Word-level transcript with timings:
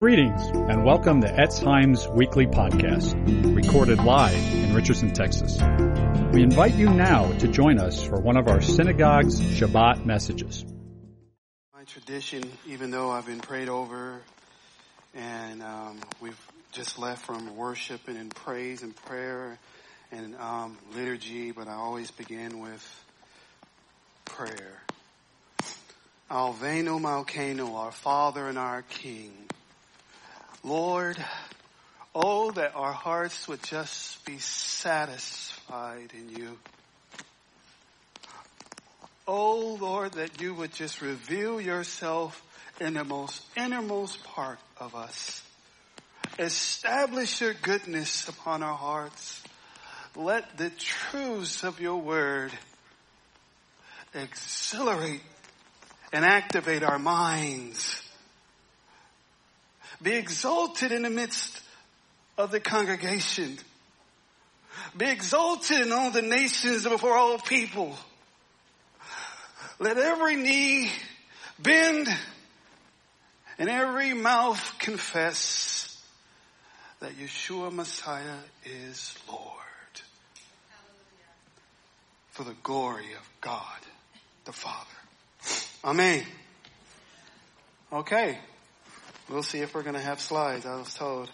Greetings 0.00 0.46
and 0.46 0.84
welcome 0.84 1.22
to 1.22 1.26
Etz 1.26 1.60
Chaim's 1.60 2.06
weekly 2.06 2.46
podcast, 2.46 3.16
recorded 3.56 3.98
live 3.98 4.54
in 4.54 4.72
Richardson, 4.72 5.12
Texas. 5.12 5.58
We 6.32 6.44
invite 6.44 6.76
you 6.76 6.88
now 6.88 7.32
to 7.38 7.48
join 7.48 7.80
us 7.80 8.00
for 8.00 8.20
one 8.20 8.36
of 8.36 8.46
our 8.46 8.60
synagogue's 8.60 9.40
Shabbat 9.40 10.06
messages. 10.06 10.64
My 11.74 11.82
tradition, 11.82 12.48
even 12.68 12.92
though 12.92 13.10
I've 13.10 13.26
been 13.26 13.40
prayed 13.40 13.68
over 13.68 14.20
and 15.16 15.64
um, 15.64 15.98
we've 16.20 16.40
just 16.70 17.00
left 17.00 17.26
from 17.26 17.56
worship 17.56 18.06
and 18.06 18.16
in 18.16 18.28
praise 18.28 18.84
and 18.84 18.94
prayer 18.94 19.58
and 20.12 20.36
um, 20.36 20.78
liturgy, 20.94 21.50
but 21.50 21.66
I 21.66 21.72
always 21.72 22.12
begin 22.12 22.60
with 22.60 23.04
prayer. 24.26 24.80
Avinu 26.30 27.00
Malkenu, 27.00 27.74
our 27.74 27.90
Father 27.90 28.46
and 28.46 28.58
our 28.58 28.82
King. 28.82 29.47
Lord, 30.68 31.16
oh, 32.14 32.50
that 32.50 32.74
our 32.74 32.92
hearts 32.92 33.48
would 33.48 33.62
just 33.62 34.22
be 34.26 34.36
satisfied 34.36 36.12
in 36.12 36.28
you. 36.28 36.58
Oh, 39.26 39.78
Lord, 39.80 40.12
that 40.12 40.42
you 40.42 40.52
would 40.52 40.74
just 40.74 41.00
reveal 41.00 41.58
yourself 41.58 42.42
in 42.80 42.94
the 42.94 43.04
most 43.04 43.42
innermost 43.56 44.22
part 44.24 44.58
of 44.78 44.94
us. 44.94 45.42
Establish 46.38 47.40
your 47.40 47.54
goodness 47.54 48.28
upon 48.28 48.62
our 48.62 48.76
hearts. 48.76 49.42
Let 50.14 50.58
the 50.58 50.68
truths 50.68 51.64
of 51.64 51.80
your 51.80 51.96
word 51.96 52.52
exhilarate 54.14 55.22
and 56.12 56.26
activate 56.26 56.82
our 56.82 56.98
minds 56.98 58.02
be 60.02 60.12
exalted 60.12 60.92
in 60.92 61.02
the 61.02 61.10
midst 61.10 61.60
of 62.36 62.50
the 62.50 62.60
congregation. 62.60 63.58
Be 64.96 65.10
exalted 65.10 65.80
in 65.80 65.92
all 65.92 66.10
the 66.10 66.22
nations 66.22 66.84
before 66.84 67.16
all 67.16 67.38
people. 67.38 67.96
Let 69.78 69.98
every 69.98 70.36
knee 70.36 70.90
bend 71.58 72.08
and 73.58 73.68
every 73.68 74.14
mouth 74.14 74.74
confess 74.78 76.00
that 77.00 77.12
Yeshua 77.12 77.72
Messiah 77.72 78.38
is 78.64 79.16
Lord. 79.28 79.44
For 82.30 82.44
the 82.44 82.54
glory 82.62 83.14
of 83.14 83.28
God 83.40 83.78
the 84.44 84.52
Father. 84.52 84.86
Amen. 85.84 86.24
Okay. 87.92 88.38
We'll 89.28 89.42
see 89.42 89.60
if 89.60 89.74
we're 89.74 89.82
going 89.82 89.94
to 89.94 90.00
have 90.00 90.20
slides. 90.20 90.64
I 90.64 90.76
was 90.76 90.94
told. 90.94 91.30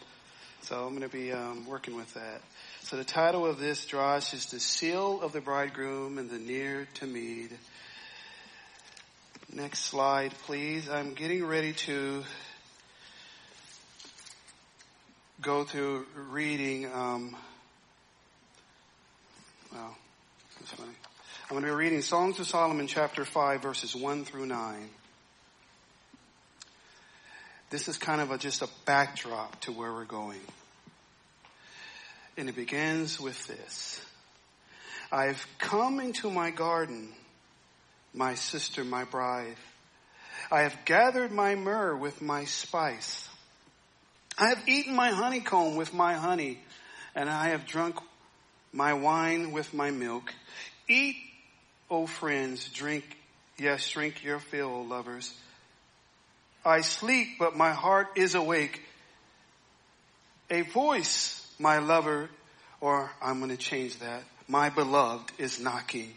So 0.62 0.84
I'm 0.84 0.96
going 0.96 1.08
to 1.08 1.16
be 1.16 1.30
um, 1.30 1.64
working 1.64 1.94
with 1.94 2.12
that. 2.14 2.40
So 2.80 2.96
the 2.96 3.04
title 3.04 3.46
of 3.46 3.60
this 3.60 3.86
drash 3.86 4.34
is 4.34 4.46
The 4.46 4.58
Seal 4.58 5.20
of 5.20 5.32
the 5.32 5.40
Bridegroom 5.40 6.18
and 6.18 6.28
the 6.28 6.38
Near 6.38 6.88
to 6.94 7.06
Tamid. 7.06 7.50
Next 9.52 9.80
slide, 9.80 10.32
please. 10.44 10.88
I'm 10.88 11.14
getting 11.14 11.46
ready 11.46 11.72
to 11.72 12.24
go 15.40 15.62
through 15.62 16.06
reading. 16.30 16.86
Um, 16.86 17.36
wow, 19.72 19.94
that's 20.58 20.72
funny. 20.72 20.90
I'm 21.44 21.50
going 21.50 21.62
to 21.62 21.68
be 21.68 21.74
reading 21.74 22.02
Songs 22.02 22.40
of 22.40 22.48
Solomon, 22.48 22.88
chapter 22.88 23.24
5, 23.24 23.62
verses 23.62 23.94
1 23.94 24.24
through 24.24 24.46
9. 24.46 24.90
This 27.74 27.88
is 27.88 27.98
kind 27.98 28.20
of 28.20 28.30
a, 28.30 28.38
just 28.38 28.62
a 28.62 28.68
backdrop 28.84 29.60
to 29.62 29.72
where 29.72 29.92
we're 29.92 30.04
going. 30.04 30.38
And 32.36 32.48
it 32.48 32.54
begins 32.54 33.20
with 33.20 33.48
this. 33.48 34.00
I've 35.10 35.44
come 35.58 35.98
into 35.98 36.30
my 36.30 36.52
garden, 36.52 37.08
my 38.12 38.36
sister, 38.36 38.84
my 38.84 39.02
bride. 39.02 39.56
I 40.52 40.60
have 40.60 40.84
gathered 40.84 41.32
my 41.32 41.56
myrrh 41.56 41.96
with 41.96 42.22
my 42.22 42.44
spice. 42.44 43.28
I 44.38 44.50
have 44.50 44.68
eaten 44.68 44.94
my 44.94 45.10
honeycomb 45.10 45.74
with 45.74 45.92
my 45.92 46.14
honey, 46.14 46.60
and 47.16 47.28
I 47.28 47.48
have 47.48 47.66
drunk 47.66 47.96
my 48.72 48.92
wine 48.92 49.50
with 49.50 49.74
my 49.74 49.90
milk. 49.90 50.32
Eat, 50.86 51.16
O 51.90 52.06
friends, 52.06 52.68
drink, 52.68 53.04
yes, 53.58 53.90
drink 53.90 54.22
your 54.22 54.38
fill, 54.38 54.86
lovers. 54.86 55.34
I 56.64 56.80
sleep, 56.80 57.38
but 57.38 57.56
my 57.56 57.72
heart 57.72 58.16
is 58.16 58.34
awake. 58.34 58.82
A 60.50 60.62
voice, 60.62 61.46
my 61.58 61.78
lover, 61.78 62.30
or 62.80 63.10
I'm 63.22 63.38
going 63.38 63.50
to 63.50 63.56
change 63.56 63.98
that. 63.98 64.22
My 64.48 64.70
beloved 64.70 65.32
is 65.38 65.60
knocking. 65.60 66.12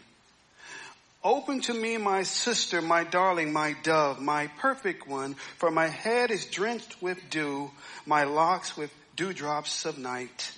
Open 1.24 1.60
to 1.62 1.74
me, 1.74 1.96
my 1.96 2.22
sister, 2.22 2.80
my 2.80 3.04
darling, 3.04 3.52
my 3.52 3.74
dove, 3.82 4.20
my 4.20 4.46
perfect 4.58 5.08
one, 5.08 5.34
for 5.56 5.70
my 5.70 5.88
head 5.88 6.30
is 6.30 6.46
drenched 6.46 7.02
with 7.02 7.18
dew, 7.28 7.70
my 8.06 8.24
locks 8.24 8.76
with 8.76 8.92
dewdrops 9.16 9.84
of 9.84 9.98
night. 9.98 10.52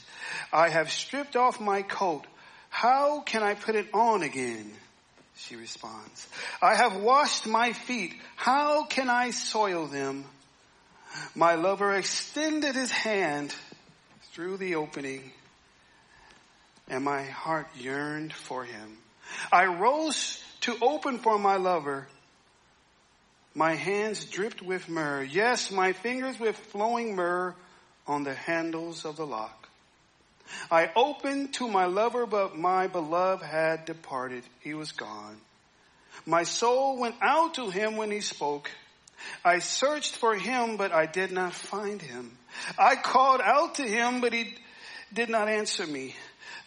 I 0.53 0.69
have 0.69 0.91
stripped 0.91 1.35
off 1.35 1.61
my 1.61 1.83
coat. 1.83 2.27
How 2.69 3.21
can 3.21 3.43
I 3.43 3.55
put 3.55 3.75
it 3.75 3.89
on 3.95 4.23
again? 4.23 4.71
She 5.47 5.57
responds, 5.57 6.29
I 6.63 6.75
have 6.75 6.97
washed 6.97 7.47
my 7.47 7.73
feet. 7.73 8.15
How 8.37 8.85
can 8.85 9.09
I 9.09 9.31
soil 9.31 9.87
them? 9.87 10.25
My 11.35 11.55
lover 11.55 11.95
extended 11.95 12.75
his 12.75 12.91
hand 12.91 13.55
through 14.33 14.59
the 14.59 14.77
opening 14.77 15.33
and 16.91 17.05
my 17.05 17.23
heart 17.23 17.69
yearned 17.77 18.33
for 18.33 18.65
him. 18.65 18.99
I 19.53 19.67
rose 19.67 20.43
to 20.63 20.77
open 20.83 21.19
for 21.19 21.39
my 21.39 21.57
lover. 21.57 22.09
My 23.55 23.75
hands 23.75 24.25
dripped 24.25 24.61
with 24.61 24.89
myrrh. 24.89 25.23
Yes, 25.23 25.71
my 25.71 25.93
fingers 25.93 26.39
with 26.39 26.57
flowing 26.57 27.15
myrrh 27.15 27.55
on 28.07 28.25
the 28.25 28.35
handles 28.35 29.05
of 29.05 29.17
the 29.17 29.27
lock. 29.27 29.60
I 30.71 30.91
opened 30.95 31.55
to 31.55 31.69
my 31.69 31.87
lover, 31.87 32.27
but 32.27 32.57
my 32.57 32.87
beloved 32.87 33.45
had 33.45 33.85
departed. 33.85 34.45
He 34.61 34.75
was 34.75 34.93
gone. 34.93 35.37
My 36.27 36.43
soul 36.45 36.99
went 36.99 37.17
out 37.21 37.55
to 37.55 37.71
him 37.71 37.97
when 37.97 38.11
he 38.11 38.21
spoke. 38.21 38.71
I 39.45 39.59
searched 39.59 40.17
for 40.17 40.35
him, 40.35 40.77
but 40.77 40.93
I 40.93 41.07
did 41.07 41.33
not 41.33 41.55
find 41.55 42.01
him. 42.01 42.37
I 42.79 42.97
called 42.97 43.41
out 43.43 43.77
to 43.77 43.83
him, 43.83 44.21
but 44.21 44.33
he 44.33 44.55
did 45.13 45.29
not 45.29 45.49
answer 45.49 45.87
me. 45.87 46.15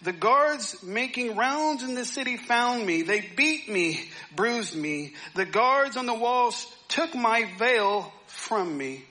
The 0.02 0.12
guards 0.12 0.84
making 0.84 1.38
rounds 1.38 1.82
in 1.82 1.96
the 1.96 2.04
city 2.04 2.36
found 2.36 2.86
me. 2.86 3.04
They 3.04 3.22
beat 3.22 3.70
me, 3.70 4.10
bruised 4.36 4.76
me. 4.76 5.14
The 5.36 5.46
guards 5.46 5.96
on 5.96 6.06
the 6.06 6.14
walls 6.14 6.68
took 6.90 7.16
my 7.16 7.50
veil 7.58 8.12
from 8.28 8.78
me. 8.78 9.06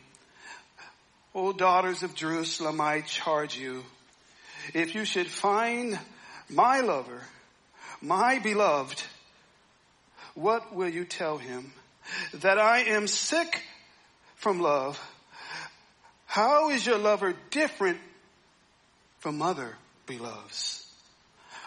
O 1.35 1.53
daughters 1.53 2.03
of 2.03 2.15
Jerusalem, 2.15 2.81
I 2.81 3.01
charge 3.01 3.57
you, 3.57 3.85
if 4.75 4.95
you 4.95 5.05
should 5.05 5.27
find 5.27 5.99
my 6.49 6.81
lover, 6.81 7.21
my 8.01 8.39
beloved, 8.39 9.03
what 10.35 10.75
will 10.75 10.89
you 10.89 11.05
tell 11.05 11.39
him? 11.39 11.73
That 12.35 12.59
I 12.59 12.81
am 12.81 13.07
sick 13.07 13.63
from 14.37 14.61
love. 14.61 15.01
How 16.27 16.71
is 16.71 16.87
your 16.87 16.99
lover 16.99 17.35
different 17.51 17.99
from 19.19 19.43
other 19.43 19.77
beloveds? 20.07 20.87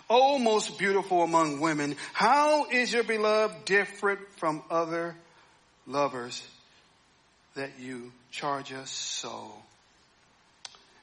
Oh, 0.09 0.37
most 0.37 0.77
beautiful 0.77 1.23
among 1.23 1.59
women, 1.59 1.95
how 2.13 2.65
is 2.69 2.93
your 2.93 3.03
beloved 3.03 3.65
different 3.65 4.19
from 4.37 4.61
other 4.69 5.15
lovers 5.87 6.43
that 7.55 7.79
you 7.79 8.11
charge 8.29 8.71
us 8.71 8.91
so? 8.91 9.51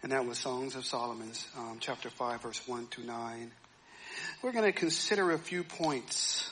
And 0.02 0.10
that 0.10 0.26
was 0.26 0.38
Songs 0.38 0.74
of 0.74 0.84
Solomon's, 0.84 1.46
um, 1.56 1.76
chapter 1.78 2.10
5, 2.10 2.42
verse 2.42 2.66
1 2.66 2.88
to 2.88 3.04
9. 3.04 3.52
We're 4.42 4.52
going 4.52 4.64
to 4.64 4.72
consider 4.72 5.30
a 5.30 5.38
few 5.38 5.62
points 5.62 6.50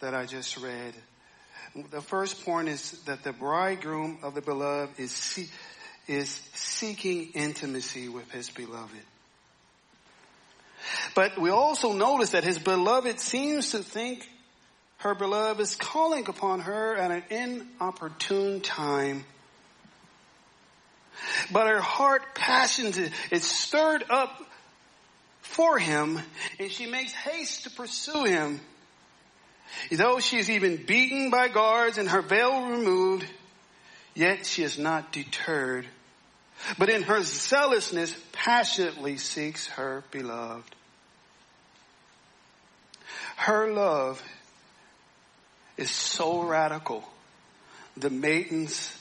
that 0.00 0.14
I 0.14 0.24
just 0.24 0.56
read. 0.56 0.94
The 1.90 2.00
first 2.00 2.42
point 2.44 2.68
is 2.68 2.92
that 3.04 3.22
the 3.22 3.34
bridegroom 3.34 4.18
of 4.22 4.34
the 4.34 4.40
beloved 4.40 4.98
is, 4.98 5.12
see- 5.12 5.50
is 6.08 6.30
seeking 6.54 7.32
intimacy 7.34 8.08
with 8.08 8.30
his 8.30 8.48
beloved. 8.48 9.04
But 11.14 11.38
we 11.38 11.50
also 11.50 11.92
notice 11.92 12.30
that 12.30 12.44
his 12.44 12.58
beloved 12.58 13.20
seems 13.20 13.72
to 13.72 13.80
think 13.80 14.26
her 14.98 15.14
beloved 15.14 15.60
is 15.60 15.76
calling 15.76 16.26
upon 16.28 16.60
her 16.60 16.96
at 16.96 17.10
an 17.10 17.22
inopportune 17.28 18.62
time 18.62 19.26
but 21.52 21.66
her 21.66 21.80
heart 21.80 22.34
passions 22.34 22.98
is 23.30 23.44
stirred 23.44 24.04
up 24.10 24.42
for 25.42 25.78
him 25.78 26.18
and 26.58 26.70
she 26.70 26.86
makes 26.86 27.12
haste 27.12 27.64
to 27.64 27.70
pursue 27.70 28.24
him. 28.24 28.60
Though 29.90 30.20
she 30.20 30.38
is 30.38 30.50
even 30.50 30.84
beaten 30.84 31.30
by 31.30 31.48
guards 31.48 31.98
and 31.98 32.08
her 32.08 32.22
veil 32.22 32.68
removed, 32.68 33.26
yet 34.14 34.46
she 34.46 34.62
is 34.62 34.78
not 34.78 35.12
deterred, 35.12 35.86
but 36.78 36.88
in 36.88 37.02
her 37.02 37.22
zealousness 37.22 38.14
passionately 38.32 39.16
seeks 39.16 39.66
her 39.68 40.02
beloved. 40.10 40.74
Her 43.36 43.72
love 43.72 44.22
is 45.76 45.90
so 45.90 46.42
radical. 46.42 47.08
The 47.96 48.10
maidens 48.10 48.94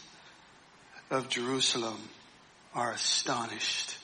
of 1.10 1.30
Jerusalem 1.30 1.98
are 2.76 2.92
astonished. 2.92 3.98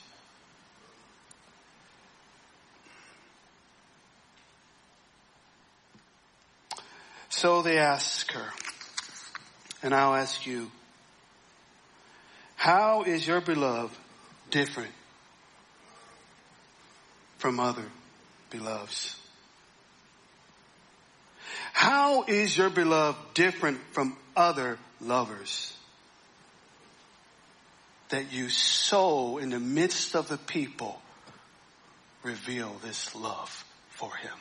So 7.28 7.62
they 7.62 7.78
ask 7.78 8.32
her, 8.32 8.50
and 9.82 9.94
I'll 9.94 10.14
ask 10.14 10.46
you, 10.46 10.70
how 12.56 13.02
is 13.02 13.26
your 13.26 13.40
beloved 13.40 13.94
different 14.50 14.92
from 17.38 17.60
other 17.60 17.84
beloveds? 18.50 19.16
How 21.72 22.24
is 22.24 22.56
your 22.56 22.70
beloved 22.70 23.18
different 23.34 23.78
from 23.92 24.16
other 24.34 24.78
lovers? 25.00 25.76
That 28.10 28.32
you 28.32 28.48
so 28.48 29.38
in 29.38 29.50
the 29.50 29.60
midst 29.60 30.14
of 30.14 30.28
the 30.28 30.38
people 30.38 31.00
reveal 32.22 32.76
this 32.82 33.14
love 33.14 33.64
for 33.90 34.14
him. 34.16 34.32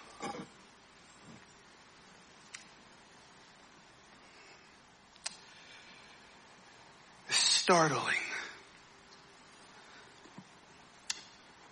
startling. 7.66 8.14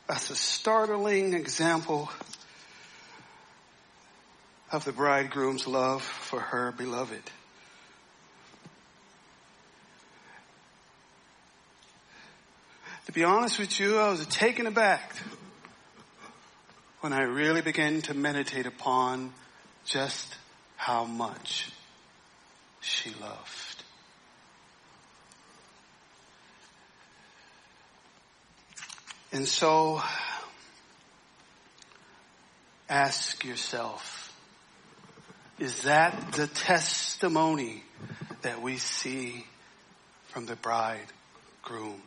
That's 0.07 0.31
a 0.31 0.35
startling 0.35 1.35
example 1.35 2.09
of 4.71 4.85
the 4.85 4.91
bridegroom's 4.91 5.67
love 5.67 6.01
for 6.01 6.39
her 6.39 6.71
beloved. 6.71 7.21
To 13.05 13.11
be 13.11 13.25
honest 13.25 13.59
with 13.59 13.79
you, 13.81 13.97
I 13.97 14.09
was 14.09 14.25
taken 14.27 14.65
aback 14.65 15.13
when 17.01 17.11
I 17.11 17.23
really 17.23 17.61
began 17.61 18.01
to 18.03 18.13
meditate 18.13 18.65
upon 18.65 19.33
just 19.83 20.33
how 20.77 21.03
much 21.03 21.69
she 22.79 23.09
loved. 23.21 23.83
And 29.33 29.45
so 29.45 30.01
ask 32.87 33.43
yourself, 33.43 34.33
is 35.59 35.83
that 35.83 36.31
the 36.33 36.47
testimony 36.47 37.83
that 38.43 38.61
we 38.61 38.77
see 38.77 39.45
from 40.27 40.45
the 40.45 40.55
bridegroom 40.55 42.01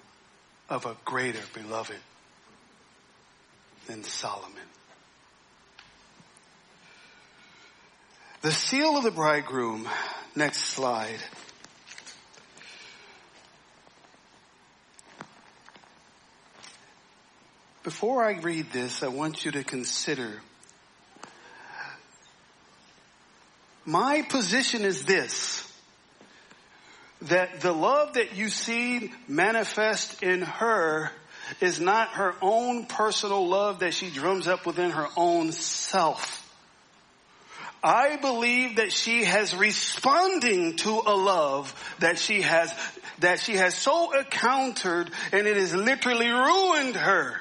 of 0.69 0.87
a 0.87 0.97
greater 1.05 1.43
beloved 1.55 1.99
than 3.87 4.05
Solomon? 4.05 4.53
The 8.43 8.53
seal 8.53 8.97
of 8.97 9.05
the 9.05 9.11
bridegroom, 9.11 9.89
next 10.35 10.59
slide. 10.59 11.19
Before 17.83 18.25
I 18.25 18.39
read 18.41 18.73
this, 18.73 19.03
I 19.03 19.09
want 19.09 19.45
you 19.45 19.53
to 19.53 19.65
consider 19.65 20.43
my 23.85 24.23
position 24.23 24.85
is 24.85 25.05
this 25.05 25.66
that 27.27 27.61
the 27.61 27.73
love 27.73 28.15
that 28.15 28.37
you 28.37 28.49
see 28.49 29.13
manifest 29.29 30.23
in 30.23 30.43
her 30.43 31.11
is 31.61 31.81
not 31.81 32.09
her 32.11 32.35
own 32.43 32.87
personal 32.87 33.47
love 33.49 33.81
that 33.81 33.95
she 33.95 34.11
drums 34.11 34.47
up 34.47 34.67
within 34.67 34.91
her 34.91 35.07
own 35.17 35.53
self. 35.53 36.43
I 37.83 38.17
believe 38.17 38.77
that 38.77 38.91
she 38.91 39.25
has 39.25 39.55
responding 39.55 40.77
to 40.77 40.91
a 40.91 41.15
love 41.15 41.73
that 42.01 42.19
she 42.19 42.43
has, 42.43 42.75
that 43.21 43.39
she 43.39 43.55
has 43.55 43.77
so 43.77 44.19
encountered 44.19 45.11
and 45.31 45.47
it 45.47 45.57
has 45.57 45.75
literally 45.75 46.29
ruined 46.29 46.97
her 46.97 47.37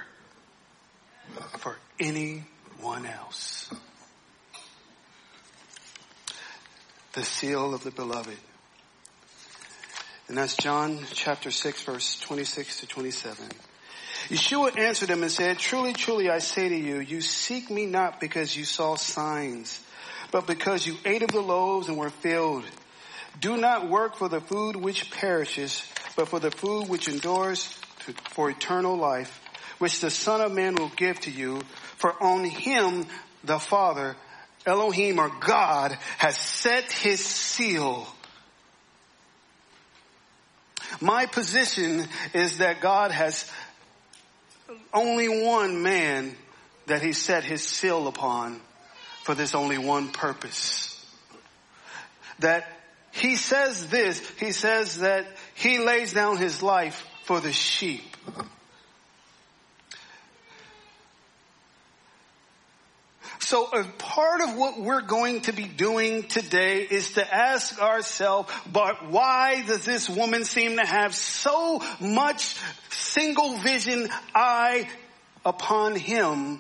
for 1.58 1.78
anyone 2.00 3.06
else. 3.06 3.74
The 7.14 7.24
seal 7.24 7.74
of 7.74 7.84
the 7.84 7.92
beloved. 7.92 8.38
And 10.28 10.38
that's 10.38 10.56
John 10.56 11.00
chapter 11.14 11.52
6 11.52 11.84
verse 11.84 12.20
26 12.20 12.80
to 12.82 12.88
27. 12.88 13.48
Yeshua 14.30 14.78
answered 14.80 15.10
them 15.10 15.22
and 15.22 15.32
said, 15.32 15.60
truly, 15.60 15.94
truly, 15.94 16.30
I 16.30 16.40
say 16.40 16.68
to 16.68 16.76
you, 16.76 17.00
you 17.00 17.22
seek 17.22 17.70
me 17.70 17.86
not 17.86 18.20
because 18.20 18.56
you 18.56 18.66
saw 18.66 18.96
signs, 18.96 19.80
but 20.32 20.48
because 20.48 20.88
you 20.88 20.98
ate 21.06 21.22
of 21.22 21.30
the 21.30 21.42
loaves 21.42 21.90
and 21.90 21.98
were 21.98 22.10
filled. 22.10 22.64
Do 23.40 23.58
not 23.58 23.88
work 23.88 24.16
for 24.16 24.28
the 24.28 24.42
food 24.42 24.76
which 24.76 25.12
perishes, 25.12 25.84
but 26.16 26.30
for 26.30 26.40
the 26.40 26.50
food 26.50 26.90
which 26.90 27.08
endures 27.08 27.78
to, 28.06 28.14
for 28.32 28.50
eternal 28.50 28.98
life, 28.98 29.42
which 29.78 30.00
the 30.00 30.10
Son 30.10 30.42
of 30.42 30.52
Man 30.52 30.74
will 30.74 30.92
give 30.96 31.20
to 31.22 31.32
you, 31.32 31.62
for 31.98 32.12
on 32.24 32.46
him 32.46 33.06
the 33.44 33.60
Father, 33.60 34.16
Elohim 34.66 35.20
or 35.20 35.30
God, 35.40 35.92
has 36.18 36.36
set 36.36 36.92
his 36.92 37.24
seal. 37.24 38.08
My 41.02 41.26
position 41.26 42.08
is 42.34 42.60
that 42.60 42.82
God 42.82 43.12
has 43.12 43.50
only 44.94 45.28
one 45.28 45.84
man 45.84 46.36
that 46.88 47.02
he 47.02 47.14
set 47.14 47.44
his 47.44 47.64
seal 47.64 48.08
upon 48.08 48.62
for 49.24 49.36
this 49.36 49.56
only 49.56 49.78
one 49.78 50.10
purpose. 50.10 50.92
That 52.40 52.68
he 53.12 53.36
says 53.36 53.88
this, 53.90 54.20
he 54.40 54.52
says 54.52 55.00
that 55.00 55.26
he 55.56 55.80
lays 55.80 56.14
down 56.14 56.38
his 56.38 56.62
life 56.62 57.06
for 57.24 57.40
the 57.40 57.52
sheep. 57.52 58.04
So 63.46 63.68
a 63.68 63.84
part 63.84 64.42
of 64.42 64.56
what 64.56 64.80
we're 64.80 65.04
going 65.04 65.42
to 65.42 65.54
be 65.54 65.66
doing 65.66 66.24
today 66.24 66.82
is 66.82 67.12
to 67.12 67.34
ask 67.34 67.80
ourselves, 67.80 68.52
but 68.74 69.12
why 69.12 69.64
does 69.68 69.86
this 69.86 70.10
woman 70.10 70.46
seem 70.46 70.78
to 70.78 70.84
have 70.84 71.14
so 71.14 71.80
much 72.00 72.56
single 72.90 73.58
vision 73.58 74.10
eye 74.34 74.90
upon 75.46 75.96
him 75.96 76.60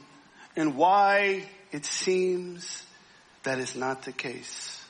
and 0.55 0.75
why 0.75 1.45
it 1.71 1.87
seems 1.87 2.85
that 3.41 3.57
is 3.57 3.75
not 3.75 4.03
the 4.03 4.11
case 4.11 4.85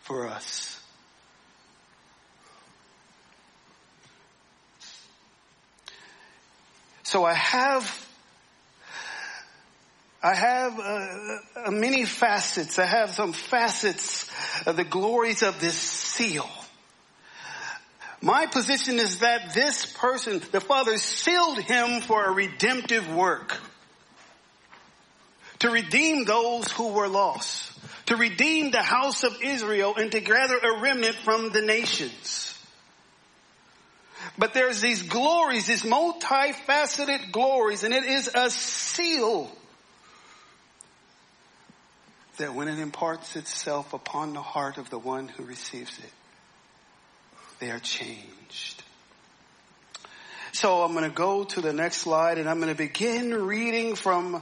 for 0.00 0.26
us. 0.26 0.76
So 7.04 7.24
I 7.24 7.34
have 7.34 8.08
I 10.22 10.34
have 10.36 10.78
uh, 10.78 11.36
uh, 11.66 11.70
many 11.72 12.04
facets. 12.04 12.78
I 12.78 12.86
have 12.86 13.10
some 13.10 13.32
facets 13.32 14.30
of 14.66 14.76
the 14.76 14.84
glories 14.84 15.42
of 15.42 15.60
this 15.60 15.76
seal. 15.76 16.48
My 18.20 18.46
position 18.46 19.00
is 19.00 19.18
that 19.18 19.52
this 19.52 19.84
person, 19.84 20.40
the 20.52 20.60
Father 20.60 20.96
sealed 20.96 21.58
him 21.58 22.02
for 22.02 22.24
a 22.24 22.30
redemptive 22.30 23.12
work. 23.12 23.60
To 25.58 25.70
redeem 25.70 26.24
those 26.24 26.70
who 26.70 26.92
were 26.92 27.08
lost. 27.08 27.72
To 28.06 28.16
redeem 28.16 28.70
the 28.70 28.82
house 28.82 29.24
of 29.24 29.42
Israel 29.42 29.94
and 29.96 30.12
to 30.12 30.20
gather 30.20 30.56
a 30.56 30.80
remnant 30.80 31.16
from 31.16 31.50
the 31.50 31.62
nations. 31.62 32.56
But 34.38 34.54
there's 34.54 34.80
these 34.80 35.02
glories, 35.02 35.66
these 35.66 35.82
multifaceted 35.82 37.32
glories, 37.32 37.82
and 37.82 37.92
it 37.92 38.04
is 38.04 38.30
a 38.32 38.50
seal 38.50 39.50
that 42.42 42.54
when 42.54 42.66
it 42.66 42.80
imparts 42.80 43.36
itself 43.36 43.94
upon 43.94 44.32
the 44.32 44.42
heart 44.42 44.76
of 44.76 44.90
the 44.90 44.98
one 44.98 45.28
who 45.28 45.44
receives 45.44 45.96
it, 46.00 46.10
they 47.60 47.70
are 47.70 47.78
changed. 47.78 48.82
So 50.50 50.82
I'm 50.82 50.92
going 50.92 51.08
to 51.08 51.14
go 51.14 51.44
to 51.44 51.60
the 51.60 51.72
next 51.72 51.98
slide 51.98 52.38
and 52.38 52.48
I'm 52.48 52.58
going 52.58 52.72
to 52.72 52.76
begin 52.76 53.32
reading 53.32 53.94
from 53.94 54.40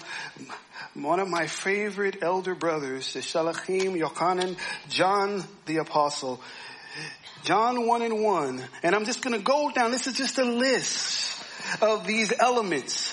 one 0.95 1.21
of 1.21 1.29
my 1.29 1.47
favorite 1.47 2.23
elder 2.23 2.55
brothers, 2.55 3.13
the 3.13 3.21
Shalachim, 3.21 4.01
Yochanan, 4.01 4.57
John 4.89 5.45
the 5.67 5.77
Apostle. 5.77 6.41
John 7.45 7.87
1 7.87 8.03
and 8.03 8.25
1. 8.25 8.65
And 8.83 8.95
I'm 8.95 9.05
just 9.05 9.21
going 9.21 9.37
to 9.37 9.45
go 9.45 9.71
down. 9.71 9.91
This 9.91 10.07
is 10.07 10.15
just 10.15 10.39
a 10.39 10.45
list 10.45 11.45
of 11.83 12.07
these 12.07 12.33
elements 12.39 13.10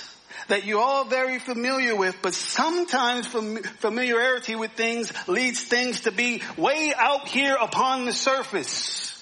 that 0.48 0.66
you're 0.66 0.82
all 0.82 1.06
very 1.06 1.40
familiar 1.40 1.96
with, 1.96 2.18
but 2.22 2.34
sometimes 2.34 3.28
familiarity 3.28 4.56
with 4.56 4.72
things 4.72 5.12
leads 5.28 5.64
things 5.64 6.02
to 6.02 6.12
be 6.12 6.42
way 6.58 6.94
out 6.96 7.28
here 7.28 7.58
upon 7.60 8.06
the 8.06 8.14
surface. 8.14 9.14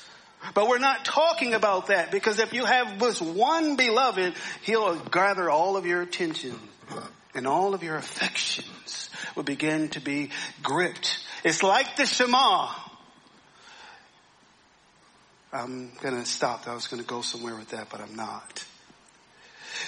But 0.53 0.67
we're 0.67 0.79
not 0.79 1.05
talking 1.05 1.53
about 1.53 1.87
that 1.87 2.11
because 2.11 2.39
if 2.39 2.53
you 2.53 2.65
have 2.65 2.99
this 2.99 3.19
one 3.21 3.75
beloved, 3.75 4.35
he'll 4.61 4.95
gather 4.95 5.49
all 5.49 5.75
of 5.77 5.85
your 5.85 6.01
attention 6.01 6.55
and 7.33 7.47
all 7.47 7.73
of 7.73 7.83
your 7.83 7.95
affections 7.95 9.09
will 9.35 9.43
begin 9.43 9.89
to 9.89 9.99
be 9.99 10.29
gripped. 10.61 11.19
It's 11.43 11.63
like 11.63 11.95
the 11.97 12.05
Shema. 12.05 12.69
I'm 15.51 15.91
gonna 16.01 16.25
stop. 16.25 16.67
I 16.67 16.73
was 16.73 16.87
gonna 16.87 17.03
go 17.03 17.21
somewhere 17.21 17.55
with 17.55 17.69
that, 17.69 17.89
but 17.89 18.01
I'm 18.01 18.15
not. 18.15 18.65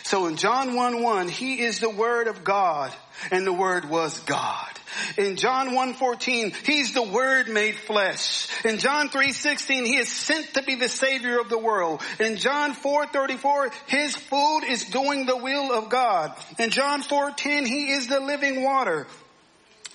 So 0.04 0.28
in 0.28 0.38
John 0.38 0.76
1 0.76 1.02
1, 1.02 1.30
He 1.30 1.62
is 1.62 1.80
the 1.80 1.90
Word 1.90 2.28
of 2.28 2.44
God, 2.44 2.94
and 3.32 3.46
the 3.46 3.54
Word 3.54 3.90
was 3.90 4.20
God. 4.22 4.78
In 5.18 5.36
John 5.36 5.72
1:14, 5.72 6.54
he's 6.66 6.94
the 6.94 7.04
word 7.04 7.50
made 7.50 7.76
flesh. 7.76 8.48
In 8.64 8.80
John 8.80 9.10
3:16, 9.10 9.86
he 9.86 9.98
is 9.98 10.12
sent 10.12 10.54
to 10.56 10.64
be 10.64 10.76
the 10.76 10.90
savior 10.90 11.40
of 11.40 11.50
the 11.50 11.58
world. 11.58 12.02
In 12.20 12.38
John 12.38 12.74
4:34, 12.74 13.72
his 13.88 14.16
food 14.16 14.62
is 14.68 14.86
doing 14.86 15.26
the 15.26 15.38
will 15.38 15.72
of 15.72 15.90
God. 15.90 16.34
In 16.58 16.70
John 16.70 17.02
4:10, 17.02 17.66
he 17.66 17.92
is 17.92 18.08
the 18.08 18.20
living 18.20 18.64
water. 18.64 19.08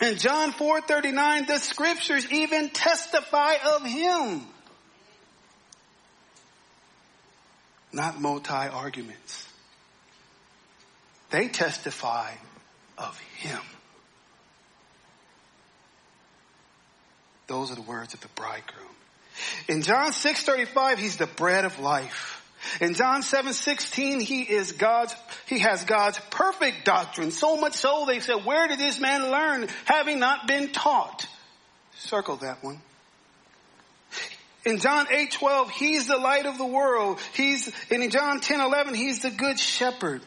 In 0.01 0.19
John 0.19 0.53
4:39, 0.53 1.47
the 1.47 1.59
scriptures 1.59 2.31
even 2.31 2.71
testify 2.71 3.55
of 3.55 3.85
him. 3.85 4.47
Not 7.93 8.21
multi 8.21 8.53
arguments. 8.53 9.47
They 11.33 11.49
testify 11.49 12.31
of 12.99 13.19
him. 13.39 13.61
Those 17.47 17.73
are 17.73 17.75
the 17.75 17.83
words 17.83 18.13
of 18.13 18.21
the 18.21 18.29
bridegroom. 18.37 18.87
In 19.67 19.81
John 19.81 20.13
6:35, 20.13 20.99
he's 20.99 21.17
the 21.17 21.27
bread 21.27 21.65
of 21.65 21.79
life. 21.79 22.39
In 22.83 22.95
John 22.95 23.23
7:16, 23.23 24.21
he 24.21 24.43
is 24.43 24.73
God's 24.73 25.15
he 25.47 25.61
has 25.61 25.85
God's 25.85 26.19
perfect 26.31 26.85
doctrine. 26.85 27.31
So 27.31 27.57
much 27.57 27.75
so 27.75 28.05
they 28.07 28.21
said, 28.21 28.45
"Where 28.45 28.69
did 28.69 28.79
this 28.79 29.01
man 29.01 29.31
learn 29.31 29.69
having 29.87 30.19
not 30.19 30.47
been 30.47 30.71
taught?" 30.71 31.27
Circle 31.97 32.37
that 32.37 32.63
one. 32.63 32.83
In 34.67 34.79
John 34.81 35.07
8:12, 35.11 35.71
he's 35.71 36.07
the 36.07 36.19
light 36.19 36.45
of 36.45 36.59
the 36.59 36.67
world. 36.67 37.21
He's 37.33 37.73
and 37.91 38.03
in 38.03 38.11
John 38.11 38.41
10:11, 38.41 38.95
he's 38.95 39.21
the 39.21 39.31
good 39.31 39.59
shepherd. 39.59 40.23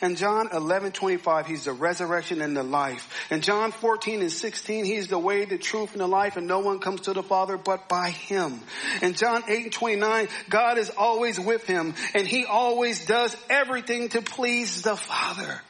In 0.00 0.16
John 0.16 0.48
11, 0.52 0.92
25, 0.92 1.46
he's 1.46 1.64
the 1.64 1.72
resurrection 1.72 2.40
and 2.40 2.56
the 2.56 2.62
life. 2.62 3.08
In 3.30 3.40
John 3.40 3.72
14 3.72 4.20
and 4.20 4.32
16, 4.32 4.84
he's 4.84 5.08
the 5.08 5.18
way, 5.18 5.44
the 5.44 5.58
truth, 5.58 5.92
and 5.92 6.00
the 6.00 6.06
life, 6.06 6.36
and 6.36 6.46
no 6.46 6.60
one 6.60 6.78
comes 6.78 7.02
to 7.02 7.12
the 7.12 7.22
Father 7.22 7.56
but 7.56 7.88
by 7.88 8.10
him. 8.10 8.60
In 9.00 9.14
John 9.14 9.44
8 9.48 9.64
and 9.64 9.72
29, 9.72 10.28
God 10.48 10.78
is 10.78 10.90
always 10.90 11.38
with 11.38 11.66
him, 11.66 11.94
and 12.14 12.26
he 12.26 12.44
always 12.44 13.06
does 13.06 13.36
everything 13.50 14.08
to 14.10 14.22
please 14.22 14.82
the 14.82 14.96
Father. 14.96 15.60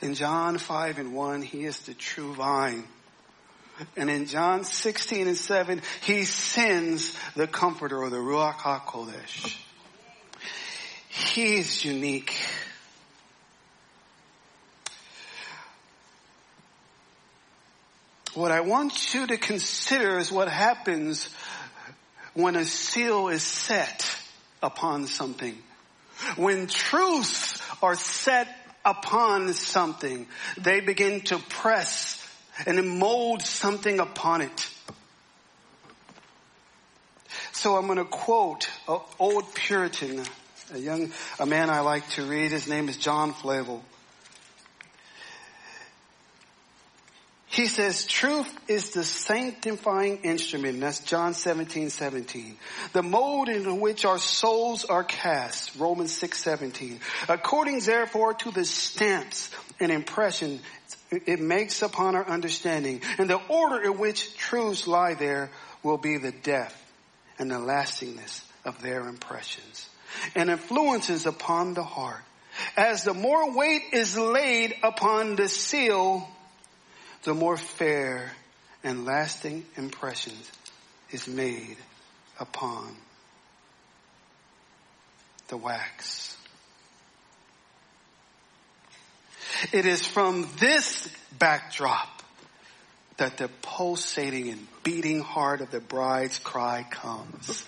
In 0.00 0.14
John 0.14 0.58
5 0.58 0.98
and 0.98 1.14
1, 1.14 1.42
he 1.42 1.64
is 1.64 1.78
the 1.80 1.94
true 1.94 2.34
vine. 2.34 2.84
And 3.96 4.10
in 4.10 4.26
John 4.26 4.64
16 4.64 5.28
and 5.28 5.36
7, 5.36 5.80
he 6.02 6.24
sends 6.24 7.16
the 7.34 7.46
comforter 7.46 7.98
or 7.98 8.10
the 8.10 8.16
Ruach 8.16 8.56
HaKodesh. 8.56 9.56
He 11.12 11.56
is 11.56 11.84
unique. 11.84 12.34
What 18.32 18.50
I 18.50 18.60
want 18.62 19.12
you 19.12 19.26
to 19.26 19.36
consider 19.36 20.16
is 20.16 20.32
what 20.32 20.48
happens 20.48 21.28
when 22.32 22.56
a 22.56 22.64
seal 22.64 23.28
is 23.28 23.42
set 23.42 24.16
upon 24.62 25.06
something. 25.06 25.54
When 26.36 26.66
truths 26.66 27.60
are 27.82 27.94
set 27.94 28.48
upon 28.82 29.52
something, 29.52 30.26
they 30.56 30.80
begin 30.80 31.20
to 31.22 31.38
press 31.38 32.26
and 32.64 32.98
mold 32.98 33.42
something 33.42 34.00
upon 34.00 34.40
it. 34.40 34.70
So 37.52 37.76
I'm 37.76 37.84
going 37.84 37.98
to 37.98 38.06
quote 38.06 38.70
an 38.88 39.00
old 39.18 39.54
Puritan 39.54 40.24
a 40.72 40.78
young, 40.78 41.12
a 41.38 41.46
man 41.46 41.70
I 41.70 41.80
like 41.80 42.08
to 42.10 42.24
read. 42.24 42.50
His 42.50 42.68
name 42.68 42.88
is 42.88 42.96
John 42.96 43.32
Flavel. 43.32 43.82
He 47.46 47.66
says, 47.66 48.06
truth 48.06 48.50
is 48.66 48.90
the 48.90 49.04
sanctifying 49.04 50.22
instrument. 50.22 50.80
That's 50.80 51.00
John 51.00 51.34
17, 51.34 51.90
17. 51.90 52.56
The 52.94 53.02
mold 53.02 53.50
in 53.50 53.78
which 53.78 54.06
our 54.06 54.18
souls 54.18 54.86
are 54.86 55.04
cast. 55.04 55.76
Romans 55.76 56.12
6, 56.12 56.38
17. 56.38 57.00
According 57.28 57.80
therefore 57.80 58.32
to 58.32 58.50
the 58.50 58.64
stamps 58.64 59.50
and 59.80 59.92
impression 59.92 60.60
it 61.10 61.40
makes 61.40 61.82
upon 61.82 62.16
our 62.16 62.26
understanding 62.26 63.02
and 63.18 63.28
the 63.28 63.40
order 63.48 63.82
in 63.82 63.98
which 63.98 64.34
truths 64.38 64.86
lie 64.86 65.12
there 65.12 65.50
will 65.82 65.98
be 65.98 66.16
the 66.16 66.32
depth 66.32 66.74
and 67.38 67.50
the 67.50 67.58
lastingness 67.58 68.42
of 68.64 68.80
their 68.80 69.06
impressions 69.06 69.90
and 70.34 70.50
influences 70.50 71.26
upon 71.26 71.74
the 71.74 71.82
heart. 71.82 72.22
As 72.76 73.04
the 73.04 73.14
more 73.14 73.56
weight 73.56 73.82
is 73.92 74.16
laid 74.16 74.74
upon 74.82 75.36
the 75.36 75.48
seal, 75.48 76.28
the 77.22 77.34
more 77.34 77.56
fair 77.56 78.32
and 78.84 79.04
lasting 79.04 79.64
impressions 79.76 80.50
is 81.10 81.26
made 81.26 81.76
upon 82.38 82.96
the 85.48 85.56
wax. 85.56 86.36
It 89.72 89.86
is 89.86 90.06
from 90.06 90.48
this 90.58 91.08
backdrop 91.38 92.08
that 93.18 93.36
the 93.36 93.48
pulsating 93.60 94.48
and 94.48 94.66
beating 94.82 95.20
heart 95.20 95.60
of 95.60 95.70
the 95.70 95.80
bride's 95.80 96.38
cry 96.38 96.84
comes. 96.90 97.64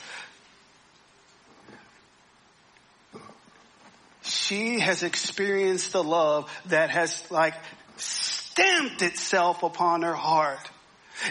She 4.44 4.78
has 4.80 5.02
experienced 5.02 5.92
the 5.92 6.04
love 6.04 6.50
that 6.66 6.90
has 6.90 7.22
like 7.30 7.54
stamped 7.96 9.02
itself 9.02 9.62
upon 9.62 10.02
her 10.02 10.14
heart. 10.14 10.70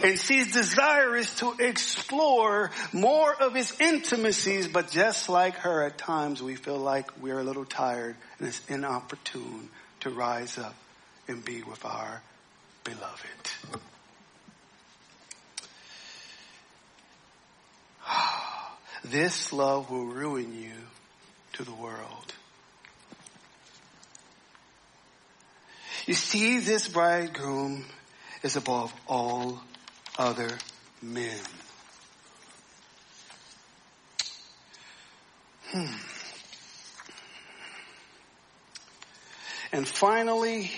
And 0.01 0.17
she's 0.17 0.53
desirous 0.53 1.35
to 1.39 1.53
explore 1.59 2.71
more 2.93 3.33
of 3.33 3.53
his 3.53 3.79
intimacies, 3.81 4.67
but 4.67 4.89
just 4.89 5.27
like 5.27 5.55
her, 5.57 5.83
at 5.83 5.97
times 5.97 6.41
we 6.41 6.55
feel 6.55 6.77
like 6.77 7.21
we're 7.21 7.39
a 7.39 7.43
little 7.43 7.65
tired 7.65 8.15
and 8.39 8.47
it's 8.47 8.61
inopportune 8.69 9.69
to 9.99 10.09
rise 10.09 10.57
up 10.57 10.75
and 11.27 11.43
be 11.43 11.61
with 11.63 11.83
our 11.85 12.21
beloved. 12.83 13.81
This 19.05 19.51
love 19.51 19.91
will 19.91 20.05
ruin 20.05 20.57
you 20.57 20.71
to 21.53 21.65
the 21.65 21.73
world. 21.73 22.33
You 26.05 26.13
see, 26.13 26.59
this 26.59 26.87
bridegroom 26.87 27.85
is 28.43 28.57
above 28.57 28.93
all 29.07 29.61
other 30.17 30.57
men. 31.01 31.39
Hmm. 35.71 35.85
And 39.71 39.87
finally, 39.87 40.71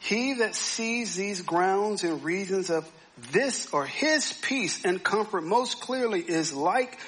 he 0.00 0.34
that 0.34 0.54
sees 0.54 1.14
these 1.14 1.42
grounds 1.42 2.02
and 2.02 2.22
reasons 2.24 2.68
of 2.68 2.90
this 3.32 3.72
or 3.72 3.86
his 3.86 4.32
peace 4.42 4.84
and 4.84 5.02
comfort 5.02 5.44
most 5.44 5.80
clearly 5.80 6.20
is 6.20 6.52
like 6.52 6.98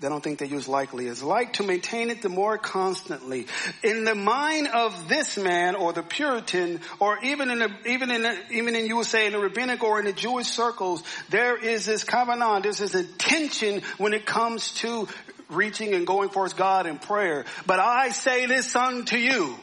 I 0.00 0.08
don't 0.08 0.22
think 0.22 0.38
they 0.38 0.46
use 0.46 0.68
likely 0.68 1.08
is 1.08 1.24
like 1.24 1.54
to 1.54 1.64
maintain 1.64 2.10
it 2.10 2.22
the 2.22 2.28
more 2.28 2.56
constantly. 2.56 3.48
In 3.82 4.04
the 4.04 4.14
mind 4.14 4.68
of 4.68 5.08
this 5.08 5.36
man 5.36 5.74
or 5.74 5.92
the 5.92 6.04
Puritan 6.04 6.80
or 7.00 7.18
even 7.24 7.50
in 7.50 7.58
the, 7.58 7.70
even 7.84 8.12
in 8.12 8.22
the, 8.22 8.38
even 8.52 8.76
in 8.76 8.86
you 8.86 9.02
say 9.02 9.26
in 9.26 9.32
the 9.32 9.40
rabbinic 9.40 9.82
or 9.82 9.98
in 9.98 10.04
the 10.04 10.12
Jewish 10.12 10.46
circles, 10.46 11.02
there 11.30 11.56
is 11.56 11.84
this 11.84 12.04
kavanah, 12.04 12.62
there's 12.62 12.78
this 12.78 12.94
intention 12.94 13.82
when 13.96 14.14
it 14.14 14.24
comes 14.24 14.72
to 14.74 15.08
reaching 15.50 15.92
and 15.94 16.06
going 16.06 16.28
towards 16.28 16.52
God 16.52 16.86
in 16.86 16.98
prayer. 16.98 17.44
But 17.66 17.80
I 17.80 18.10
say 18.10 18.46
this 18.46 18.76
unto 18.76 19.16
you. 19.16 19.56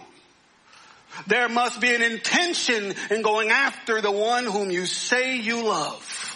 There 1.28 1.48
must 1.48 1.80
be 1.80 1.96
an 1.96 2.02
intention 2.02 2.94
in 3.10 3.22
going 3.22 3.52
after 3.52 4.02
the 4.02 4.12
one 4.12 4.44
whom 4.44 4.70
you 4.70 4.86
say 4.86 5.38
you 5.38 5.66
love. 5.66 6.35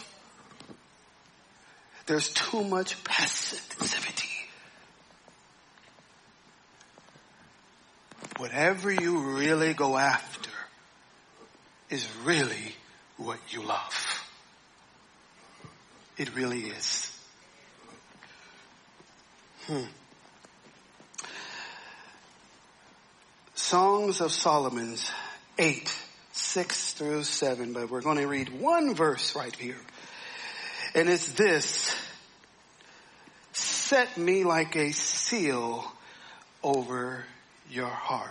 There's 2.10 2.30
too 2.30 2.64
much 2.64 3.04
passivity. 3.04 4.28
Whatever 8.38 8.92
you 8.92 9.20
really 9.38 9.76
go 9.76 9.96
after 9.96 10.50
is 11.92 12.10
really 12.24 12.74
what 13.18 13.38
you 13.50 13.62
love. 13.62 14.26
It 16.18 16.36
really 16.36 16.62
is. 16.62 17.16
Hmm. 19.68 19.84
Songs 23.54 24.20
of 24.20 24.32
Solomon's 24.32 25.12
8, 25.60 25.96
6 26.32 26.94
through 26.94 27.24
7, 27.24 27.74
but 27.74 27.92
we're 27.92 28.02
going 28.02 28.18
to 28.18 28.26
read 28.26 28.50
one 28.60 28.96
verse 28.96 29.36
right 29.36 29.56
here. 29.56 29.78
And 30.96 31.10
it's 31.10 31.32
this. 31.34 31.96
Set 33.54 34.18
me 34.18 34.44
like 34.44 34.76
a 34.76 34.92
seal 34.92 35.92
over 36.64 37.26
your 37.70 37.88
heart. 37.88 38.30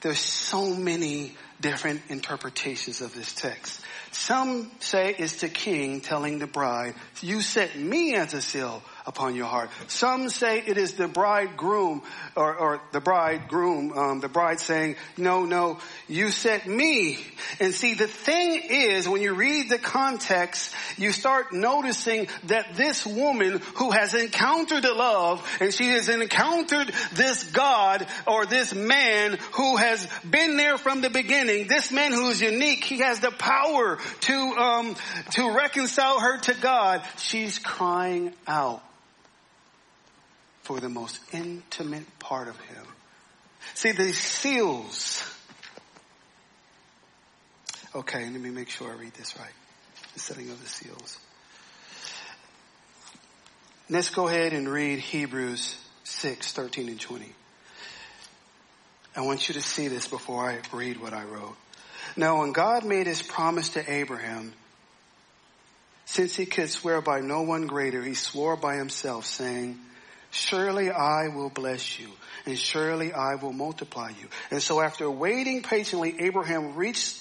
There's 0.00 0.18
so 0.18 0.74
many 0.74 1.36
different 1.60 2.00
interpretations 2.08 3.02
of 3.02 3.14
this 3.14 3.34
text. 3.34 3.82
Some 4.12 4.70
say 4.80 5.14
it's 5.18 5.42
the 5.42 5.48
king 5.48 6.00
telling 6.00 6.38
the 6.38 6.46
bride, 6.46 6.94
you 7.20 7.42
set 7.42 7.76
me 7.76 8.14
as 8.14 8.32
a 8.32 8.40
seal 8.40 8.82
upon 9.10 9.34
your 9.34 9.46
heart. 9.46 9.70
Some 9.88 10.28
say 10.28 10.62
it 10.64 10.78
is 10.78 10.94
the 10.94 11.08
bridegroom 11.08 12.02
or, 12.36 12.54
or 12.54 12.80
the 12.92 13.00
bridegroom, 13.00 13.98
um, 13.98 14.20
the 14.20 14.28
bride 14.28 14.60
saying, 14.60 14.94
no, 15.16 15.44
no, 15.44 15.80
you 16.06 16.30
sent 16.30 16.68
me. 16.68 17.18
And 17.58 17.74
see, 17.74 17.94
the 17.94 18.06
thing 18.06 18.62
is, 18.70 19.08
when 19.08 19.20
you 19.20 19.34
read 19.34 19.68
the 19.68 19.80
context, 19.80 20.72
you 20.96 21.10
start 21.10 21.52
noticing 21.52 22.28
that 22.44 22.76
this 22.76 23.04
woman 23.04 23.60
who 23.74 23.90
has 23.90 24.14
encountered 24.14 24.84
the 24.84 24.94
love 24.94 25.44
and 25.60 25.74
she 25.74 25.88
has 25.88 26.08
encountered 26.08 26.92
this 27.12 27.42
God 27.50 28.06
or 28.28 28.46
this 28.46 28.72
man 28.72 29.38
who 29.54 29.76
has 29.76 30.06
been 30.28 30.56
there 30.56 30.78
from 30.78 31.00
the 31.00 31.10
beginning, 31.10 31.66
this 31.66 31.90
man 31.90 32.12
who 32.12 32.28
is 32.28 32.40
unique, 32.40 32.84
he 32.84 32.98
has 32.98 33.18
the 33.18 33.32
power 33.32 33.98
to, 34.20 34.32
um, 34.32 34.94
to 35.32 35.50
reconcile 35.56 36.20
her 36.20 36.38
to 36.38 36.54
God. 36.54 37.02
She's 37.18 37.58
crying 37.58 38.32
out 38.46 38.84
for 40.70 40.78
the 40.78 40.88
most 40.88 41.18
intimate 41.32 42.06
part 42.20 42.46
of 42.46 42.56
him. 42.60 42.84
See, 43.74 43.90
these 43.90 44.16
seals. 44.16 45.20
Okay, 47.92 48.30
let 48.30 48.40
me 48.40 48.50
make 48.50 48.68
sure 48.68 48.88
I 48.88 48.94
read 48.94 49.12
this 49.14 49.36
right. 49.36 49.50
The 50.14 50.20
setting 50.20 50.48
of 50.48 50.62
the 50.62 50.68
seals. 50.68 51.18
Let's 53.88 54.10
go 54.10 54.28
ahead 54.28 54.52
and 54.52 54.68
read 54.68 55.00
Hebrews 55.00 55.76
6, 56.04 56.52
13 56.52 56.88
and 56.88 57.00
20. 57.00 57.26
I 59.16 59.22
want 59.22 59.48
you 59.48 59.54
to 59.54 59.62
see 59.62 59.88
this 59.88 60.06
before 60.06 60.48
I 60.48 60.60
read 60.72 61.00
what 61.00 61.12
I 61.12 61.24
wrote. 61.24 61.56
Now, 62.16 62.42
when 62.42 62.52
God 62.52 62.84
made 62.84 63.08
his 63.08 63.22
promise 63.22 63.70
to 63.70 63.92
Abraham, 63.92 64.52
since 66.04 66.36
he 66.36 66.46
could 66.46 66.70
swear 66.70 67.00
by 67.00 67.22
no 67.22 67.42
one 67.42 67.66
greater, 67.66 68.04
he 68.04 68.14
swore 68.14 68.54
by 68.54 68.76
himself, 68.76 69.26
saying, 69.26 69.76
Surely 70.30 70.90
I 70.90 71.28
will 71.28 71.50
bless 71.50 71.98
you, 71.98 72.08
and 72.46 72.58
surely 72.58 73.12
I 73.12 73.34
will 73.34 73.52
multiply 73.52 74.10
you. 74.10 74.28
And 74.50 74.62
so 74.62 74.80
after 74.80 75.10
waiting 75.10 75.62
patiently, 75.62 76.16
Abraham 76.20 76.76
reached 76.76 77.16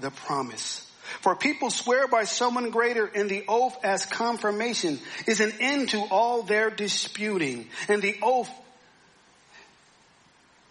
the 0.00 0.10
promise. 0.10 0.88
For 1.20 1.34
people 1.34 1.70
swear 1.70 2.08
by 2.08 2.24
someone 2.24 2.70
greater 2.70 3.04
and 3.04 3.28
the 3.28 3.44
oath 3.48 3.76
as 3.84 4.06
confirmation 4.06 4.98
is 5.26 5.40
an 5.40 5.52
end 5.60 5.90
to 5.90 5.98
all 5.98 6.42
their 6.42 6.70
disputing. 6.70 7.68
And 7.88 8.00
the 8.00 8.16
oath 8.22 8.50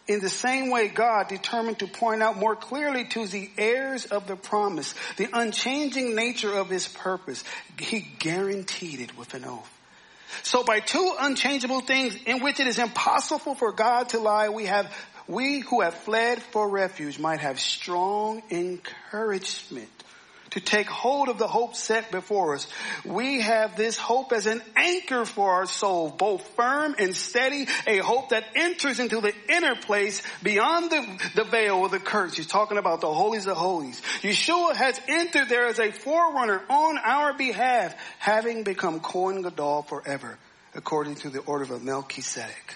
in 0.07 0.19
the 0.19 0.29
same 0.29 0.71
way, 0.71 0.87
God 0.87 1.27
determined 1.27 1.79
to 1.79 1.87
point 1.87 2.23
out 2.23 2.37
more 2.37 2.55
clearly 2.55 3.05
to 3.05 3.27
the 3.27 3.49
heirs 3.57 4.05
of 4.05 4.27
the 4.27 4.35
promise 4.35 4.93
the 5.17 5.29
unchanging 5.31 6.15
nature 6.15 6.51
of 6.51 6.69
his 6.69 6.87
purpose. 6.87 7.43
He 7.77 8.01
guaranteed 8.01 8.99
it 8.99 9.17
with 9.17 9.33
an 9.35 9.45
oath. 9.45 9.80
So 10.43 10.63
by 10.63 10.79
two 10.79 11.15
unchangeable 11.19 11.81
things 11.81 12.15
in 12.25 12.41
which 12.41 12.59
it 12.59 12.67
is 12.67 12.79
impossible 12.79 13.55
for 13.55 13.71
God 13.71 14.09
to 14.09 14.19
lie, 14.19 14.49
we 14.49 14.65
have, 14.65 14.93
we 15.27 15.59
who 15.59 15.81
have 15.81 15.93
fled 15.93 16.41
for 16.41 16.69
refuge 16.69 17.19
might 17.19 17.39
have 17.39 17.59
strong 17.59 18.41
encouragement 18.49 19.89
to 20.51 20.59
take 20.59 20.87
hold 20.87 21.29
of 21.29 21.37
the 21.37 21.47
hope 21.47 21.75
set 21.75 22.11
before 22.11 22.55
us. 22.55 22.67
We 23.05 23.41
have 23.41 23.77
this 23.77 23.97
hope 23.97 24.33
as 24.33 24.45
an 24.45 24.61
anchor 24.75 25.25
for 25.25 25.49
our 25.49 25.65
soul, 25.65 26.09
both 26.09 26.45
firm 26.55 26.95
and 26.99 27.15
steady, 27.15 27.67
a 27.87 27.97
hope 27.97 28.29
that 28.29 28.45
enters 28.55 28.99
into 28.99 29.21
the 29.21 29.33
inner 29.49 29.75
place 29.75 30.21
beyond 30.43 30.91
the, 30.91 31.19
the 31.35 31.43
veil 31.45 31.85
of 31.85 31.91
the 31.91 31.99
curtain. 31.99 32.35
He's 32.35 32.47
talking 32.47 32.77
about 32.77 33.01
the 33.01 33.11
holies 33.11 33.47
of 33.47 33.55
holies. 33.55 34.01
Yeshua 34.21 34.75
has 34.75 34.99
entered 35.07 35.47
there 35.47 35.67
as 35.67 35.79
a 35.79 35.91
forerunner 35.91 36.61
on 36.69 36.97
our 36.97 37.33
behalf, 37.33 37.95
having 38.19 38.63
become 38.63 38.99
Kohen 38.99 39.41
Gadol 39.41 39.83
forever, 39.83 40.37
according 40.75 41.15
to 41.15 41.29
the 41.29 41.39
order 41.39 41.73
of 41.73 41.81
Melchizedek. 41.81 42.75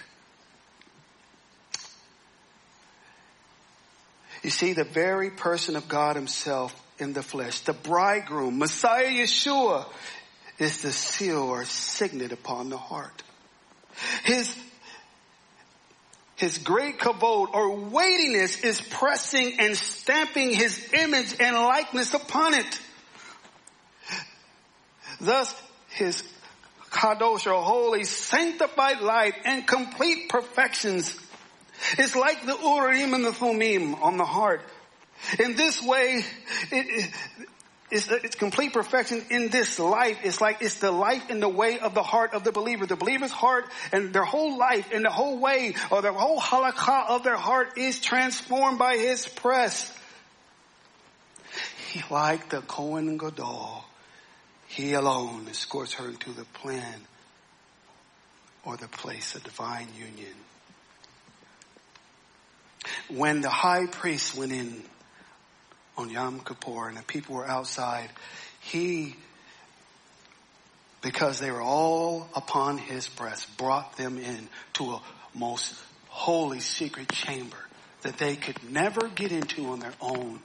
You 4.42 4.50
see, 4.50 4.72
the 4.72 4.84
very 4.84 5.30
person 5.30 5.76
of 5.76 5.88
God 5.88 6.16
himself 6.16 6.72
in 6.98 7.12
the 7.12 7.22
flesh. 7.22 7.60
The 7.60 7.72
bridegroom, 7.72 8.58
Messiah 8.58 9.08
Yeshua, 9.08 9.86
is 10.58 10.82
the 10.82 10.92
seal 10.92 11.42
or 11.42 11.64
signet 11.64 12.32
upon 12.32 12.70
the 12.70 12.78
heart. 12.78 13.22
His, 14.24 14.56
his 16.36 16.58
great 16.58 16.98
kavod 16.98 17.54
or 17.54 17.76
weightiness 17.76 18.60
is 18.60 18.80
pressing 18.80 19.58
and 19.58 19.76
stamping 19.76 20.52
his 20.52 20.92
image 20.92 21.36
and 21.40 21.56
likeness 21.56 22.14
upon 22.14 22.54
it. 22.54 22.80
Thus, 25.20 25.54
his 25.90 26.22
kadosh 26.90 27.46
or 27.46 27.62
holy, 27.62 28.04
sanctified 28.04 29.00
light 29.00 29.34
and 29.44 29.66
complete 29.66 30.28
perfections 30.28 31.18
is 31.98 32.16
like 32.16 32.44
the 32.46 32.56
urim 32.56 33.14
and 33.14 33.24
the 33.24 33.32
thummim 33.32 33.94
on 33.96 34.16
the 34.16 34.24
heart 34.24 34.62
in 35.38 35.56
this 35.56 35.82
way, 35.82 36.22
it, 36.70 37.10
it's, 37.90 38.08
it's, 38.08 38.34
complete 38.34 38.72
perfection 38.72 39.24
in 39.30 39.48
this 39.48 39.78
life. 39.78 40.18
It's 40.24 40.40
like 40.40 40.60
it's 40.60 40.76
the 40.76 40.90
life 40.90 41.30
in 41.30 41.40
the 41.40 41.48
way 41.48 41.78
of 41.78 41.94
the 41.94 42.02
heart 42.02 42.34
of 42.34 42.42
the 42.42 42.52
believer. 42.52 42.86
The 42.86 42.96
believer's 42.96 43.30
heart 43.30 43.66
and 43.92 44.12
their 44.12 44.24
whole 44.24 44.58
life 44.58 44.90
and 44.92 45.04
the 45.04 45.10
whole 45.10 45.38
way 45.38 45.74
or 45.90 46.02
the 46.02 46.12
whole 46.12 46.40
halakha 46.40 47.10
of 47.10 47.22
their 47.22 47.36
heart 47.36 47.78
is 47.78 48.00
transformed 48.00 48.78
by 48.78 48.96
his 48.96 49.28
press. 49.28 49.92
He, 51.90 52.02
like 52.10 52.48
the 52.48 52.60
Kohen 52.60 53.18
Gadol, 53.18 53.84
he 54.66 54.94
alone 54.94 55.46
escorts 55.48 55.94
her 55.94 56.08
into 56.08 56.32
the 56.32 56.44
plan 56.44 57.00
or 58.64 58.76
the 58.76 58.88
place 58.88 59.36
of 59.36 59.44
divine 59.44 59.88
union. 59.96 60.34
When 63.08 63.40
the 63.40 63.50
high 63.50 63.86
priest 63.86 64.36
went 64.36 64.52
in 64.52 64.82
on 65.96 66.10
Yom 66.10 66.40
Kippur 66.40 66.88
and 66.88 66.96
the 66.96 67.02
people 67.02 67.36
were 67.36 67.46
outside, 67.46 68.10
he, 68.60 69.16
because 71.02 71.38
they 71.38 71.50
were 71.50 71.62
all 71.62 72.28
upon 72.34 72.78
his 72.78 73.08
breast, 73.08 73.56
brought 73.56 73.96
them 73.96 74.18
in 74.18 74.48
to 74.74 74.84
a 74.92 75.02
most 75.34 75.74
holy 76.08 76.60
secret 76.60 77.08
chamber 77.10 77.56
that 78.02 78.18
they 78.18 78.36
could 78.36 78.56
never 78.70 79.08
get 79.08 79.32
into 79.32 79.66
on 79.66 79.80
their 79.80 79.94
own. 80.00 80.40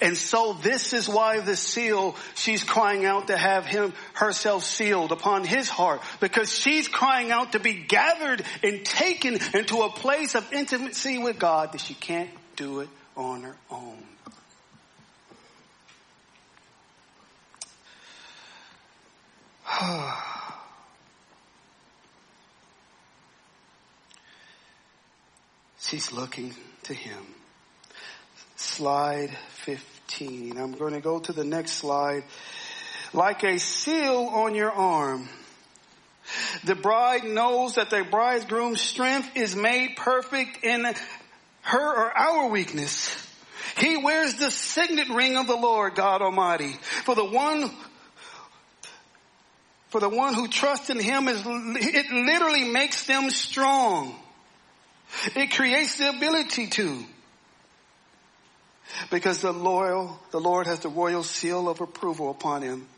And 0.00 0.16
so 0.16 0.54
this 0.54 0.92
is 0.92 1.08
why 1.08 1.40
the 1.40 1.56
seal, 1.56 2.16
she's 2.34 2.64
crying 2.64 3.04
out 3.04 3.26
to 3.26 3.36
have 3.36 3.66
him, 3.66 3.92
herself 4.14 4.64
sealed 4.64 5.12
upon 5.12 5.44
his 5.44 5.68
heart 5.68 6.00
because 6.20 6.52
she's 6.52 6.88
crying 6.88 7.30
out 7.30 7.52
to 7.52 7.60
be 7.60 7.74
gathered 7.74 8.42
and 8.62 8.84
taken 8.84 9.38
into 9.52 9.82
a 9.82 9.90
place 9.90 10.34
of 10.34 10.52
intimacy 10.52 11.18
with 11.18 11.38
God 11.38 11.72
that 11.72 11.80
she 11.80 11.94
can't 11.94 12.30
do 12.56 12.80
it 12.80 12.88
on 13.16 13.42
her 13.42 13.56
own. 13.70 14.02
She's 25.80 26.12
looking 26.12 26.54
to 26.84 26.94
him. 26.94 27.24
Slide 28.56 29.36
15. 29.64 30.56
I'm 30.58 30.72
going 30.72 30.94
to 30.94 31.00
go 31.00 31.18
to 31.20 31.32
the 31.32 31.44
next 31.44 31.72
slide. 31.72 32.24
Like 33.12 33.44
a 33.44 33.58
seal 33.58 34.30
on 34.32 34.54
your 34.54 34.72
arm. 34.72 35.28
The 36.64 36.74
bride 36.74 37.24
knows 37.24 37.74
that 37.74 37.90
the 37.90 38.02
bridegroom's 38.02 38.80
strength 38.80 39.36
is 39.36 39.54
made 39.54 39.96
perfect 39.96 40.64
in 40.64 40.86
her 41.64 42.06
or 42.06 42.16
our 42.16 42.48
weakness. 42.48 43.14
He 43.78 43.96
wears 43.96 44.34
the 44.34 44.50
signet 44.50 45.08
ring 45.08 45.36
of 45.36 45.46
the 45.46 45.56
Lord 45.56 45.94
God 45.94 46.22
Almighty. 46.22 46.72
For 47.04 47.14
the 47.14 47.24
one 47.24 47.70
for 49.88 50.00
the 50.00 50.08
one 50.08 50.34
who 50.34 50.48
trusts 50.48 50.90
in 50.90 50.98
him 50.98 51.28
is 51.28 51.40
it 51.46 52.10
literally 52.10 52.64
makes 52.64 53.06
them 53.06 53.30
strong. 53.30 54.12
It 55.36 55.52
creates 55.52 55.98
the 55.98 56.08
ability 56.08 56.66
to. 56.66 57.04
Because 59.10 59.40
the 59.40 59.52
loyal, 59.52 60.18
the 60.32 60.40
Lord 60.40 60.66
has 60.66 60.80
the 60.80 60.88
royal 60.88 61.22
seal 61.22 61.68
of 61.68 61.80
approval 61.80 62.30
upon 62.30 62.62
him. 62.62 62.88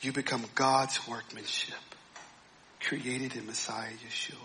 You 0.00 0.12
become 0.12 0.44
God's 0.54 1.06
workmanship, 1.06 1.74
created 2.86 3.36
in 3.36 3.46
Messiah 3.46 3.90
Yeshua. 4.08 4.36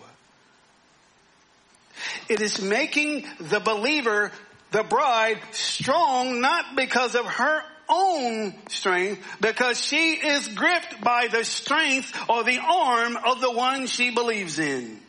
It 2.30 2.42
is 2.42 2.62
making 2.62 3.26
the 3.40 3.60
believer, 3.60 4.32
the 4.72 4.84
bride, 4.84 5.40
strong 5.52 6.42
not 6.42 6.76
because 6.76 7.16
of 7.16 7.26
her 7.26 7.62
own 7.88 8.54
strength, 8.70 9.22
because 9.42 9.80
she 9.80 10.14
is 10.14 10.48
gripped 10.48 11.02
by 11.02 11.28
the 11.28 11.44
strength 11.44 12.18
or 12.30 12.44
the 12.44 12.60
arm 12.60 13.18
of 13.18 13.42
the 13.42 13.52
one 13.52 13.88
she 13.88 14.12
believes 14.12 14.60
in. 14.60 15.00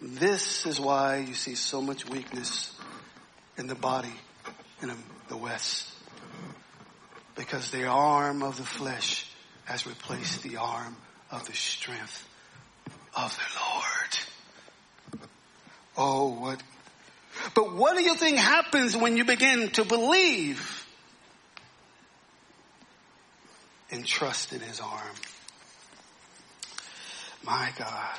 This 0.00 0.66
is 0.66 0.80
why 0.80 1.18
you 1.18 1.34
see 1.34 1.54
so 1.54 1.80
much 1.80 2.08
weakness 2.08 2.74
in 3.56 3.66
the 3.66 3.74
body 3.74 4.12
in 4.80 4.90
the 5.28 5.36
West. 5.36 5.88
Because 7.36 7.70
the 7.70 7.86
arm 7.86 8.42
of 8.42 8.56
the 8.56 8.64
flesh 8.64 9.26
has 9.64 9.86
replaced 9.86 10.42
the 10.42 10.56
arm 10.56 10.96
of 11.32 11.46
the 11.46 11.54
strength 11.54 12.28
of 13.16 13.34
the 13.34 13.60
Lord. 13.60 15.28
Oh, 15.96 16.28
what? 16.40 16.62
But 17.54 17.74
what 17.74 17.96
do 17.96 18.02
you 18.02 18.14
think 18.14 18.38
happens 18.38 18.96
when 18.96 19.16
you 19.16 19.24
begin 19.24 19.70
to 19.70 19.84
believe 19.84 20.86
and 23.90 24.06
trust 24.06 24.52
in 24.52 24.60
his 24.60 24.80
arm? 24.80 25.14
My 27.44 27.70
God. 27.76 28.18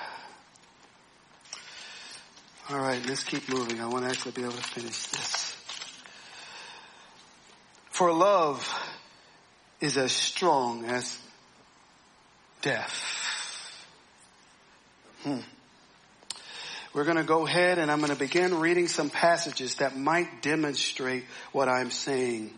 All 2.69 2.79
right, 2.79 3.05
let's 3.07 3.23
keep 3.23 3.47
moving. 3.49 3.79
I 3.79 3.87
want 3.87 4.05
to 4.05 4.09
actually 4.09 4.31
be 4.31 4.41
able 4.41 4.53
to 4.53 4.63
finish 4.63 5.05
this. 5.07 5.55
For 7.89 8.11
love 8.11 8.67
is 9.79 9.97
as 9.97 10.11
strong 10.11 10.85
as 10.85 11.19
death. 12.63 13.85
Hmm. 15.21 15.39
We're 16.93 17.05
going 17.05 17.17
to 17.17 17.23
go 17.23 17.45
ahead 17.45 17.77
and 17.77 17.91
I'm 17.91 17.99
going 17.99 18.11
to 18.11 18.17
begin 18.17 18.59
reading 18.59 18.87
some 18.87 19.09
passages 19.09 19.75
that 19.75 19.97
might 19.97 20.41
demonstrate 20.41 21.25
what 21.51 21.69
I'm 21.69 21.91
saying. 21.91 22.51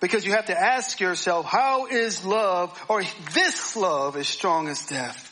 Because 0.00 0.24
you 0.24 0.32
have 0.32 0.46
to 0.46 0.58
ask 0.58 0.98
yourself, 0.98 1.44
how 1.46 1.86
is 1.86 2.24
love, 2.24 2.76
or 2.88 3.02
this 3.34 3.76
love 3.76 4.16
as 4.16 4.26
strong 4.26 4.68
as 4.68 4.86
death? 4.86 5.26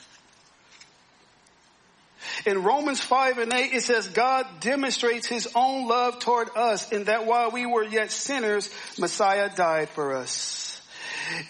In 2.44 2.62
Romans 2.62 3.00
5 3.00 3.38
and 3.38 3.52
8, 3.52 3.72
it 3.72 3.82
says 3.82 4.08
God 4.08 4.46
demonstrates 4.60 5.26
his 5.26 5.48
own 5.54 5.88
love 5.88 6.18
toward 6.18 6.50
us 6.54 6.92
in 6.92 7.04
that 7.04 7.26
while 7.26 7.50
we 7.50 7.64
were 7.64 7.84
yet 7.84 8.10
sinners, 8.10 8.68
Messiah 8.98 9.50
died 9.54 9.88
for 9.88 10.14
us. 10.14 10.67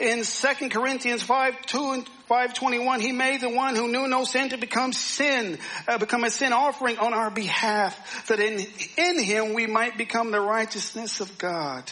In 0.01 0.23
2 0.23 0.69
Corinthians 0.71 1.23
5, 1.23 1.67
2 1.67 1.93
and 1.93 2.09
521, 2.27 3.01
he 3.01 3.12
made 3.12 3.41
the 3.41 3.49
one 3.49 3.75
who 3.75 3.88
knew 3.88 4.07
no 4.09 4.25
sin 4.25 4.51
to 4.51 4.59
become 4.59 4.93
sin, 4.93 5.59
uh, 5.87 5.99
become 5.99 6.25
a 6.25 6.31
sin 6.31 6.53
offering 6.53 6.99
on 6.99 7.14
our 7.14 7.31
behalf, 7.31 8.27
that 8.29 8.41
in, 8.41 8.64
in 8.97 9.23
him 9.23 9.55
we 9.55 9.67
might 9.67 9.97
become 9.97 10.31
the 10.31 10.41
righteousness 10.41 11.21
of 11.21 11.38
God. 11.38 11.91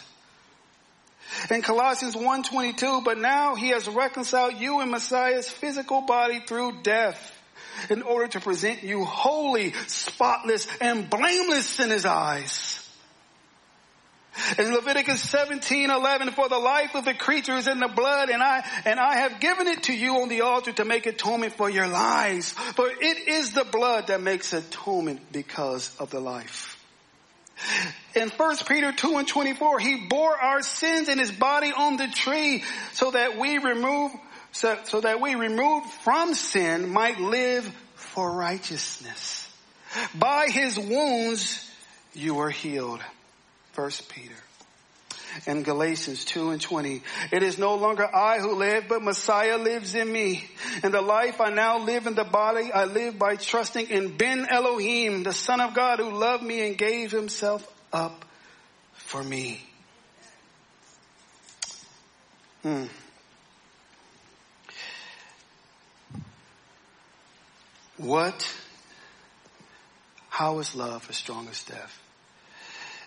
In 1.51 1.63
Colossians 1.63 2.15
1.22, 2.15 3.05
but 3.05 3.19
now 3.19 3.55
he 3.55 3.71
has 3.71 3.89
reconciled 3.89 4.55
you 4.55 4.81
in 4.81 4.91
Messiah's 4.91 5.49
physical 5.49 6.03
body 6.03 6.41
through 6.41 6.83
death 6.83 7.33
in 7.91 8.03
order 8.03 8.29
to 8.29 8.41
present 8.41 8.83
you 8.83 9.05
holy, 9.05 9.73
spotless, 9.87 10.67
and 10.81 11.11
blameless 11.11 11.81
in 11.81 11.91
his 11.91 12.07
eyes. 12.07 12.86
In 14.59 14.73
Leviticus 14.73 15.23
17, 15.23 15.91
11, 15.91 16.31
for 16.33 16.49
the 16.49 16.59
life 16.59 16.95
of 16.95 17.05
the 17.05 17.15
creature 17.15 17.57
is 17.57 17.69
in 17.69 17.79
the 17.79 17.89
blood 17.89 18.29
and 18.29 18.43
I, 18.43 18.65
and 18.85 19.01
I 19.01 19.17
have 19.17 19.41
given 19.41 19.67
it 19.67 19.85
to 19.85 19.95
you 19.95 20.23
on 20.23 20.29
the 20.29 20.43
altar 20.43 20.73
to 20.73 20.85
make 20.85 21.07
atonement 21.07 21.55
for 21.55 21.71
your 21.71 21.89
lives. 21.89 22.53
For 22.53 22.89
it 22.89 23.29
is 23.29 23.53
the 23.53 23.65
blood 23.65 24.09
that 24.09 24.21
makes 24.21 24.53
atonement 24.53 25.33
because 25.33 25.95
of 25.99 26.11
the 26.11 26.21
life. 26.21 26.73
In 28.15 28.29
1 28.29 28.57
Peter 28.69 28.93
2 28.93 29.17
and 29.17 29.29
24, 29.29 29.79
he 29.79 30.07
bore 30.09 30.37
our 30.37 30.63
sins 30.63 31.09
in 31.09 31.19
his 31.19 31.33
body 31.33 31.73
on 31.75 31.97
the 31.97 32.09
tree 32.09 32.65
so 32.93 33.11
that 33.11 33.39
we 33.39 33.59
remove 33.59 34.13
so, 34.53 34.79
so 34.85 35.01
that 35.03 35.21
we 35.21 35.35
removed 35.35 35.87
from 36.03 36.35
sin 36.35 36.89
might 36.89 37.21
live 37.21 37.71
for 37.95 38.31
righteousness. 38.33 39.49
By 40.15 40.49
his 40.51 40.79
wounds 40.79 41.71
you 42.15 42.35
were 42.35 42.51
healed. 42.51 43.01
First 43.77 44.09
Peter. 44.09 44.35
And 45.47 45.63
Galatians 45.63 46.25
2 46.25 46.49
and 46.49 46.61
20. 46.63 47.03
It 47.31 47.43
is 47.43 47.59
no 47.59 47.75
longer 47.75 48.05
I 48.05 48.39
who 48.39 48.55
live, 48.55 48.85
but 48.89 49.03
Messiah 49.03 49.59
lives 49.59 49.95
in 49.95 50.11
me. 50.11 50.49
And 50.83 50.95
the 50.95 51.03
life 51.03 51.43
I 51.43 51.51
now 51.51 51.85
live 51.85 52.07
in 52.07 52.15
the 52.15 52.25
body, 52.25 52.73
I 52.73 52.87
live 52.87 53.19
by 53.19 53.37
trusting 53.37 53.91
in 53.91 54.17
Ben 54.17 54.47
Elohim, 54.49 55.25
the 55.25 55.35
Son 55.35 55.61
of 55.61 55.75
God 55.75 55.99
who 55.99 56.11
loved 56.11 56.43
me 56.43 56.67
and 56.67 56.79
gave 56.79 57.13
himself 57.13 57.71
up 57.93 58.25
for 58.95 59.23
me. 59.23 59.61
Hmm. 62.63 62.85
What, 67.99 68.51
how 70.31 70.61
is 70.61 70.75
love 70.75 71.07
as 71.11 71.17
strong 71.19 71.49
as 71.49 71.63
death? 71.63 72.06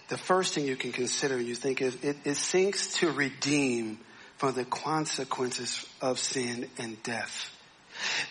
The 0.10 0.18
first 0.18 0.54
thing 0.54 0.66
you 0.66 0.76
can 0.76 0.92
consider, 0.92 1.40
you 1.40 1.56
think 1.56 1.82
is 1.82 1.96
it, 2.04 2.18
it 2.26 2.36
seeks 2.36 2.94
to 2.96 3.12
redeem 3.12 4.00
from 4.38 4.56
the 4.56 4.66
consequences 4.66 5.86
of 6.02 6.20
sin 6.20 6.68
and 6.78 7.02
death. 7.04 7.56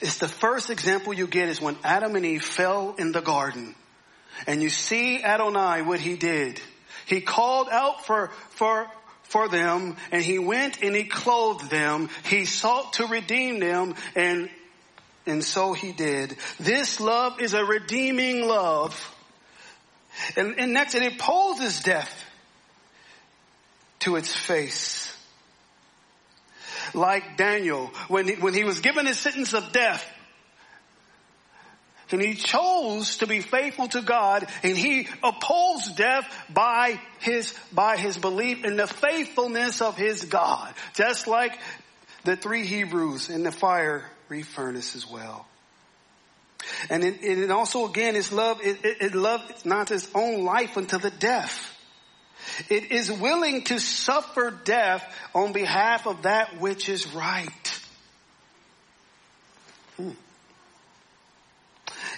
It's 0.01 0.19
the 0.19 0.29
first 0.29 0.71
example 0.71 1.12
you 1.12 1.27
get 1.27 1.49
is 1.49 1.61
when 1.61 1.77
Adam 1.85 2.17
and 2.17 2.25
Eve 2.25 2.43
fell 2.43 2.95
in 2.99 3.12
the 3.12 3.21
garden. 3.21 3.75
And 4.47 4.62
you 4.62 4.71
see 4.71 5.23
Adonai, 5.23 5.83
what 5.83 6.01
he 6.01 6.17
did. 6.17 6.61
He 7.07 7.21
called 7.21 7.69
out 7.71 8.07
for, 8.07 8.29
for, 8.51 8.87
for 9.25 9.49
them 9.49 9.97
and 10.11 10.23
he 10.23 10.38
went 10.38 10.83
and 10.83 10.95
he 10.97 11.05
clothed 11.05 11.71
them. 11.71 12.09
He 12.25 12.45
sought 12.45 12.95
to 12.95 13.07
redeem 13.07 13.61
them 13.61 13.95
and 14.14 14.49
and 15.27 15.45
so 15.45 15.75
he 15.75 15.93
did. 15.93 16.37
This 16.59 17.01
love 17.01 17.38
is 17.38 17.53
a 17.53 17.62
redeeming 17.62 18.49
love. 18.49 19.14
And, 20.37 20.59
and 20.59 20.73
next, 20.73 20.94
it 20.94 21.12
opposes 21.12 21.81
death 21.81 22.25
to 24.01 24.16
its 24.16 24.35
face. 24.35 25.14
Like 26.94 27.37
Daniel, 27.37 27.90
when 28.09 28.29
he, 28.29 28.35
when 28.35 28.55
he 28.55 28.64
was 28.64 28.81
given 28.81 29.07
his 29.07 29.18
sentence 29.18 29.53
of 29.53 29.73
death, 29.73 30.05
and 32.11 32.23
he 32.23 32.35
chose 32.35 33.18
to 33.18 33.27
be 33.27 33.40
faithful 33.40 33.88
to 33.88 34.01
God 34.01 34.47
and 34.62 34.77
he 34.77 35.09
opposed 35.23 35.97
death 35.97 36.27
by 36.49 36.99
his, 37.21 37.55
by 37.73 37.97
his 37.97 38.16
belief 38.16 38.64
in 38.64 38.77
the 38.77 38.87
faithfulness 38.87 39.83
of 39.83 39.97
his 39.97 40.25
God. 40.25 40.73
Just 40.94 41.27
like 41.27 41.59
the 42.25 42.37
three 42.37 42.64
Hebrews 42.64 43.29
in 43.29 43.42
the 43.42 43.53
fire 43.53 44.05
refurnace 44.31 44.97
as 44.97 45.07
well. 45.07 45.47
And 46.90 47.05
it, 47.05 47.23
it 47.23 47.51
also 47.51 47.87
again 47.88 48.16
is 48.16 48.33
love, 48.33 48.61
it, 48.62 48.85
it, 48.85 48.97
it 49.01 49.14
loves 49.14 49.64
not 49.64 49.90
its 49.90 50.09
own 50.14 50.44
life 50.44 50.77
unto 50.77 50.99
the 50.99 51.11
death. 51.11 51.75
It 52.68 52.90
is 52.90 53.11
willing 53.11 53.64
to 53.64 53.79
suffer 53.79 54.51
death 54.51 55.05
on 55.35 55.53
behalf 55.53 56.07
of 56.07 56.23
that 56.23 56.61
which 56.61 56.88
is 56.88 57.14
right. 57.14 57.81
Hmm. 59.97 60.11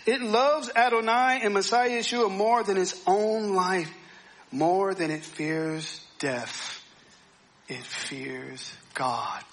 It 0.07 0.23
loves 0.23 0.71
Adonai 0.75 1.41
and 1.43 1.55
Messiah 1.55 1.91
Yeshua 1.91 2.31
more 2.31 2.63
than 2.63 2.77
its 2.77 3.01
own 3.07 3.55
life, 3.55 3.91
more 4.51 4.95
than 4.95 5.11
it 5.11 5.23
fears 5.23 6.05
death. 6.19 6.83
It 7.69 7.85
fears 7.85 8.73
God. 8.95 9.45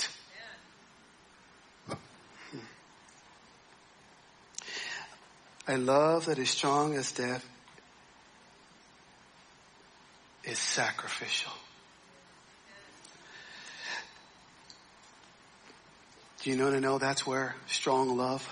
A 5.67 5.77
love 5.77 6.25
that 6.25 6.39
is 6.39 6.49
strong 6.49 6.95
as 6.95 7.12
death 7.12 7.45
is 10.45 10.58
sacrificial. 10.58 11.51
Do 16.41 16.49
you 16.49 16.56
know 16.56 16.71
to 16.71 16.80
know 16.80 16.97
that's 16.97 17.27
where 17.27 17.56
strong 17.67 18.15
love 18.15 18.47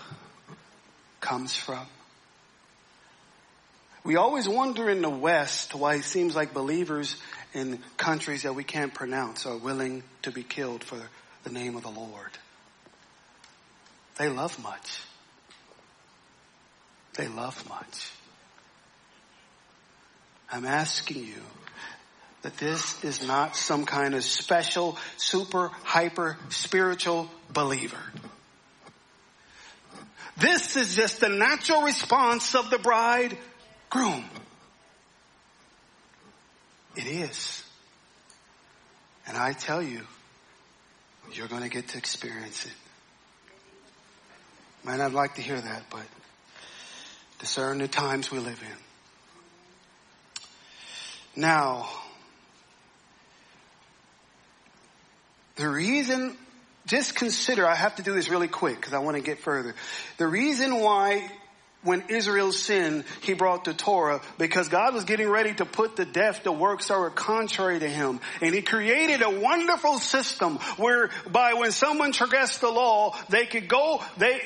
comes 1.21 1.55
from? 1.55 1.85
We 4.03 4.17
always 4.17 4.47
wonder 4.49 4.89
in 4.89 5.01
the 5.01 5.09
West 5.09 5.73
why 5.73 5.95
it 5.95 6.03
seems 6.03 6.35
like 6.35 6.53
believers 6.53 7.15
in 7.53 7.79
countries 7.95 8.43
that 8.43 8.53
we 8.53 8.65
can't 8.65 8.93
pronounce 8.93 9.45
are 9.45 9.57
willing 9.57 10.03
to 10.23 10.31
be 10.31 10.43
killed 10.43 10.83
for 10.83 11.01
the 11.43 11.49
name 11.49 11.77
of 11.77 11.83
the 11.83 11.89
Lord. 11.89 12.31
They 14.17 14.27
love 14.27 14.61
much. 14.61 14.99
They 17.15 17.27
love 17.27 17.67
much. 17.69 18.11
I'm 20.51 20.65
asking 20.65 21.25
you 21.25 21.41
that 22.41 22.57
this 22.57 23.03
is 23.03 23.25
not 23.25 23.55
some 23.55 23.85
kind 23.85 24.13
of 24.13 24.23
special, 24.23 24.97
super, 25.17 25.69
hyper 25.83 26.37
spiritual 26.49 27.29
believer. 27.51 28.01
This 30.37 30.75
is 30.75 30.95
just 30.95 31.21
the 31.21 31.29
natural 31.29 31.81
response 31.83 32.55
of 32.55 32.69
the 32.69 32.77
bride 32.77 33.37
groom. 33.89 34.25
It 36.95 37.07
is. 37.07 37.63
And 39.27 39.37
I 39.37 39.53
tell 39.53 39.81
you, 39.81 40.01
you're 41.33 41.47
going 41.47 41.63
to 41.63 41.69
get 41.69 41.87
to 41.89 41.97
experience 41.97 42.65
it. 42.65 42.73
Might 44.83 44.97
not 44.97 45.13
like 45.13 45.35
to 45.35 45.41
hear 45.41 45.59
that, 45.59 45.83
but 45.89 46.05
discern 47.45 47.77
the 47.77 47.87
times 47.87 48.31
we 48.31 48.39
live 48.39 48.59
in. 51.35 51.41
Now, 51.43 51.87
the 55.55 55.69
reason, 55.69 56.35
just 56.87 57.13
consider, 57.13 57.67
I 57.67 57.75
have 57.75 57.97
to 57.97 58.01
do 58.01 58.13
this 58.13 58.29
really 58.29 58.47
quick 58.47 58.77
because 58.77 58.93
I 58.93 58.97
want 58.97 59.17
to 59.17 59.21
get 59.21 59.37
further. 59.41 59.75
The 60.17 60.25
reason 60.25 60.79
why 60.79 61.29
when 61.83 62.05
Israel 62.09 62.51
sinned, 62.51 63.03
he 63.21 63.35
brought 63.35 63.63
the 63.63 63.75
Torah 63.75 64.21
because 64.39 64.69
God 64.69 64.95
was 64.95 65.03
getting 65.03 65.29
ready 65.29 65.53
to 65.53 65.65
put 65.65 65.97
to 65.97 66.05
death 66.05 66.43
the 66.43 66.51
works 66.51 66.87
that 66.87 66.97
were 66.97 67.11
contrary 67.11 67.77
to 67.77 67.87
him. 67.87 68.21
And 68.41 68.55
he 68.55 68.63
created 68.63 69.21
a 69.21 69.29
wonderful 69.29 69.99
system 69.99 70.57
whereby 70.77 71.53
when 71.53 71.71
someone 71.71 72.11
transgressed 72.11 72.61
the 72.61 72.71
law, 72.71 73.15
they 73.29 73.45
could 73.45 73.67
go, 73.67 74.01
they, 74.17 74.41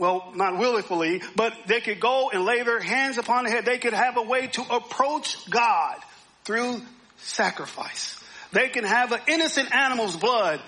well, 0.00 0.32
not 0.34 0.58
willfully, 0.58 1.20
but 1.36 1.52
they 1.66 1.80
could 1.80 2.00
go 2.00 2.30
and 2.30 2.44
lay 2.44 2.62
their 2.62 2.80
hands 2.80 3.18
upon 3.18 3.44
the 3.44 3.50
head. 3.50 3.66
They 3.66 3.78
could 3.78 3.92
have 3.92 4.16
a 4.16 4.22
way 4.22 4.46
to 4.48 4.62
approach 4.62 5.48
God 5.50 5.96
through 6.44 6.80
sacrifice. 7.18 8.18
They 8.52 8.68
can 8.70 8.84
have 8.84 9.12
an 9.12 9.20
innocent 9.28 9.72
animal's 9.72 10.16
blood 10.16 10.60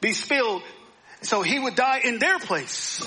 be 0.00 0.12
spilled 0.12 0.62
so 1.22 1.40
he 1.40 1.58
would 1.58 1.74
die 1.74 2.00
in 2.04 2.18
their 2.18 2.38
place. 2.38 3.02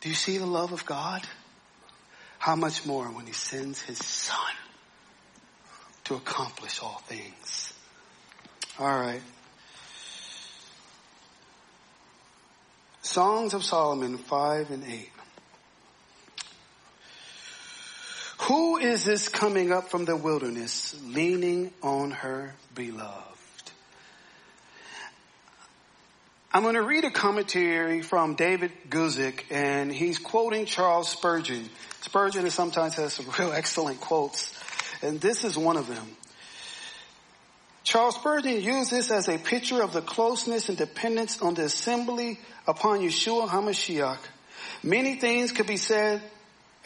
Do 0.00 0.08
you 0.08 0.16
see 0.16 0.38
the 0.38 0.46
love 0.46 0.72
of 0.72 0.84
God? 0.84 1.22
How 2.38 2.56
much 2.56 2.84
more 2.84 3.04
when 3.04 3.26
he 3.26 3.32
sends 3.32 3.80
his 3.80 4.04
son 4.04 4.54
to 6.04 6.16
accomplish 6.16 6.82
all 6.82 7.00
things? 7.06 7.72
All 8.80 8.88
right. 8.88 9.22
Songs 13.02 13.52
of 13.52 13.64
Solomon 13.64 14.16
5 14.16 14.70
and 14.70 14.84
8. 14.84 15.10
Who 18.42 18.76
is 18.76 19.04
this 19.04 19.28
coming 19.28 19.72
up 19.72 19.90
from 19.90 20.04
the 20.04 20.14
wilderness, 20.14 20.96
leaning 21.04 21.72
on 21.82 22.12
her 22.12 22.54
beloved? 22.76 23.72
I'm 26.54 26.62
going 26.62 26.76
to 26.76 26.82
read 26.82 27.04
a 27.04 27.10
commentary 27.10 28.02
from 28.02 28.36
David 28.36 28.70
Guzik, 28.88 29.44
and 29.50 29.92
he's 29.92 30.18
quoting 30.18 30.66
Charles 30.66 31.08
Spurgeon. 31.08 31.68
Spurgeon 32.02 32.48
sometimes 32.50 32.94
has 32.94 33.14
some 33.14 33.26
real 33.38 33.52
excellent 33.52 34.00
quotes, 34.00 34.54
and 35.02 35.20
this 35.20 35.42
is 35.42 35.58
one 35.58 35.76
of 35.76 35.88
them. 35.88 36.16
Charles 37.92 38.14
Spurgeon 38.14 38.62
used 38.62 38.90
this 38.90 39.10
as 39.10 39.28
a 39.28 39.36
picture 39.36 39.82
of 39.82 39.92
the 39.92 40.00
closeness 40.00 40.70
and 40.70 40.78
dependence 40.78 41.42
on 41.42 41.52
the 41.52 41.64
assembly 41.64 42.38
upon 42.66 43.00
Yeshua 43.00 43.46
HaMashiach. 43.46 44.16
Many 44.82 45.16
things 45.16 45.52
could 45.52 45.66
be 45.66 45.76
said 45.76 46.22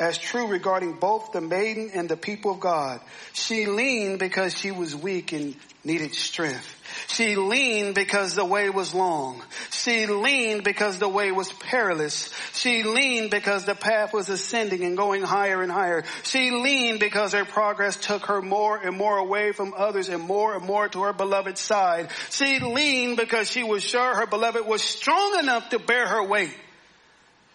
as 0.01 0.19
true 0.19 0.49
regarding 0.49 0.95
both 0.95 1.31
the 1.31 1.41
maiden 1.41 1.93
and 1.95 2.09
the 2.09 2.17
people 2.17 2.51
of 2.51 2.59
God. 2.59 3.01
She 3.35 3.67
leaned 3.67 4.19
because 4.19 4.59
she 4.59 4.73
was 4.73 4.97
weak 4.97 5.33
and 5.33 5.55
needed 5.85 6.13
strength. 6.13 6.76
She 7.09 7.37
leaned 7.37 7.95
because 7.95 8.35
the 8.35 8.45
way 8.45 8.71
was 8.71 8.95
long. 8.95 9.43
She 9.71 10.07
leaned 10.07 10.65
because 10.65 10.99
the 10.99 11.09
way 11.09 11.33
was 11.33 11.53
perilous. 11.53 12.31
She 12.55 12.83
leaned 12.83 13.31
because 13.31 13.65
the 13.65 13.75
path 13.75 14.13
was 14.13 14.29
ascending 14.29 14.85
and 14.85 14.97
going 14.97 15.23
higher 15.23 15.63
and 15.63 15.71
higher. 15.71 16.05
She 16.23 16.51
leaned 16.51 17.01
because 17.01 17.33
her 17.33 17.45
progress 17.45 17.97
took 17.97 18.27
her 18.27 18.43
more 18.43 18.77
and 18.77 18.97
more 18.97 19.19
away 19.19 19.53
from 19.53 19.75
others 19.77 20.09
and 20.09 20.23
more 20.23 20.55
and 20.57 20.65
more 20.65 20.89
to 20.89 21.03
her 21.03 21.13
beloved 21.13 21.59
side. 21.59 22.11
She 22.31 22.61
leaned 22.61 23.17
because 23.17 23.51
she 23.51 23.63
was 23.63 23.83
sure 23.83 24.15
her 24.17 24.27
beloved 24.27 24.67
was 24.67 24.83
strong 24.83 25.39
enough 25.39 25.71
to 25.71 25.79
bear 25.79 26.07
her 26.07 26.23
weight. 26.23 26.57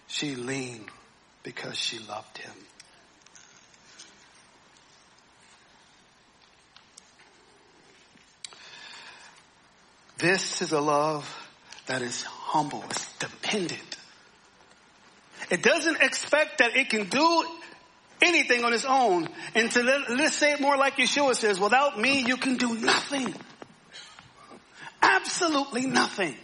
She 0.08 0.36
leaned 0.36 0.90
because 1.44 1.78
she 1.78 2.00
loved 2.00 2.38
him. 2.38 2.54
This 10.22 10.62
is 10.62 10.72
a 10.72 10.80
love 10.80 11.28
that 11.88 12.04
is 12.04 12.22
humble, 12.22 12.84
it's 12.92 13.12
dependent. 13.18 13.82
It 15.50 15.64
doesn't 15.64 16.00
expect 16.00 16.60
that 16.60 16.78
it 16.78 16.90
can 16.92 17.10
do 17.10 17.46
anything 18.22 18.64
on 18.64 18.72
its 18.72 18.86
own. 18.86 19.28
And 19.56 19.72
to 19.72 19.82
let, 19.82 20.12
let's 20.12 20.36
say 20.36 20.54
it 20.54 20.62
more 20.62 20.78
like 20.78 20.98
Yeshua 20.98 21.36
says, 21.36 21.60
without 21.60 22.00
me 22.00 22.24
you 22.24 22.38
can 22.38 22.58
do 22.58 22.76
nothing. 22.76 23.34
Absolutely 25.02 25.88
nothing. 25.88 26.36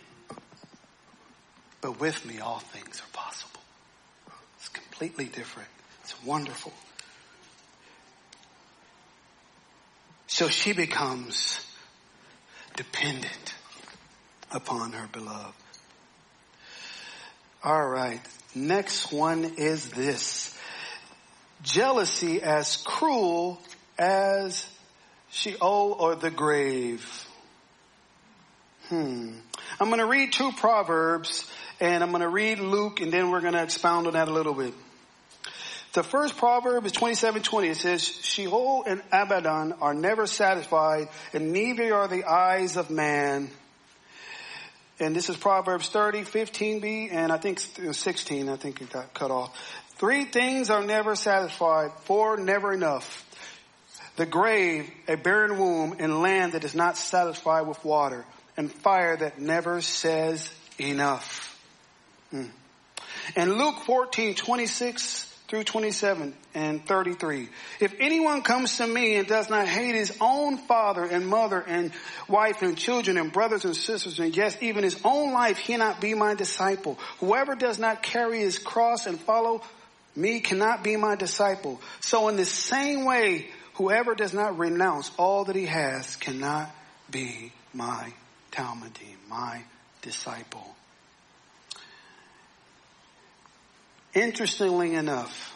But 1.79 1.99
with 1.99 2.25
me 2.25 2.39
all 2.39 2.59
things 2.59 2.99
are 2.99 3.13
possible. 3.13 3.61
It's 4.57 4.69
completely 4.69 5.25
different. 5.25 5.69
It's 6.01 6.23
wonderful. 6.23 6.73
So 10.25 10.49
she 10.49 10.73
becomes 10.73 11.63
dependent 12.75 13.53
upon 14.51 14.93
her 14.93 15.07
beloved. 15.11 15.53
All 17.63 17.87
right. 17.87 18.21
Next 18.55 19.11
one 19.11 19.43
is 19.57 19.89
this. 19.89 20.57
Jealousy 21.63 22.41
as 22.41 22.77
cruel 22.77 23.61
as 23.97 24.67
Sheol 25.31 25.95
or 25.99 26.15
the 26.15 26.31
grave. 26.31 27.27
Hmm. 28.87 29.33
I'm 29.79 29.87
going 29.87 29.99
to 29.99 30.05
read 30.05 30.31
two 30.31 30.51
proverbs 30.53 31.49
and 31.79 32.03
I'm 32.03 32.11
going 32.11 32.21
to 32.21 32.29
read 32.29 32.59
Luke 32.59 33.01
and 33.01 33.11
then 33.11 33.31
we're 33.31 33.41
going 33.41 33.53
to 33.53 33.63
expound 33.63 34.07
on 34.07 34.13
that 34.13 34.27
a 34.27 34.31
little 34.31 34.53
bit. 34.53 34.73
The 35.93 36.03
first 36.03 36.37
proverb 36.37 36.85
is 36.85 36.91
27:20. 36.91 37.71
It 37.71 37.77
says, 37.77 38.03
"Sheol 38.03 38.83
and 38.85 39.01
Abaddon 39.11 39.73
are 39.81 39.95
never 39.95 40.27
satisfied, 40.27 41.07
and 41.33 41.51
neither 41.51 41.95
are 41.95 42.07
the 42.07 42.23
eyes 42.25 42.77
of 42.77 42.91
man." 42.91 43.49
And 44.99 45.15
this 45.15 45.29
is 45.29 45.37
Proverbs 45.37 45.89
30, 45.89 46.21
15b, 46.21 47.09
and 47.11 47.31
I 47.31 47.37
think 47.37 47.59
16, 47.59 48.49
I 48.49 48.55
think 48.55 48.81
it 48.81 48.89
got 48.89 49.13
cut 49.13 49.29
off. 49.29 49.55
Three 49.97 50.25
things 50.25 50.69
are 50.69 50.83
never 50.83 51.15
satisfied, 51.15 51.91
four 52.05 52.37
never 52.37 52.73
enough. 52.73 53.23
The 54.15 54.25
grave, 54.25 54.89
a 55.07 55.15
barren 55.15 55.59
womb, 55.59 55.95
and 55.99 56.21
land 56.21 56.53
that 56.53 56.63
is 56.63 56.73
not 56.73 56.97
satisfied 56.97 57.67
with 57.67 57.83
water, 57.85 58.25
and 58.55 58.71
fire 58.71 59.15
that 59.17 59.39
never 59.39 59.81
says 59.81 60.51
enough. 60.79 61.59
Hmm. 62.31 62.45
And 63.35 63.53
Luke 63.53 63.75
14, 63.85 64.33
26 64.33 65.36
through 65.47 65.63
27 65.63 66.33
and 66.53 66.85
33. 66.85 67.47
If 67.79 67.95
anyone 67.99 68.41
comes 68.41 68.77
to 68.77 68.87
me 68.87 69.15
and 69.15 69.27
does 69.27 69.49
not 69.49 69.67
hate 69.67 69.95
his 69.95 70.15
own 70.19 70.57
father 70.57 71.03
and 71.03 71.25
mother 71.25 71.63
and 71.65 71.91
wife 72.27 72.61
and 72.61 72.77
children 72.77 73.17
and 73.17 73.31
brothers 73.31 73.63
and 73.63 73.75
sisters 73.75 74.19
and 74.19 74.35
yes, 74.35 74.57
even 74.61 74.83
his 74.83 74.99
own 75.05 75.31
life 75.31 75.57
he 75.57 75.73
cannot 75.73 76.01
be 76.01 76.13
my 76.13 76.35
disciple. 76.35 76.99
Whoever 77.19 77.55
does 77.55 77.79
not 77.79 78.03
carry 78.03 78.39
his 78.39 78.59
cross 78.59 79.05
and 79.07 79.19
follow 79.19 79.61
me 80.15 80.41
cannot 80.41 80.83
be 80.83 80.97
my 80.97 81.15
disciple. 81.15 81.79
So 82.01 82.27
in 82.27 82.35
the 82.35 82.45
same 82.45 83.05
way, 83.05 83.47
whoever 83.75 84.15
does 84.15 84.33
not 84.33 84.57
renounce 84.57 85.11
all 85.17 85.45
that 85.45 85.55
he 85.55 85.67
has 85.67 86.15
cannot 86.17 86.69
be 87.09 87.53
my 87.73 88.11
Talmudim, 88.51 89.29
my 89.29 89.61
disciple. 90.01 90.76
Interestingly 94.17 94.95
enough, 94.95 95.55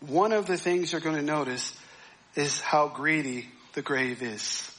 one 0.00 0.32
of 0.32 0.44
the 0.44 0.58
things 0.58 0.92
you're 0.92 1.00
going 1.00 1.16
to 1.16 1.22
notice 1.22 1.74
is 2.34 2.60
how 2.60 2.88
greedy 2.88 3.48
the 3.72 3.80
grave 3.80 4.22
is. 4.22 4.70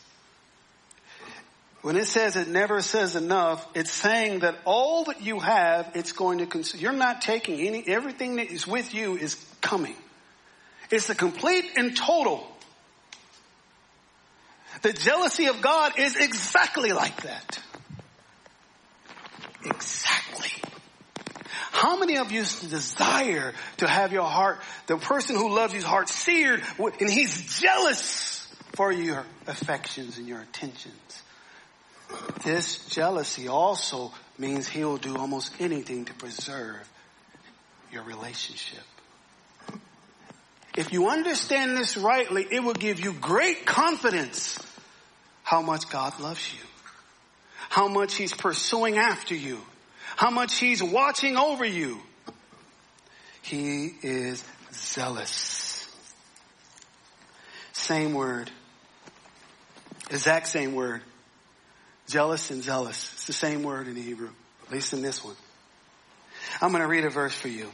When 1.82 1.96
it 1.96 2.06
says 2.06 2.36
it 2.36 2.48
never 2.48 2.82
says 2.82 3.16
enough, 3.16 3.66
it's 3.74 3.90
saying 3.90 4.42
that 4.42 4.60
all 4.64 5.06
that 5.06 5.24
you 5.24 5.40
have, 5.40 5.94
it's 5.96 6.12
going 6.12 6.38
to 6.38 6.46
consume. 6.46 6.82
You're 6.82 6.92
not 6.92 7.24
taking 7.24 7.66
any, 7.66 7.84
everything 7.88 8.36
that 8.36 8.52
is 8.52 8.68
with 8.68 8.94
you 8.94 9.18
is 9.18 9.44
coming. 9.62 9.96
It's 10.92 11.08
the 11.08 11.16
complete 11.16 11.66
and 11.78 11.98
total. 11.98 12.46
The 14.82 14.94
jealousy 14.94 15.48
of 15.48 15.62
God 15.62 16.00
is 16.00 16.16
exactly 16.16 16.92
like 16.94 17.24
that. 17.24 17.60
Exactly. 19.66 20.52
How 21.72 21.98
many 21.98 22.18
of 22.18 22.32
you 22.32 22.42
desire 22.42 23.54
to 23.78 23.88
have 23.88 24.12
your 24.12 24.24
heart, 24.24 24.60
the 24.88 24.98
person 24.98 25.36
who 25.36 25.54
loves 25.54 25.74
you's 25.74 25.84
heart 25.84 26.10
seared, 26.10 26.64
and 26.78 27.10
he's 27.10 27.60
jealous 27.60 28.48
for 28.76 28.92
your 28.92 29.26
affections 29.48 30.18
and 30.18 30.28
your 30.28 30.42
attentions? 30.42 31.24
This 32.44 32.86
jealousy 32.88 33.48
also 33.48 34.14
means 34.38 34.68
he'll 34.68 34.98
do 34.98 35.18
almost 35.18 35.54
anything 35.60 36.06
to 36.06 36.14
preserve 36.14 36.90
your 37.92 38.04
relationship. 38.04 38.84
If 40.76 40.94
you 40.94 41.10
understand 41.10 41.78
this 41.78 41.98
rightly, 41.98 42.48
it 42.50 42.64
will 42.64 42.74
give 42.74 43.00
you 43.00 43.14
great 43.14 43.66
confidence 43.66 44.58
how 45.50 45.64
much 45.64 45.90
God 45.90 46.20
loves 46.20 46.54
you, 46.54 46.60
how 47.70 47.88
much 47.88 48.14
he's 48.14 48.32
pursuing 48.32 49.00
after 49.00 49.34
you, 49.34 49.60
how 50.16 50.30
much 50.30 50.60
he's 50.60 50.84
watching 50.84 51.38
over 51.38 51.66
you. 51.66 51.98
He 53.42 53.88
is 54.04 54.44
zealous. 54.72 55.92
Same 57.74 58.14
word. 58.14 58.52
Exact 60.12 60.46
same 60.46 60.76
word. 60.76 61.02
Jealous 62.08 62.52
and 62.52 62.62
zealous. 62.62 63.12
It's 63.14 63.26
the 63.26 63.34
same 63.34 63.64
word 63.64 63.88
in 63.88 63.96
Hebrew, 63.96 64.30
at 64.68 64.72
least 64.72 64.94
in 64.94 65.02
this 65.02 65.26
one. 65.26 65.36
I'm 66.62 66.70
going 66.70 66.84
to 66.84 66.88
read 66.88 67.06
a 67.06 67.10
verse 67.10 67.34
for 67.34 67.48
you. 67.48 67.72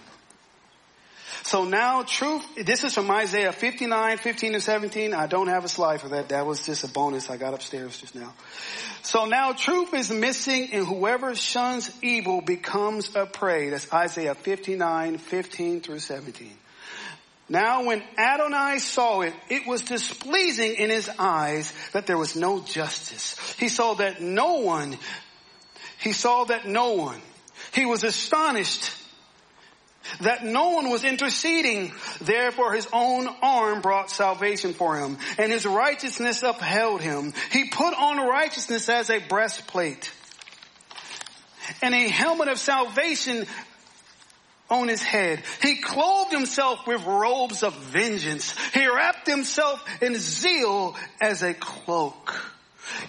So 1.43 1.65
now 1.65 2.04
truth, 2.04 2.43
this 2.65 2.84
is 2.84 2.93
from 2.93 3.10
Isaiah 3.12 3.52
59, 3.52 4.17
15 4.17 4.54
to 4.54 4.62
17. 4.62 5.13
I 5.13 5.28
don't 5.28 5.48
have 5.48 5.63
a 5.63 5.67
slide 5.67 6.02
for 6.02 6.10
that. 6.10 6.30
That 6.30 6.45
was 6.45 6.65
just 6.65 6.84
a 6.84 6.88
bonus 6.88 7.30
I 7.30 7.38
got 7.38 7.54
upstairs 7.54 8.00
just 8.00 8.15
now. 8.15 8.34
So 9.04 9.26
now 9.26 9.54
truth 9.54 9.93
is 9.93 10.10
missing 10.10 10.69
and 10.71 10.86
whoever 10.86 11.36
shuns 11.36 11.91
evil 12.02 12.41
becomes 12.41 13.15
a 13.15 13.26
prey. 13.26 13.69
That's 13.69 13.91
Isaiah 13.93 14.36
59, 14.36 15.17
15 15.17 15.82
through 15.82 16.00
17. 16.00 16.52
Now 17.48 17.86
when 17.86 18.04
Adonai 18.17 18.80
saw 18.80 19.21
it, 19.21 19.34
it 19.50 19.67
was 19.67 19.82
displeasing 19.84 20.76
in 20.76 20.89
his 20.89 21.10
eyes 21.19 21.71
that 21.93 22.08
there 22.08 22.17
was 22.17 22.36
no 22.36 22.62
justice. 22.62 23.36
He 23.60 23.69
saw 23.69 23.93
that 23.95 24.21
no 24.21 24.62
one, 24.62 24.98
he 26.00 26.12
saw 26.12 26.45
that 26.45 26.67
no 26.67 26.93
one, 26.93 27.21
he 27.74 27.86
was 27.86 28.04
astonished 28.04 28.91
that 30.21 30.43
no 30.43 30.69
one 30.69 30.89
was 30.89 31.03
interceding. 31.03 31.91
Therefore 32.21 32.73
his 32.73 32.87
own 32.91 33.27
arm 33.41 33.81
brought 33.81 34.09
salvation 34.09 34.73
for 34.73 34.97
him 34.97 35.17
and 35.37 35.51
his 35.51 35.65
righteousness 35.65 36.43
upheld 36.43 37.01
him. 37.01 37.33
He 37.51 37.69
put 37.69 37.93
on 37.93 38.17
righteousness 38.27 38.89
as 38.89 39.09
a 39.09 39.19
breastplate 39.19 40.11
and 41.81 41.93
a 41.93 42.07
helmet 42.07 42.47
of 42.47 42.59
salvation 42.59 43.45
on 44.69 44.87
his 44.87 45.01
head. 45.01 45.43
He 45.61 45.77
clothed 45.81 46.31
himself 46.31 46.87
with 46.87 47.05
robes 47.05 47.63
of 47.63 47.75
vengeance. 47.75 48.55
He 48.73 48.87
wrapped 48.87 49.27
himself 49.27 49.83
in 50.01 50.15
zeal 50.15 50.95
as 51.21 51.43
a 51.43 51.53
cloak. 51.53 52.54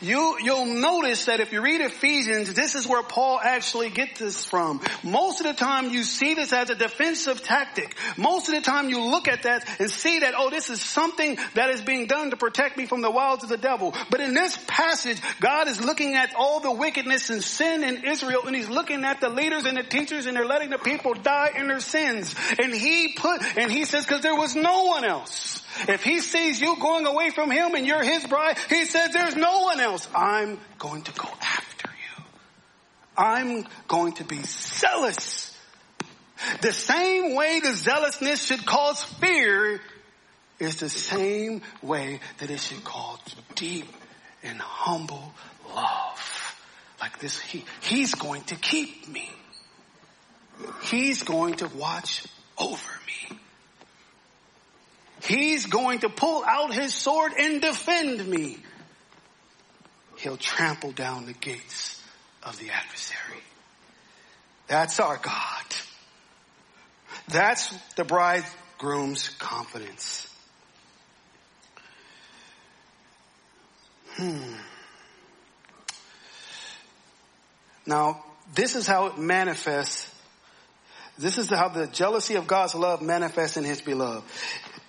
You, 0.00 0.36
you'll 0.42 0.66
notice 0.66 1.26
that 1.26 1.40
if 1.40 1.52
you 1.52 1.62
read 1.62 1.80
Ephesians, 1.80 2.52
this 2.54 2.74
is 2.74 2.86
where 2.86 3.02
Paul 3.02 3.40
actually 3.42 3.90
gets 3.90 4.18
this 4.18 4.44
from. 4.44 4.80
Most 5.02 5.40
of 5.40 5.46
the 5.46 5.54
time 5.54 5.90
you 5.90 6.02
see 6.04 6.34
this 6.34 6.52
as 6.52 6.70
a 6.70 6.74
defensive 6.74 7.42
tactic. 7.42 7.96
Most 8.16 8.48
of 8.48 8.54
the 8.54 8.60
time 8.60 8.88
you 8.88 9.02
look 9.02 9.28
at 9.28 9.44
that 9.44 9.68
and 9.80 9.90
see 9.90 10.20
that, 10.20 10.34
oh, 10.36 10.50
this 10.50 10.70
is 10.70 10.80
something 10.80 11.38
that 11.54 11.70
is 11.70 11.82
being 11.82 12.06
done 12.06 12.30
to 12.30 12.36
protect 12.36 12.76
me 12.76 12.86
from 12.86 13.02
the 13.02 13.10
wiles 13.10 13.42
of 13.42 13.48
the 13.48 13.56
devil. 13.56 13.94
But 14.10 14.20
in 14.20 14.34
this 14.34 14.58
passage, 14.66 15.20
God 15.40 15.68
is 15.68 15.80
looking 15.80 16.14
at 16.14 16.34
all 16.36 16.60
the 16.60 16.72
wickedness 16.72 17.30
and 17.30 17.42
sin 17.42 17.84
in 17.84 18.04
Israel 18.04 18.42
and 18.46 18.54
he's 18.54 18.68
looking 18.68 19.04
at 19.04 19.20
the 19.20 19.28
leaders 19.28 19.64
and 19.64 19.76
the 19.76 19.82
teachers 19.82 20.26
and 20.26 20.36
they're 20.36 20.46
letting 20.46 20.70
the 20.70 20.78
people 20.78 21.14
die 21.14 21.50
in 21.56 21.68
their 21.68 21.80
sins. 21.80 22.34
And 22.58 22.74
he 22.74 23.14
put, 23.16 23.42
and 23.56 23.70
he 23.70 23.84
says, 23.84 24.06
cause 24.06 24.20
there 24.20 24.36
was 24.36 24.54
no 24.54 24.84
one 24.84 25.04
else. 25.04 25.62
If 25.88 26.04
he 26.04 26.20
sees 26.20 26.60
you 26.60 26.76
going 26.80 27.06
away 27.06 27.30
from 27.30 27.50
him 27.50 27.74
and 27.74 27.86
you're 27.86 28.02
his 28.02 28.26
bride, 28.26 28.58
he 28.68 28.84
says 28.84 29.12
there's 29.12 29.36
no 29.36 29.62
one 29.62 29.80
else. 29.80 30.06
I'm 30.14 30.58
going 30.78 31.02
to 31.02 31.12
go 31.12 31.28
after 31.40 31.88
you. 31.90 32.24
I'm 33.16 33.66
going 33.88 34.14
to 34.14 34.24
be 34.24 34.42
zealous. 34.42 35.56
The 36.60 36.72
same 36.72 37.34
way 37.34 37.60
the 37.60 37.72
zealousness 37.72 38.44
should 38.44 38.64
cause 38.66 39.02
fear 39.02 39.80
is 40.58 40.80
the 40.80 40.88
same 40.88 41.62
way 41.82 42.20
that 42.38 42.50
it 42.50 42.60
should 42.60 42.84
cause 42.84 43.20
deep 43.54 43.88
and 44.42 44.58
humble 44.58 45.32
love. 45.74 46.56
Like 47.00 47.18
this, 47.18 47.38
he, 47.38 47.64
he's 47.80 48.14
going 48.14 48.42
to 48.44 48.54
keep 48.56 49.08
me. 49.08 49.30
He's 50.82 51.22
going 51.22 51.54
to 51.54 51.68
watch 51.68 52.24
over 52.58 52.90
me. 53.05 53.05
He's 55.26 55.66
going 55.66 56.00
to 56.00 56.08
pull 56.08 56.44
out 56.44 56.72
his 56.72 56.94
sword 56.94 57.32
and 57.38 57.60
defend 57.60 58.26
me. 58.26 58.58
He'll 60.18 60.36
trample 60.36 60.92
down 60.92 61.26
the 61.26 61.32
gates 61.32 62.02
of 62.42 62.58
the 62.58 62.70
adversary. 62.70 63.42
That's 64.68 65.00
our 65.00 65.16
God. 65.18 65.64
That's 67.28 67.74
the 67.96 68.04
bridegroom's 68.04 69.28
confidence. 69.30 70.32
Hmm. 74.14 74.54
Now, 77.84 78.24
this 78.54 78.76
is 78.76 78.86
how 78.86 79.06
it 79.06 79.18
manifests. 79.18 80.12
This 81.18 81.38
is 81.38 81.48
how 81.50 81.68
the 81.68 81.86
jealousy 81.86 82.34
of 82.34 82.46
God's 82.46 82.74
love 82.74 83.02
manifests 83.02 83.56
in 83.56 83.64
His 83.64 83.80
beloved. 83.80 84.24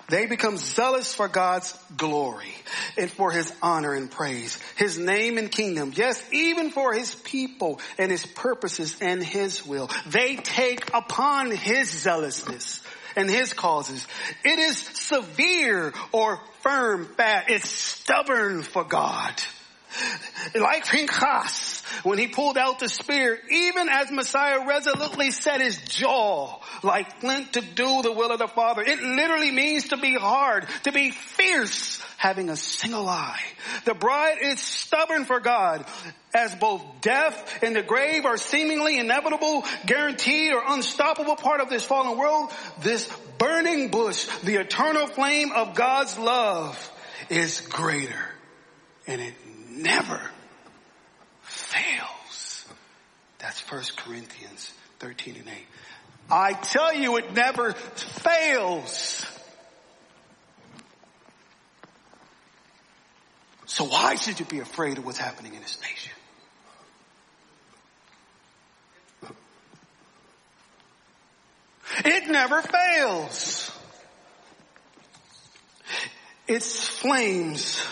They 0.10 0.26
become 0.26 0.58
zealous 0.58 1.14
for 1.14 1.28
God's 1.28 1.78
glory 1.98 2.54
and 2.98 3.12
for 3.12 3.32
his 3.32 3.52
honor 3.62 3.94
and 3.94 4.10
praise, 4.10 4.58
his 4.78 4.98
name 4.98 5.38
and 5.38 5.52
kingdom. 5.52 5.92
Yes, 5.96 6.24
even 6.32 6.70
for 6.70 6.94
his 6.94 7.14
people 7.14 7.82
and 7.98 8.10
his 8.10 8.26
purposes 8.26 8.96
and 9.02 9.22
his 9.22 9.66
will. 9.66 9.90
They 10.08 10.38
take 10.38 10.94
upon 10.94 11.52
his 11.52 11.90
zealousness 11.90 12.82
and 13.18 13.30
his 13.30 13.52
causes. 13.52 14.08
It 14.46 14.60
is 14.60 14.78
severe 14.78 15.94
or 16.14 16.40
firm, 16.62 17.06
fat. 17.18 17.46
It's 17.50 17.70
stubborn 17.70 18.64
for 18.64 18.86
God. 18.86 19.34
Like 20.56 20.86
Pinchas, 20.86 21.82
when 22.04 22.20
he 22.20 22.28
pulled 22.28 22.58
out 22.58 22.80
the 22.80 22.88
spear, 22.90 23.40
even 23.50 23.90
as 23.90 24.12
Messiah 24.12 24.66
resolutely 24.68 25.32
set 25.32 25.62
his 25.62 25.78
jaw, 25.82 26.60
like 26.84 27.20
flint 27.20 27.54
to 27.54 27.62
do 27.62 28.02
the 28.02 28.12
will 28.12 28.32
of 28.32 28.40
the 28.40 28.48
Father. 28.48 28.82
It 28.82 29.02
literally 29.02 29.52
means 29.52 29.90
to 29.90 29.98
be 29.98 30.14
hard, 30.14 30.68
to 30.84 30.92
be 30.92 31.12
fierce, 31.12 32.02
having 32.18 32.50
a 32.50 32.56
single 32.56 33.08
eye. 33.08 33.42
The 33.86 33.94
bride 33.94 34.38
is 34.42 34.60
stubborn 34.60 35.26
for 35.26 35.40
God, 35.40 35.86
as 36.34 36.54
both 36.56 36.84
death 37.02 37.64
and 37.64 37.76
the 37.76 37.84
grave 37.84 38.26
are 38.26 38.38
seemingly 38.38 38.98
inevitable, 39.00 39.64
guaranteed, 39.86 40.54
or 40.54 40.62
unstoppable 40.68 41.36
part 41.36 41.62
of 41.62 41.70
this 41.70 41.84
fallen 41.84 42.18
world. 42.18 42.52
This 42.82 43.10
burning 43.38 43.90
bush, 43.90 44.26
the 44.44 44.56
eternal 44.56 45.08
flame 45.08 45.52
of 45.52 45.76
God's 45.76 46.18
love, 46.18 46.92
is 47.30 47.62
greater, 47.62 48.30
and 49.06 49.22
it 49.22 49.34
never 49.70 50.22
fails. 51.42 52.66
That's 53.40 53.60
1 53.72 53.84
Corinthians 53.98 54.74
13 55.00 55.36
and 55.38 55.48
8. 55.48 55.54
I 56.30 56.54
tell 56.54 56.94
you 56.94 57.18
it 57.18 57.34
never 57.34 57.74
fails. 57.74 59.26
So 63.66 63.86
why 63.86 64.16
should 64.16 64.40
you 64.40 64.46
be 64.46 64.60
afraid 64.60 64.98
of 64.98 65.06
what's 65.06 65.18
happening 65.18 65.54
in 65.54 65.62
this 65.62 65.80
nation? 65.82 66.14
It 72.06 72.30
never 72.30 72.62
fails. 72.62 73.72
Its 76.48 76.88
flames 76.88 77.86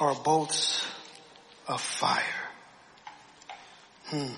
are 0.00 0.14
bolts 0.14 0.84
of 1.68 1.80
fire. 1.80 2.22
Hmm. 4.06 4.32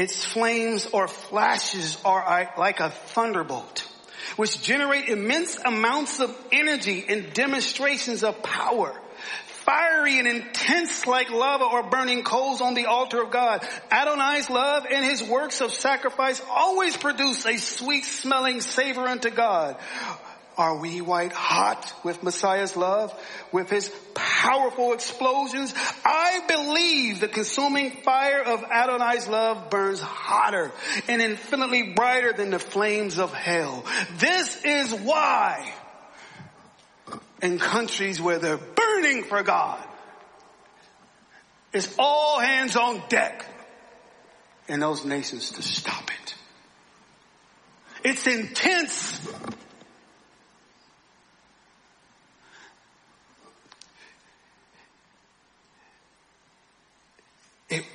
Its 0.00 0.24
flames 0.24 0.86
or 0.86 1.06
flashes 1.06 1.98
are 2.06 2.50
like 2.56 2.80
a 2.80 2.88
thunderbolt, 2.88 3.86
which 4.36 4.62
generate 4.62 5.10
immense 5.10 5.58
amounts 5.58 6.20
of 6.20 6.34
energy 6.50 7.04
and 7.06 7.34
demonstrations 7.34 8.24
of 8.24 8.42
power. 8.42 8.98
Fiery 9.66 10.18
and 10.18 10.26
intense 10.26 11.06
like 11.06 11.30
lava 11.30 11.64
or 11.64 11.90
burning 11.90 12.22
coals 12.22 12.62
on 12.62 12.72
the 12.72 12.86
altar 12.86 13.22
of 13.22 13.30
God. 13.30 13.62
Adonai's 13.92 14.48
love 14.48 14.86
and 14.90 15.04
his 15.04 15.22
works 15.22 15.60
of 15.60 15.70
sacrifice 15.70 16.40
always 16.48 16.96
produce 16.96 17.44
a 17.44 17.58
sweet 17.58 18.06
smelling 18.06 18.62
savor 18.62 19.02
unto 19.02 19.28
God. 19.28 19.76
Are 20.56 20.78
we 20.78 21.02
white 21.02 21.32
hot 21.32 21.92
with 22.04 22.22
Messiah's 22.22 22.74
love? 22.74 23.14
With 23.52 23.68
his 23.68 23.90
powerful 24.40 24.94
explosions? 24.94 25.74
I 26.02 26.40
believe 26.48 27.20
the 27.20 27.28
consuming 27.28 27.90
fire 27.90 28.42
of 28.42 28.62
Adonai's 28.62 29.28
love 29.28 29.68
burns 29.68 30.00
hotter 30.00 30.72
and 31.08 31.20
infinitely 31.20 31.92
brighter 31.92 32.32
than 32.32 32.50
the 32.50 32.58
flames 32.58 33.18
of 33.18 33.34
hell. 33.34 33.84
This 34.16 34.64
is 34.64 34.94
why 34.94 35.70
in 37.42 37.58
countries 37.58 38.18
where 38.20 38.38
they're 38.38 38.56
burning 38.56 39.24
for 39.24 39.42
God, 39.42 39.86
it's 41.74 41.94
all 41.98 42.40
hands 42.40 42.76
on 42.76 43.02
deck 43.10 43.44
in 44.68 44.80
those 44.80 45.04
nations 45.04 45.50
to 45.52 45.62
stop 45.62 46.10
it. 46.10 46.34
It's 48.02 48.26
intense. 48.26 49.20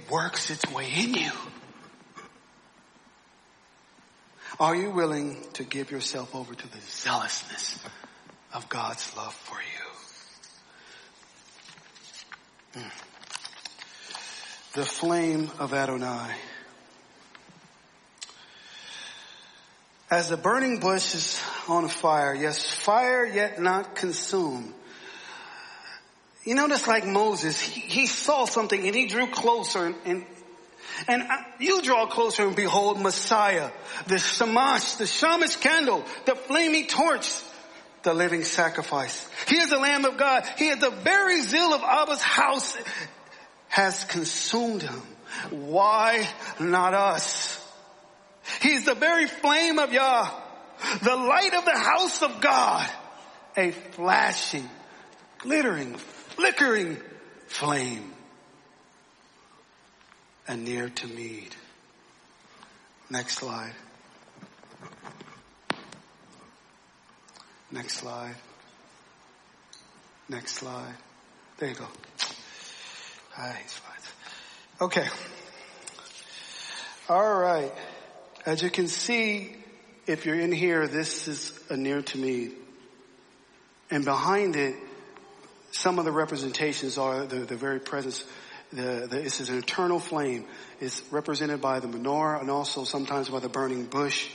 Works 0.10 0.50
its 0.50 0.66
way 0.72 0.92
in 0.96 1.14
you. 1.14 1.32
Are 4.60 4.76
you 4.76 4.92
willing 4.92 5.38
to 5.54 5.64
give 5.64 5.92
yourself 5.92 6.34
over 6.34 6.54
to 6.54 6.68
the 6.72 6.80
zealousness 6.80 7.80
of 8.54 8.70
God's 8.70 9.16
love 9.18 9.34
for 9.34 9.58
you? 12.76 12.82
Mm. 12.82 12.92
The 14.74 14.86
flame 14.86 15.52
of 15.60 15.74
Adonai. 15.74 16.36
As 20.10 20.30
the 20.30 20.38
burning 20.38 20.80
bush 20.80 21.16
is 21.16 21.42
on 21.68 21.84
a 21.84 21.90
fire, 21.90 22.34
yes, 22.34 22.70
fire 22.70 23.26
yet 23.26 23.60
not 23.62 23.96
consumed. 23.96 24.74
You 26.46 26.54
notice 26.54 26.88
like 26.88 27.08
Moses, 27.08 27.60
he, 27.60 27.82
he 27.82 28.06
saw 28.06 28.46
something 28.46 28.86
and 28.86 28.96
he 28.96 29.08
drew 29.08 29.26
closer 29.28 29.88
and, 29.88 29.96
and, 30.06 30.26
and 31.08 31.24
uh, 31.24 31.38
you 31.60 31.82
draw 31.82 32.06
closer 32.06 32.46
and 32.46 32.56
behold 32.56 33.02
Messiah, 33.02 33.72
the 34.06 34.20
shamash, 34.20 34.94
the 34.94 35.08
shamash 35.08 35.56
candle, 35.56 36.06
the 36.26 36.36
flaming 36.36 36.86
torch, 36.86 37.34
the 38.04 38.14
living 38.14 38.44
sacrifice. 38.44 39.28
He 39.48 39.58
is 39.58 39.72
the 39.72 39.80
Lamb 39.80 40.06
of 40.06 40.18
God. 40.18 40.46
He 40.58 40.68
is 40.68 40.78
the 40.78 40.92
very 40.92 41.42
zeal 41.42 41.74
of 41.74 41.82
Abba's 41.82 42.22
house 42.22 42.78
has 43.68 44.04
consumed 44.04 44.84
him. 44.84 45.02
Why 45.50 46.30
not 46.60 46.94
us? 46.94 47.60
He's 48.62 48.86
the 48.86 48.94
very 48.94 49.26
flame 49.26 49.80
of 49.80 49.92
Yah, 49.92 50.30
the 51.02 51.16
light 51.16 51.56
of 51.56 51.66
the 51.66 51.78
house 51.78 52.22
of 52.22 52.40
God, 52.40 52.88
a 53.58 53.72
flashing, 53.72 54.70
glittering 55.40 55.98
flickering 56.36 56.98
flame 57.48 58.12
and 60.48 60.66
ner 60.66 60.90
tamid. 60.90 61.52
Next 63.10 63.38
slide. 63.38 63.74
Next 67.72 67.98
slide. 67.98 68.36
Next 70.28 70.54
slide. 70.54 70.96
There 71.58 71.70
you 71.70 71.76
go. 71.76 71.88
I 73.38 73.50
hate 73.50 73.70
slides. 73.70 74.14
Okay. 74.82 75.08
All 77.10 77.40
right. 77.40 77.72
As 78.46 78.62
you 78.62 78.70
can 78.70 78.88
see, 78.88 79.56
if 80.08 80.26
you're 80.26 80.40
in 80.40 80.52
here, 80.52 80.88
this 80.88 81.28
is 81.28 81.58
a 81.70 81.78
ner 81.78 82.02
tamid. 82.02 82.54
And 83.92 84.04
behind 84.04 84.56
it 84.56 84.76
some 85.86 86.00
of 86.00 86.06
the 86.06 86.12
representations 86.12 86.98
are 86.98 87.28
the, 87.28 87.42
the 87.42 87.56
very 87.56 87.80
presence, 87.80 88.26
the, 88.74 89.06
the, 89.08 89.20
this 89.22 89.40
is 89.40 89.50
an 89.50 89.60
eternal 89.60 90.00
flame. 90.00 90.44
It's 90.80 91.04
represented 91.12 91.62
by 91.62 91.80
the 91.80 91.86
menorah 91.88 92.42
and 92.42 92.50
also 92.50 92.86
sometimes 92.86 93.30
by 93.30 93.40
the 93.40 93.50
burning 93.50 93.86
bush. 93.86 94.28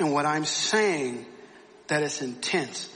And 0.00 0.12
what 0.12 0.26
I'm 0.26 0.44
saying, 0.44 1.24
that 1.86 2.02
it's 2.02 2.20
intense. 2.20 2.88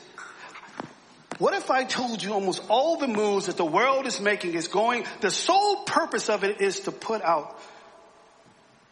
What 1.39 1.55
if 1.55 1.71
I 1.71 1.85
told 1.85 2.25
you 2.25 2.33
almost 2.33 2.61
all 2.69 2.97
the 2.97 3.07
moves 3.07 3.47
that 3.47 3.57
the 3.57 3.65
world 3.65 4.07
is 4.07 4.21
making 4.21 4.55
is 4.55 4.67
going, 4.67 5.05
the 5.21 5.31
sole 5.31 5.85
purpose 5.85 6.29
of 6.29 6.43
it 6.43 6.61
is 6.61 6.81
to 6.81 6.91
put 6.91 7.23
out 7.23 7.57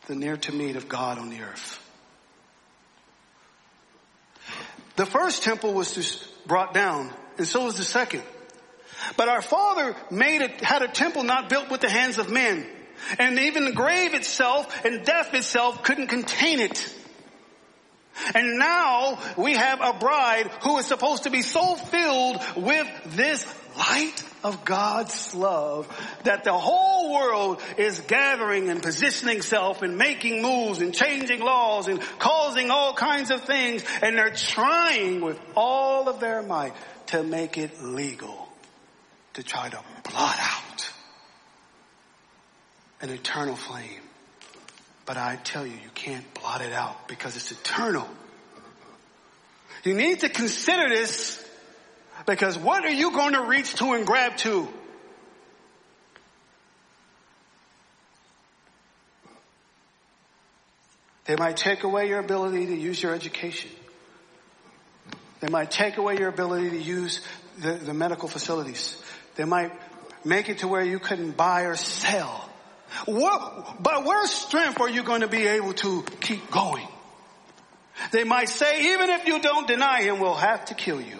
the 0.06 0.14
ner 0.14 0.36
tamid 0.36 0.76
of 0.76 0.88
God 0.88 1.18
on 1.18 1.30
the 1.30 1.40
earth. 1.40 1.82
The 4.94 5.04
first 5.04 5.42
temple 5.42 5.74
was 5.74 6.28
brought 6.46 6.72
down 6.72 7.12
and 7.38 7.46
so 7.46 7.64
was 7.64 7.76
the 7.76 7.84
second. 7.84 8.22
But 9.16 9.28
our 9.28 9.42
father 9.42 9.94
made 10.10 10.40
it, 10.40 10.60
had 10.60 10.82
a 10.82 10.88
temple 10.88 11.22
not 11.22 11.48
built 11.48 11.70
with 11.70 11.80
the 11.80 11.90
hands 11.90 12.18
of 12.18 12.30
men. 12.30 12.66
And 13.18 13.38
even 13.38 13.66
the 13.66 13.72
grave 13.72 14.14
itself 14.14 14.84
and 14.84 15.04
death 15.04 15.34
itself 15.34 15.82
couldn't 15.82 16.08
contain 16.08 16.60
it. 16.60 16.94
And 18.34 18.58
now 18.58 19.18
we 19.36 19.54
have 19.54 19.80
a 19.82 19.92
bride 19.92 20.50
who 20.62 20.78
is 20.78 20.86
supposed 20.86 21.24
to 21.24 21.30
be 21.30 21.42
so 21.42 21.76
filled 21.76 22.42
with 22.56 22.88
this 23.14 23.46
light 23.76 24.24
of 24.42 24.64
God's 24.64 25.34
love 25.34 25.86
that 26.24 26.44
the 26.44 26.52
whole 26.52 27.12
world 27.12 27.60
is 27.76 28.00
gathering 28.00 28.70
and 28.70 28.82
positioning 28.82 29.42
self 29.42 29.82
and 29.82 29.98
making 29.98 30.40
moves 30.40 30.80
and 30.80 30.94
changing 30.94 31.40
laws 31.40 31.88
and 31.88 32.00
causing 32.18 32.70
all 32.70 32.94
kinds 32.94 33.30
of 33.30 33.42
things 33.42 33.84
and 34.00 34.16
they're 34.16 34.30
trying 34.30 35.20
with 35.20 35.38
all 35.54 36.08
of 36.08 36.20
their 36.20 36.42
might 36.42 36.72
to 37.08 37.22
make 37.22 37.58
it 37.58 37.82
legal 37.82 38.48
to 39.34 39.42
try 39.42 39.68
to 39.68 39.78
blot 40.10 40.36
out 40.40 40.90
an 43.00 43.10
eternal 43.10 43.56
flame. 43.56 44.00
But 45.04 45.16
I 45.16 45.36
tell 45.36 45.66
you, 45.66 45.74
you 45.74 45.90
can't 45.94 46.24
blot 46.34 46.62
it 46.62 46.72
out 46.72 47.06
because 47.06 47.36
it's 47.36 47.52
eternal. 47.52 48.08
You 49.84 49.94
need 49.94 50.20
to 50.20 50.28
consider 50.28 50.88
this 50.88 51.42
because 52.26 52.58
what 52.58 52.84
are 52.84 52.90
you 52.90 53.12
going 53.12 53.34
to 53.34 53.42
reach 53.42 53.74
to 53.76 53.92
and 53.92 54.06
grab 54.06 54.36
to? 54.38 54.68
They 61.26 61.36
might 61.36 61.56
take 61.56 61.82
away 61.82 62.08
your 62.08 62.20
ability 62.20 62.66
to 62.66 62.76
use 62.76 63.02
your 63.02 63.14
education. 63.14 63.70
They 65.40 65.48
might 65.48 65.70
take 65.70 65.96
away 65.96 66.18
your 66.18 66.28
ability 66.28 66.70
to 66.70 66.78
use 66.78 67.20
the, 67.58 67.72
the 67.72 67.94
medical 67.94 68.28
facilities. 68.28 69.02
They 69.36 69.44
might 69.44 69.72
make 70.24 70.48
it 70.48 70.58
to 70.58 70.68
where 70.68 70.82
you 70.82 70.98
couldn't 70.98 71.36
buy 71.36 71.62
or 71.62 71.76
sell. 71.76 72.48
What, 73.04 73.82
by 73.82 73.98
where 73.98 74.26
strength 74.26 74.80
are 74.80 74.88
you 74.88 75.02
going 75.02 75.20
to 75.20 75.28
be 75.28 75.46
able 75.46 75.74
to 75.74 76.02
keep 76.20 76.50
going? 76.50 76.86
They 78.12 78.24
might 78.24 78.48
say, 78.48 78.92
even 78.92 79.10
if 79.10 79.26
you 79.26 79.40
don't 79.40 79.66
deny 79.66 80.02
him, 80.02 80.20
we'll 80.20 80.34
have 80.34 80.66
to 80.66 80.74
kill 80.74 81.00
you. 81.00 81.18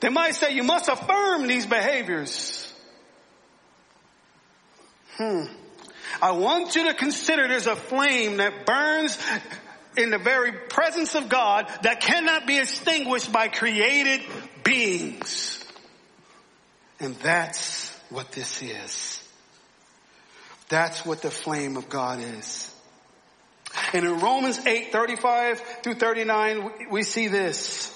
They 0.00 0.08
might 0.08 0.34
say, 0.34 0.54
you 0.54 0.62
must 0.62 0.88
affirm 0.88 1.46
these 1.46 1.66
behaviors. 1.66 2.72
Hmm. 5.16 5.44
I 6.20 6.32
want 6.32 6.74
you 6.74 6.88
to 6.88 6.94
consider 6.94 7.48
there's 7.48 7.66
a 7.66 7.76
flame 7.76 8.38
that 8.38 8.66
burns 8.66 9.18
in 9.96 10.10
the 10.10 10.18
very 10.18 10.52
presence 10.52 11.14
of 11.14 11.28
God 11.28 11.70
that 11.82 12.00
cannot 12.00 12.46
be 12.46 12.58
extinguished 12.58 13.32
by 13.32 13.48
created 13.48 14.20
beings. 14.62 15.64
And 17.00 17.14
that's 17.16 17.88
what 18.10 18.32
this 18.32 18.62
is. 18.62 19.20
That's 20.68 21.04
what 21.04 21.22
the 21.22 21.30
flame 21.30 21.76
of 21.76 21.88
God 21.88 22.20
is. 22.20 22.70
And 23.92 24.04
in 24.04 24.20
Romans 24.20 24.64
8, 24.64 24.92
35 24.92 25.60
through 25.82 25.94
39, 25.94 26.88
we 26.90 27.02
see 27.02 27.28
this. 27.28 27.90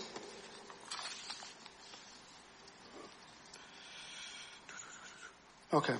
Okay. 5.72 5.94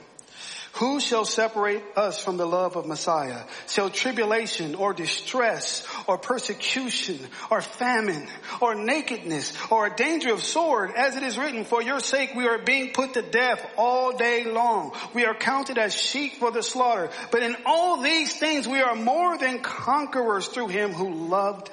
Who 0.78 1.00
shall 1.00 1.24
separate 1.24 1.82
us 1.96 2.22
from 2.22 2.36
the 2.36 2.46
love 2.46 2.76
of 2.76 2.86
Messiah? 2.86 3.42
Shall 3.66 3.90
tribulation 3.90 4.76
or 4.76 4.94
distress 4.94 5.84
or 6.06 6.18
persecution 6.18 7.18
or 7.50 7.60
famine 7.60 8.28
or 8.60 8.76
nakedness 8.76 9.54
or 9.72 9.86
a 9.86 9.96
danger 9.96 10.32
of 10.32 10.44
sword, 10.44 10.92
as 10.96 11.16
it 11.16 11.24
is 11.24 11.36
written, 11.36 11.64
for 11.64 11.82
your 11.82 11.98
sake 11.98 12.30
we 12.36 12.46
are 12.46 12.58
being 12.58 12.92
put 12.92 13.14
to 13.14 13.22
death 13.22 13.60
all 13.76 14.16
day 14.16 14.44
long. 14.44 14.94
We 15.14 15.24
are 15.24 15.34
counted 15.34 15.78
as 15.78 16.00
sheep 16.00 16.34
for 16.34 16.52
the 16.52 16.62
slaughter. 16.62 17.10
But 17.32 17.42
in 17.42 17.56
all 17.66 18.00
these 18.00 18.38
things 18.38 18.68
we 18.68 18.80
are 18.80 18.94
more 18.94 19.36
than 19.36 19.58
conquerors 19.58 20.46
through 20.46 20.68
him 20.68 20.92
who 20.92 21.28
loved 21.28 21.70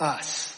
us. 0.00 0.54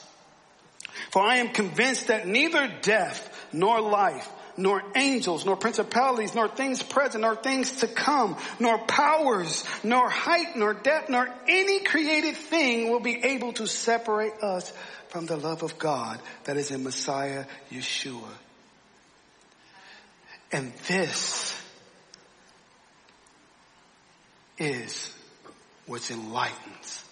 For 1.10 1.20
I 1.20 1.38
am 1.38 1.48
convinced 1.48 2.06
that 2.06 2.28
neither 2.28 2.72
death 2.80 3.26
nor 3.52 3.80
life, 3.80 4.30
nor 4.60 4.82
angels, 4.94 5.44
nor 5.44 5.56
principalities, 5.56 6.34
nor 6.34 6.48
things 6.48 6.82
present, 6.82 7.22
nor 7.22 7.34
things 7.34 7.72
to 7.80 7.88
come, 7.88 8.36
nor 8.58 8.78
powers, 8.78 9.64
nor 9.82 10.08
height, 10.08 10.56
nor 10.56 10.74
depth, 10.74 11.08
nor 11.08 11.28
any 11.48 11.80
created 11.80 12.36
thing 12.36 12.90
will 12.90 13.00
be 13.00 13.24
able 13.24 13.52
to 13.54 13.66
separate 13.66 14.34
us 14.42 14.72
from 15.08 15.26
the 15.26 15.36
love 15.36 15.62
of 15.62 15.78
God 15.78 16.20
that 16.44 16.56
is 16.56 16.70
in 16.70 16.84
Messiah 16.84 17.46
Yeshua. 17.70 18.28
And 20.52 20.72
this 20.88 21.56
is 24.58 25.14
what 25.86 26.08
enlightens 26.10 27.04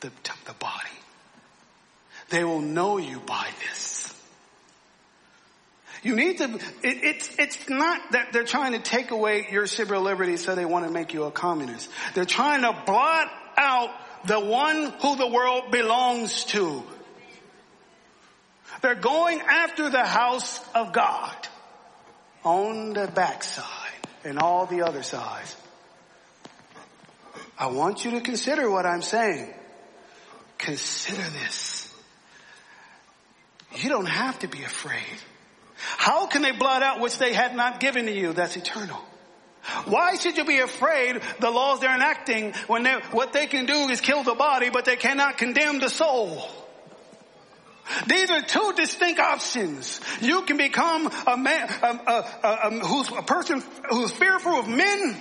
the, 0.00 0.10
the 0.46 0.54
body. 0.54 0.74
They 2.30 2.42
will 2.42 2.60
know 2.60 2.98
you 2.98 3.20
by 3.20 3.48
this. 3.60 4.03
You 6.04 6.14
need 6.14 6.38
to, 6.38 6.44
it, 6.44 6.60
it's, 6.82 7.38
it's 7.38 7.68
not 7.68 8.12
that 8.12 8.32
they're 8.32 8.44
trying 8.44 8.72
to 8.72 8.78
take 8.78 9.10
away 9.10 9.48
your 9.50 9.66
civil 9.66 10.02
liberties 10.02 10.44
so 10.44 10.54
they 10.54 10.66
want 10.66 10.84
to 10.84 10.92
make 10.92 11.14
you 11.14 11.24
a 11.24 11.30
communist. 11.30 11.88
They're 12.14 12.26
trying 12.26 12.60
to 12.60 12.78
blot 12.84 13.28
out 13.56 13.90
the 14.26 14.38
one 14.38 14.92
who 15.00 15.16
the 15.16 15.26
world 15.26 15.72
belongs 15.72 16.44
to. 16.46 16.82
They're 18.82 18.94
going 18.94 19.40
after 19.40 19.88
the 19.88 20.04
house 20.04 20.60
of 20.74 20.92
God 20.92 21.34
on 22.44 22.92
the 22.92 23.06
backside 23.06 23.64
and 24.24 24.38
all 24.38 24.66
the 24.66 24.82
other 24.82 25.02
sides. 25.02 25.56
I 27.58 27.68
want 27.68 28.04
you 28.04 28.10
to 28.10 28.20
consider 28.20 28.70
what 28.70 28.84
I'm 28.84 29.00
saying. 29.00 29.54
Consider 30.58 31.22
this. 31.30 31.90
You 33.76 33.88
don't 33.88 34.06
have 34.08 34.38
to 34.40 34.48
be 34.48 34.64
afraid. 34.64 35.00
How 35.96 36.26
can 36.26 36.42
they 36.42 36.52
blot 36.52 36.82
out 36.82 37.00
which 37.00 37.18
they 37.18 37.32
had 37.32 37.54
not 37.54 37.80
given 37.80 38.06
to 38.06 38.12
you 38.12 38.32
that's 38.32 38.56
eternal? 38.56 39.00
Why 39.86 40.16
should 40.16 40.36
you 40.36 40.44
be 40.44 40.58
afraid 40.58 41.20
the 41.40 41.50
laws 41.50 41.80
they're 41.80 41.94
enacting 41.94 42.52
when 42.66 42.84
what 43.12 43.32
they 43.32 43.46
can 43.46 43.64
do 43.66 43.88
is 43.88 44.00
kill 44.00 44.22
the 44.22 44.34
body, 44.34 44.70
but 44.70 44.84
they 44.84 44.96
cannot 44.96 45.38
condemn 45.38 45.80
the 45.80 45.88
soul? 45.88 46.46
These 48.06 48.30
are 48.30 48.42
two 48.42 48.72
distinct 48.76 49.20
options. 49.20 50.00
You 50.20 50.42
can 50.42 50.56
become 50.56 51.10
a 51.26 51.36
man, 51.36 51.68
a, 51.82 51.86
a, 51.86 52.24
a, 52.42 52.70
who's 52.80 53.08
a 53.10 53.22
person 53.22 53.62
who's 53.90 54.10
fearful 54.10 54.52
of 54.52 54.68
men, 54.68 55.16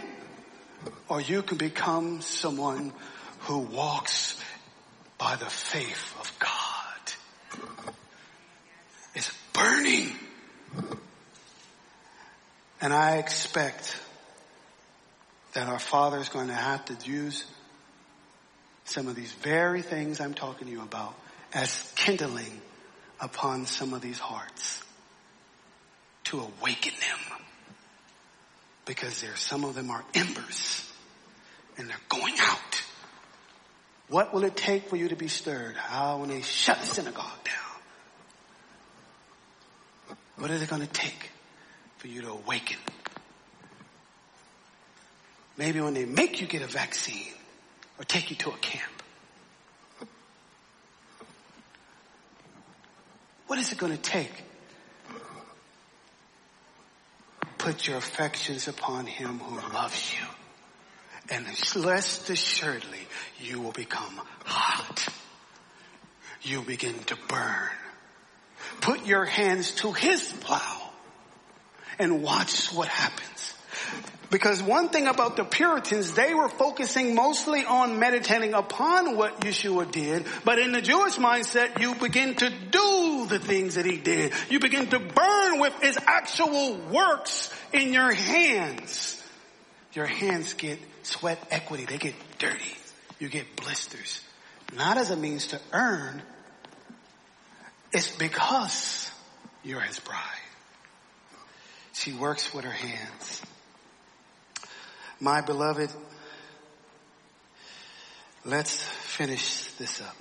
or 1.10 1.20
you 1.22 1.42
can 1.42 1.58
become 1.58 2.22
someone 2.22 2.94
who 3.42 3.60
walks 3.60 4.42
by 5.18 5.36
the 5.36 5.46
faith 5.46 6.16
of 6.20 6.32
God. 6.40 7.70
It's 9.16 9.32
burning. 9.52 10.12
And 12.82 12.94
I 12.94 13.18
expect 13.18 13.98
that 15.54 15.68
our 15.68 15.80
Father 15.80 16.18
is 16.18 16.30
going 16.30 16.48
to 16.48 16.54
have 16.54 16.84
to 16.86 17.10
use 17.10 17.46
some 18.86 19.08
of 19.08 19.16
these 19.16 19.32
very 19.32 19.82
things 19.82 20.20
I'm 20.20 20.34
talking 20.34 20.68
to 20.68 20.74
you 20.74 20.82
about 20.82 21.14
as 21.54 21.94
kindling 21.96 22.62
upon 23.22 23.66
some 23.66 23.94
of 23.94 24.02
these 24.02 24.20
hearts 24.20 24.84
to 26.26 26.40
awaken 26.40 26.94
them. 27.00 27.40
Because 28.86 29.22
there, 29.22 29.36
some 29.38 29.64
of 29.64 29.76
them 29.76 29.90
are 29.90 30.04
embers 30.14 30.92
and 31.78 31.90
they're 31.90 31.96
going 32.10 32.36
out. 32.40 32.84
What 34.10 34.34
will 34.34 34.44
it 34.44 34.58
take 34.58 34.90
for 34.90 34.98
you 34.98 35.08
to 35.10 35.16
be 35.16 35.30
stirred? 35.30 35.76
How 35.78 36.18
when 36.18 36.30
they 36.30 36.42
shut 36.42 36.80
the 36.82 36.88
synagogue 36.88 37.44
down? 37.46 37.73
What 40.44 40.52
is 40.52 40.62
it 40.62 40.70
going 40.70 40.82
to 40.82 40.92
take 40.92 41.32
for 42.00 42.10
you 42.10 42.24
to 42.24 42.32
awaken? 42.32 42.76
Maybe 45.56 45.80
when 45.80 45.94
they 45.94 46.04
make 46.04 46.42
you 46.42 46.48
get 46.48 46.62
a 46.62 46.68
vaccine 46.68 47.32
or 47.98 48.04
take 48.04 48.30
you 48.30 48.36
to 48.36 48.50
a 48.50 48.58
camp. 48.58 48.92
What 53.48 53.58
is 53.58 53.72
it 53.72 53.78
going 53.78 53.94
to 53.94 54.02
take? 54.02 54.34
Put 57.58 57.88
your 57.88 57.96
affections 57.96 58.68
upon 58.68 59.06
him 59.06 59.40
who 59.40 59.74
loves 59.74 60.14
you. 60.14 60.28
And 61.34 61.46
rest 61.86 62.30
assuredly, 62.30 63.08
you 63.40 63.62
will 63.62 63.72
become 63.72 64.20
hot. 64.44 65.08
You 66.42 66.64
begin 66.64 66.96
to 67.06 67.16
burn. 67.30 67.70
Put 68.84 69.06
your 69.06 69.24
hands 69.24 69.72
to 69.76 69.94
his 69.94 70.30
plow 70.42 70.90
and 71.98 72.22
watch 72.22 72.68
what 72.74 72.90
happens. 72.90 73.54
Because 74.30 74.62
one 74.62 74.90
thing 74.90 75.08
about 75.08 75.38
the 75.38 75.46
Puritans, 75.46 76.16
they 76.16 76.34
were 76.34 76.50
focusing 76.50 77.16
mostly 77.16 77.64
on 77.64 77.98
meditating 77.98 78.54
upon 78.54 79.16
what 79.16 79.40
Yeshua 79.40 79.90
did. 79.90 80.26
But 80.44 80.60
in 80.60 80.74
the 80.74 80.82
Jewish 80.82 81.16
mindset, 81.16 81.80
you 81.80 81.96
begin 81.96 82.36
to 82.36 82.50
do 82.50 83.26
the 83.30 83.40
things 83.40 83.76
that 83.76 83.86
he 83.86 83.96
did. 83.96 84.34
You 84.50 84.60
begin 84.60 84.88
to 84.88 85.00
burn 85.00 85.62
with 85.62 85.82
his 85.82 85.98
actual 86.06 86.76
works 86.92 87.58
in 87.72 87.94
your 87.94 88.12
hands. 88.12 89.24
Your 89.94 90.08
hands 90.08 90.56
get 90.56 90.78
sweat 91.04 91.40
equity. 91.52 91.86
They 91.86 92.00
get 92.00 92.16
dirty. 92.38 92.76
You 93.18 93.30
get 93.30 93.56
blisters. 93.56 94.20
Not 94.76 94.98
as 94.98 95.10
a 95.10 95.16
means 95.16 95.48
to 95.48 95.62
earn. 95.72 96.22
It's 97.94 98.16
because 98.16 99.12
you're 99.64 99.80
his 99.80 100.00
bride. 100.00 100.20
She 101.94 102.12
works 102.12 102.54
with 102.54 102.66
her 102.66 102.72
hands. 102.72 103.42
My 105.20 105.42
beloved, 105.42 105.92
let's 108.44 108.82
finish 108.82 109.66
this 109.74 110.02
up. 110.02 110.16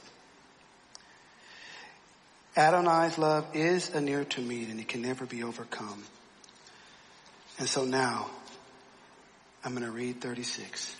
Adonai's 2.54 3.16
love 3.16 3.46
is 3.54 3.88
a 3.94 4.00
ner 4.00 4.24
tamid 4.24 4.70
and 4.70 4.78
it 4.78 4.86
can 4.86 5.00
never 5.00 5.24
be 5.24 5.42
overcome. 5.42 6.04
And 7.58 7.66
so 7.66 7.86
now, 7.86 8.28
I'm 9.64 9.72
going 9.72 9.86
to 9.86 9.90
read 9.90 10.20
36. 10.20 10.94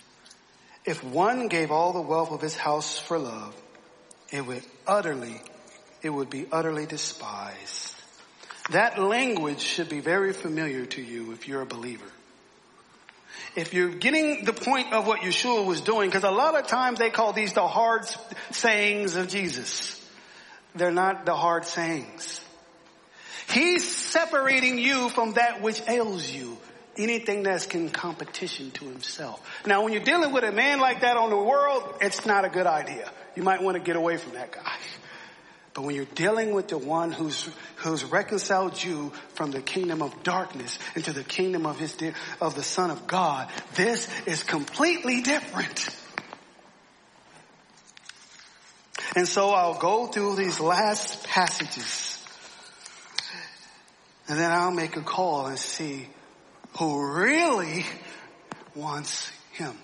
If 0.85 1.03
one 1.03 1.47
gave 1.47 1.71
all 1.71 1.93
the 1.93 2.01
wealth 2.01 2.31
of 2.31 2.41
his 2.41 2.57
house 2.57 2.97
for 2.97 3.19
love, 3.19 3.55
it 4.31 4.45
would 4.45 4.63
utterly, 4.87 5.39
it 6.03 6.09
would 6.09 6.29
be 6.29 6.45
utterly 6.51 6.85
despised. 6.85 7.95
That 8.71 8.99
language 8.99 9.59
should 9.59 9.89
be 9.89 9.99
very 9.99 10.33
familiar 10.33 10.85
to 10.85 11.01
you 11.01 11.31
if 11.31 11.47
you're 11.47 11.61
a 11.61 11.65
believer 11.65 12.05
if 13.55 13.73
you're 13.73 13.89
getting 13.89 14.45
the 14.45 14.53
point 14.53 14.93
of 14.93 15.05
what 15.05 15.21
Yeshua 15.21 15.65
was 15.65 15.81
doing, 15.81 16.09
because 16.09 16.23
a 16.23 16.31
lot 16.31 16.55
of 16.55 16.67
times 16.67 16.99
they 16.99 17.09
call 17.09 17.33
these 17.33 17.53
the 17.53 17.67
hard 17.67 18.03
sayings 18.51 19.15
of 19.15 19.27
Jesus. 19.27 19.99
They're 20.75 20.91
not 20.91 21.25
the 21.25 21.35
hard 21.35 21.65
sayings. 21.65 22.43
He's 23.49 23.87
separating 23.87 24.79
you 24.79 25.09
from 25.09 25.33
that 25.33 25.61
which 25.61 25.81
ails 25.87 26.29
you. 26.29 26.57
Anything 26.95 27.43
that's 27.43 27.65
in 27.67 27.89
competition 27.89 28.69
to 28.71 28.85
himself. 28.85 29.41
Now 29.65 29.83
when 29.83 29.93
you're 29.93 30.03
dealing 30.03 30.31
with 30.31 30.43
a 30.43 30.51
man 30.51 30.79
like 30.79 31.01
that 31.01 31.17
on 31.17 31.31
the 31.31 31.37
world, 31.37 31.95
it's 32.01 32.23
not 32.25 32.45
a 32.45 32.49
good 32.49 32.67
idea. 32.67 33.11
You 33.35 33.41
might 33.41 33.63
want 33.63 33.77
to 33.77 33.83
get 33.83 33.95
away 33.95 34.17
from 34.17 34.33
that 34.33 34.51
guy. 34.51 34.77
But 35.73 35.83
when 35.83 35.95
you're 35.95 36.05
dealing 36.05 36.53
with 36.53 36.67
the 36.67 36.77
one 36.77 37.11
who's, 37.11 37.49
who's 37.77 38.03
reconciled 38.03 38.81
you 38.81 39.11
from 39.33 39.51
the 39.51 39.61
kingdom 39.61 40.03
of 40.03 40.21
darkness 40.21 40.77
into 40.95 41.13
the 41.13 41.23
kingdom 41.23 41.65
of 41.65 41.79
his, 41.79 41.97
of 42.39 42.55
the 42.55 42.63
son 42.63 42.91
of 42.91 43.07
God, 43.07 43.49
this 43.73 44.07
is 44.27 44.43
completely 44.43 45.21
different. 45.21 45.89
And 49.15 49.27
so 49.27 49.49
I'll 49.49 49.79
go 49.79 50.07
through 50.07 50.35
these 50.35 50.59
last 50.59 51.23
passages 51.25 52.23
and 54.27 54.39
then 54.39 54.51
I'll 54.51 54.71
make 54.71 54.95
a 54.95 55.01
call 55.01 55.47
and 55.47 55.57
see 55.57 56.07
who 56.77 57.13
really 57.13 57.85
wants 58.75 59.29
him. 59.51 59.75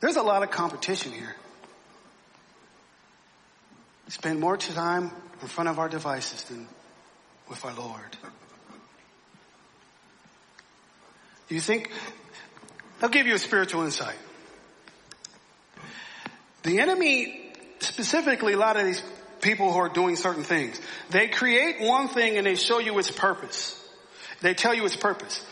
There's 0.00 0.16
a 0.16 0.22
lot 0.22 0.42
of 0.42 0.50
competition 0.50 1.12
here 1.12 1.34
spend 4.08 4.40
more 4.40 4.56
time 4.56 5.10
in 5.40 5.48
front 5.48 5.68
of 5.68 5.78
our 5.78 5.88
devices 5.88 6.44
than 6.44 6.66
with 7.48 7.64
our 7.64 7.74
Lord. 7.74 8.16
Do 11.48 11.54
you 11.54 11.60
think, 11.60 11.90
I'll 13.02 13.08
give 13.08 13.26
you 13.26 13.34
a 13.34 13.38
spiritual 13.38 13.82
insight. 13.82 14.16
The 16.62 16.80
enemy, 16.80 17.52
specifically 17.80 18.54
a 18.54 18.58
lot 18.58 18.76
of 18.76 18.86
these 18.86 19.02
people 19.40 19.72
who 19.72 19.78
are 19.78 19.88
doing 19.88 20.16
certain 20.16 20.44
things, 20.44 20.80
they 21.10 21.28
create 21.28 21.80
one 21.80 22.08
thing 22.08 22.38
and 22.38 22.46
they 22.46 22.54
show 22.54 22.78
you 22.78 22.98
its 22.98 23.10
purpose. 23.10 23.78
They 24.40 24.54
tell 24.54 24.72
you 24.72 24.84
its 24.84 24.96
purpose. 24.96 25.44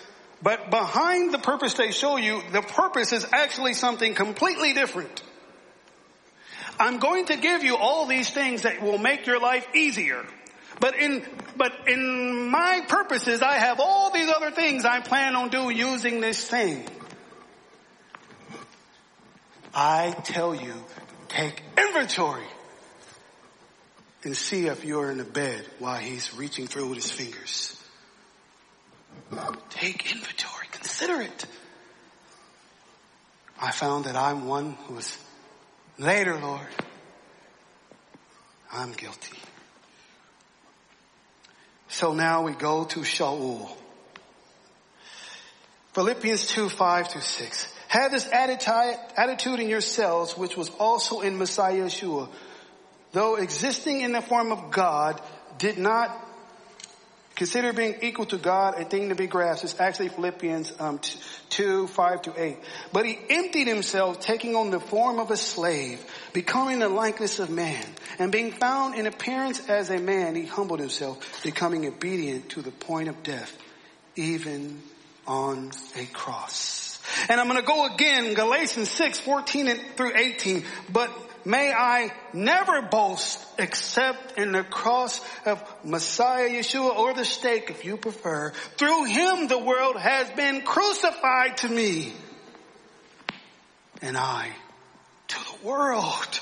But 0.43 0.71
behind 0.71 1.35
the 1.35 1.39
purpose 1.39 1.75
they 1.75 1.91
show 1.91 2.17
you, 2.17 2.41
the 2.53 2.63
purpose 2.63 3.13
is 3.13 3.27
actually 3.33 3.75
something 3.75 4.15
completely 4.15 4.73
different. 4.73 5.23
I'm 6.81 6.99
going 6.99 7.27
to 7.27 7.37
give 7.37 7.63
you 7.63 7.77
all 7.77 8.07
these 8.07 8.31
things 8.31 8.63
that 8.63 8.81
will 8.81 8.97
make 8.97 9.27
your 9.27 9.39
life 9.39 9.67
easier. 9.75 10.25
But 10.81 10.97
in, 10.97 11.27
but 11.55 11.73
in 11.87 12.49
my 12.51 12.83
purposes, 12.89 13.43
I 13.43 13.59
have 13.59 13.81
all 13.81 14.11
these 14.11 14.31
other 14.31 14.51
things 14.51 14.87
I 14.87 15.01
plan 15.01 15.37
on 15.37 15.51
doing 15.51 15.77
using 15.77 16.23
this 16.23 16.43
thing. 16.43 16.89
I 19.75 20.13
tell 20.25 20.55
you, 20.55 20.73
take 21.29 21.63
inventory 21.77 22.47
and 24.25 24.35
see 24.35 24.67
if 24.67 24.83
you're 24.83 25.11
in 25.11 25.19
the 25.19 25.25
bed 25.25 25.67
while 25.81 25.99
he's 25.99 26.35
reaching 26.35 26.67
through 26.67 26.89
with 26.89 26.97
his 26.97 27.11
fingers. 27.11 27.77
Take 29.69 30.11
inventory. 30.11 30.67
Consider 30.71 31.21
it. 31.21 31.45
I 33.61 33.71
found 33.71 34.07
that 34.07 34.17
I'm 34.17 34.47
one 34.47 34.79
who 34.87 34.95
was 34.95 35.19
later, 36.01 36.37
Lord. 36.41 36.67
I'm 38.73 38.93
guilty. 38.93 39.37
So 41.89 42.15
now 42.15 42.43
we 42.43 42.53
go 42.53 42.85
to 42.85 43.01
Shaul. 43.01 43.69
Philippians 45.93 46.47
2, 46.47 46.69
5 46.69 47.09
to 47.11 47.21
6. 47.21 47.75
Have 47.89 48.13
this 48.13 48.29
attitude 48.33 49.61
in 49.61 49.69
yourselves, 49.69 50.37
which 50.39 50.57
was 50.57 50.71
also 50.79 51.21
in 51.21 51.37
Messiah 51.37 51.83
Yeshua, 51.83 52.29
though 53.13 53.37
existing 53.37 54.01
in 54.01 54.13
the 54.13 54.23
form 54.23 54.53
of 54.53 54.71
God, 54.71 55.21
did 55.59 55.79
not 55.79 56.11
consider 57.41 57.73
being 57.73 57.95
equal 58.03 58.27
to 58.27 58.37
God 58.37 58.79
a 58.79 58.85
thing 58.85 59.09
to 59.09 59.15
be 59.15 59.27
grasped. 59.27 59.65
It's 59.65 59.81
actually 59.81 60.11
Philippians 60.11 60.75
um, 60.79 61.01
2, 61.49 61.87
5 61.87 62.23
to 62.25 62.35
8. 62.37 62.59
But 62.93 63.07
he 63.07 63.19
emptied 63.31 63.67
himself, 63.67 64.21
taking 64.21 64.55
on 64.55 64.71
the 64.71 64.79
form 64.79 65.19
of 65.19 65.31
a 65.31 65.39
slave, 65.39 66.05
becoming 66.35 66.81
the 66.81 66.91
likeness 66.91 67.39
of 67.39 67.49
man. 67.49 67.83
And 68.19 68.31
being 68.31 68.53
found 68.53 68.95
in 68.95 69.07
appearance 69.07 69.71
as 69.71 69.89
a 69.89 69.99
man, 69.99 70.37
he 70.37 70.45
humbled 70.45 70.81
himself, 70.81 71.43
becoming 71.43 71.87
obedient 71.87 72.51
to 72.51 72.61
the 72.61 72.73
point 72.73 73.09
of 73.09 73.23
death, 73.23 73.57
even 74.17 74.83
on 75.27 75.71
a 75.97 76.05
cross. 76.13 77.01
And 77.31 77.41
I'm 77.41 77.49
going 77.49 77.59
to 77.59 77.67
go 77.67 77.87
again, 77.87 78.35
Galatians 78.35 78.91
6, 78.91 79.19
14 79.21 79.77
through 79.97 80.15
18. 80.15 80.63
But 80.93 81.11
may 81.45 81.73
I 81.73 82.13
never 82.33 82.83
boast 82.83 83.45
except 83.59 84.39
in 84.39 84.53
the 84.53 84.65
cross 84.65 85.21
of 85.47 85.63
Messiah 85.85 86.49
Yeshua 86.49 86.97
or 86.97 87.15
the 87.15 87.25
stake 87.25 87.71
if 87.71 87.85
you 87.85 87.97
prefer. 87.97 88.53
Through 88.77 89.05
him 89.05 89.49
the 89.49 89.59
world 89.59 89.97
has 89.97 90.31
been 90.31 90.63
crucified 90.63 91.59
to 91.59 91.69
me 91.69 92.13
and 94.03 94.17
I 94.17 94.51
to 95.29 95.37
the 95.37 95.67
world. 95.67 96.41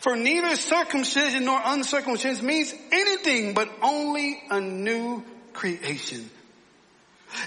For 0.00 0.16
neither 0.16 0.56
circumcision 0.56 1.44
nor 1.44 1.60
uncircumcision 1.64 2.44
means 2.44 2.74
anything 2.92 3.54
but 3.54 3.70
only 3.82 4.42
a 4.50 4.60
new 4.60 5.24
creation. 5.52 6.28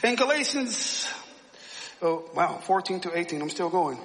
In 0.04 0.16
Galatians, 0.16 1.08
oh 2.02 2.30
wow, 2.34 2.60
14 2.62 3.02
to 3.02 3.18
18, 3.18 3.42
I'm 3.42 3.50
still 3.50 3.70
going. 3.70 4.00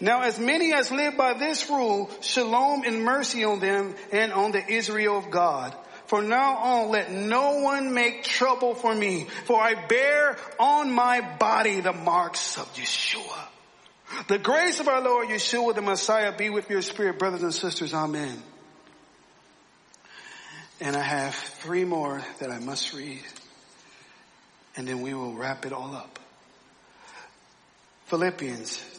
Now 0.00 0.22
as 0.22 0.38
many 0.38 0.72
as 0.72 0.90
live 0.90 1.16
by 1.16 1.34
this 1.34 1.68
rule, 1.70 2.10
shalom 2.20 2.84
and 2.84 3.02
mercy 3.02 3.44
on 3.44 3.60
them 3.60 3.94
and 4.12 4.32
on 4.32 4.52
the 4.52 4.66
Israel 4.66 5.18
of 5.18 5.30
God. 5.30 5.74
For 6.06 6.22
now 6.22 6.56
on, 6.56 6.90
let 6.90 7.10
no 7.10 7.60
one 7.60 7.92
make 7.92 8.22
trouble 8.22 8.74
for 8.74 8.94
me, 8.94 9.26
for 9.44 9.60
I 9.60 9.74
bear 9.86 10.36
on 10.58 10.92
my 10.92 11.20
body 11.36 11.80
the 11.80 11.92
marks 11.92 12.58
of 12.58 12.72
Yeshua. 12.74 13.48
The 14.28 14.38
grace 14.38 14.78
of 14.78 14.86
our 14.86 15.00
Lord 15.00 15.28
Yeshua 15.28 15.74
the 15.74 15.82
Messiah 15.82 16.36
be 16.36 16.48
with 16.48 16.70
your 16.70 16.82
spirit, 16.82 17.18
brothers 17.18 17.42
and 17.42 17.52
sisters. 17.52 17.92
Amen. 17.92 18.40
And 20.80 20.94
I 20.94 21.02
have 21.02 21.34
three 21.34 21.84
more 21.84 22.22
that 22.38 22.50
I 22.50 22.60
must 22.60 22.92
read 22.92 23.22
and 24.76 24.86
then 24.86 25.00
we 25.00 25.14
will 25.14 25.32
wrap 25.32 25.64
it 25.64 25.72
all 25.72 25.94
up. 25.94 26.18
Philippians 28.06 28.95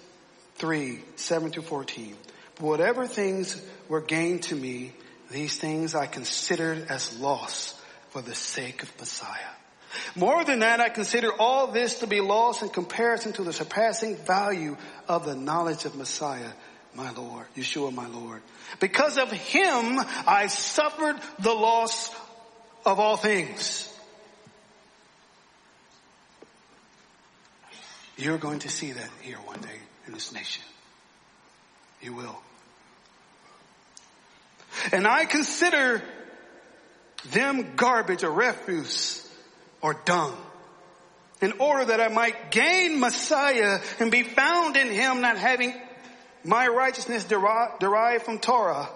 3, 0.57 0.99
7 1.15 1.51
to 1.51 1.61
14. 1.61 2.15
Whatever 2.59 3.07
things 3.07 3.61
were 3.87 4.01
gained 4.01 4.43
to 4.43 4.55
me, 4.55 4.93
these 5.31 5.57
things 5.57 5.95
I 5.95 6.07
considered 6.07 6.87
as 6.89 7.17
loss 7.19 7.79
for 8.09 8.21
the 8.21 8.35
sake 8.35 8.83
of 8.83 8.99
Messiah. 8.99 9.53
More 10.15 10.43
than 10.43 10.59
that, 10.59 10.79
I 10.79 10.89
consider 10.89 11.31
all 11.39 11.67
this 11.67 11.99
to 11.99 12.07
be 12.07 12.21
lost 12.21 12.61
in 12.61 12.69
comparison 12.69 13.33
to 13.33 13.43
the 13.43 13.53
surpassing 13.53 14.15
value 14.15 14.77
of 15.07 15.25
the 15.25 15.35
knowledge 15.35 15.85
of 15.85 15.95
Messiah, 15.95 16.51
my 16.93 17.11
Lord, 17.11 17.45
Yeshua, 17.55 17.93
my 17.93 18.07
Lord. 18.07 18.41
Because 18.79 19.17
of 19.17 19.31
him, 19.31 19.99
I 20.27 20.47
suffered 20.47 21.17
the 21.39 21.53
loss 21.53 22.13
of 22.85 22.99
all 22.99 23.17
things 23.17 23.93
You're 28.17 28.39
going 28.39 28.59
to 28.59 28.69
see 28.69 28.93
that 28.93 29.09
here 29.21 29.37
one 29.37 29.61
day 29.61 29.79
in 30.07 30.13
this 30.13 30.31
nation. 30.31 30.63
You 32.01 32.13
will. 32.13 32.41
And 34.91 35.07
I 35.07 35.25
consider 35.25 36.01
them 37.31 37.75
garbage 37.75 38.23
or 38.23 38.31
refuse 38.31 39.27
or 39.81 39.93
dung 40.05 40.35
in 41.41 41.53
order 41.59 41.85
that 41.85 42.01
I 42.01 42.07
might 42.07 42.51
gain 42.51 42.99
Messiah 42.99 43.79
and 43.99 44.11
be 44.11 44.23
found 44.23 44.77
in 44.77 44.89
him 44.89 45.21
not 45.21 45.37
having 45.37 45.73
my 46.43 46.67
righteousness 46.67 47.25
derived 47.25 48.23
from 48.23 48.39
Torah, 48.39 48.89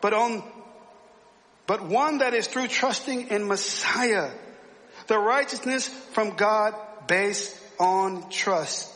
but 0.00 0.12
on, 0.12 0.42
but 1.66 1.86
one 1.86 2.18
that 2.18 2.34
is 2.34 2.46
through 2.46 2.68
trusting 2.68 3.28
in 3.28 3.46
Messiah, 3.46 4.30
the 5.06 5.18
righteousness 5.18 5.88
from 6.12 6.36
God 6.36 6.74
based 7.06 7.56
on 7.78 8.28
trust 8.30 8.92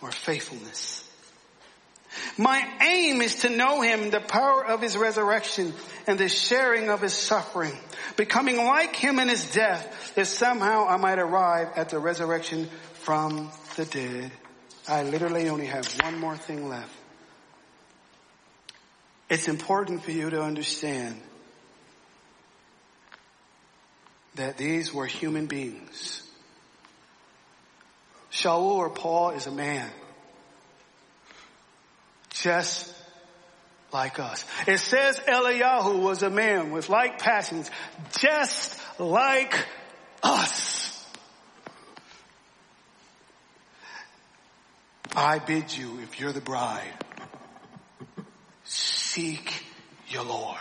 or 0.00 0.10
faithfulness. 0.10 1.02
My 2.38 2.66
aim 2.80 3.20
is 3.20 3.36
to 3.40 3.50
know 3.50 3.82
him, 3.82 4.10
the 4.10 4.20
power 4.20 4.64
of 4.64 4.80
his 4.80 4.96
resurrection 4.96 5.74
and 6.06 6.18
the 6.18 6.28
sharing 6.28 6.88
of 6.88 7.00
his 7.00 7.14
suffering, 7.14 7.76
becoming 8.16 8.56
like 8.56 8.96
him 8.96 9.18
in 9.18 9.28
his 9.28 9.50
death, 9.52 10.14
that 10.14 10.26
somehow 10.26 10.86
I 10.86 10.96
might 10.96 11.18
arrive 11.18 11.68
at 11.76 11.90
the 11.90 11.98
resurrection 11.98 12.68
from 12.94 13.50
the 13.76 13.84
dead. 13.84 14.32
I 14.88 15.02
literally 15.02 15.48
only 15.48 15.66
have 15.66 15.86
one 16.02 16.18
more 16.18 16.36
thing 16.36 16.68
left. 16.68 16.92
It's 19.28 19.48
important 19.48 20.04
for 20.04 20.12
you 20.12 20.30
to 20.30 20.40
understand 20.40 21.20
that 24.36 24.56
these 24.56 24.94
were 24.94 25.06
human 25.06 25.46
beings 25.46 26.25
Shaul 28.36 28.76
or 28.76 28.90
Paul 28.90 29.30
is 29.30 29.46
a 29.46 29.50
man. 29.50 29.88
Just 32.30 32.92
like 33.94 34.18
us. 34.18 34.44
It 34.66 34.78
says 34.78 35.18
Eliyahu 35.20 36.02
was 36.02 36.22
a 36.22 36.28
man 36.28 36.70
with 36.70 36.90
like 36.90 37.18
passions, 37.18 37.70
just 38.18 38.78
like 38.98 39.58
us. 40.22 41.02
I 45.14 45.38
bid 45.38 45.74
you, 45.74 46.00
if 46.00 46.20
you're 46.20 46.32
the 46.32 46.42
bride, 46.42 46.92
seek 48.64 49.64
your 50.08 50.24
Lord. 50.24 50.58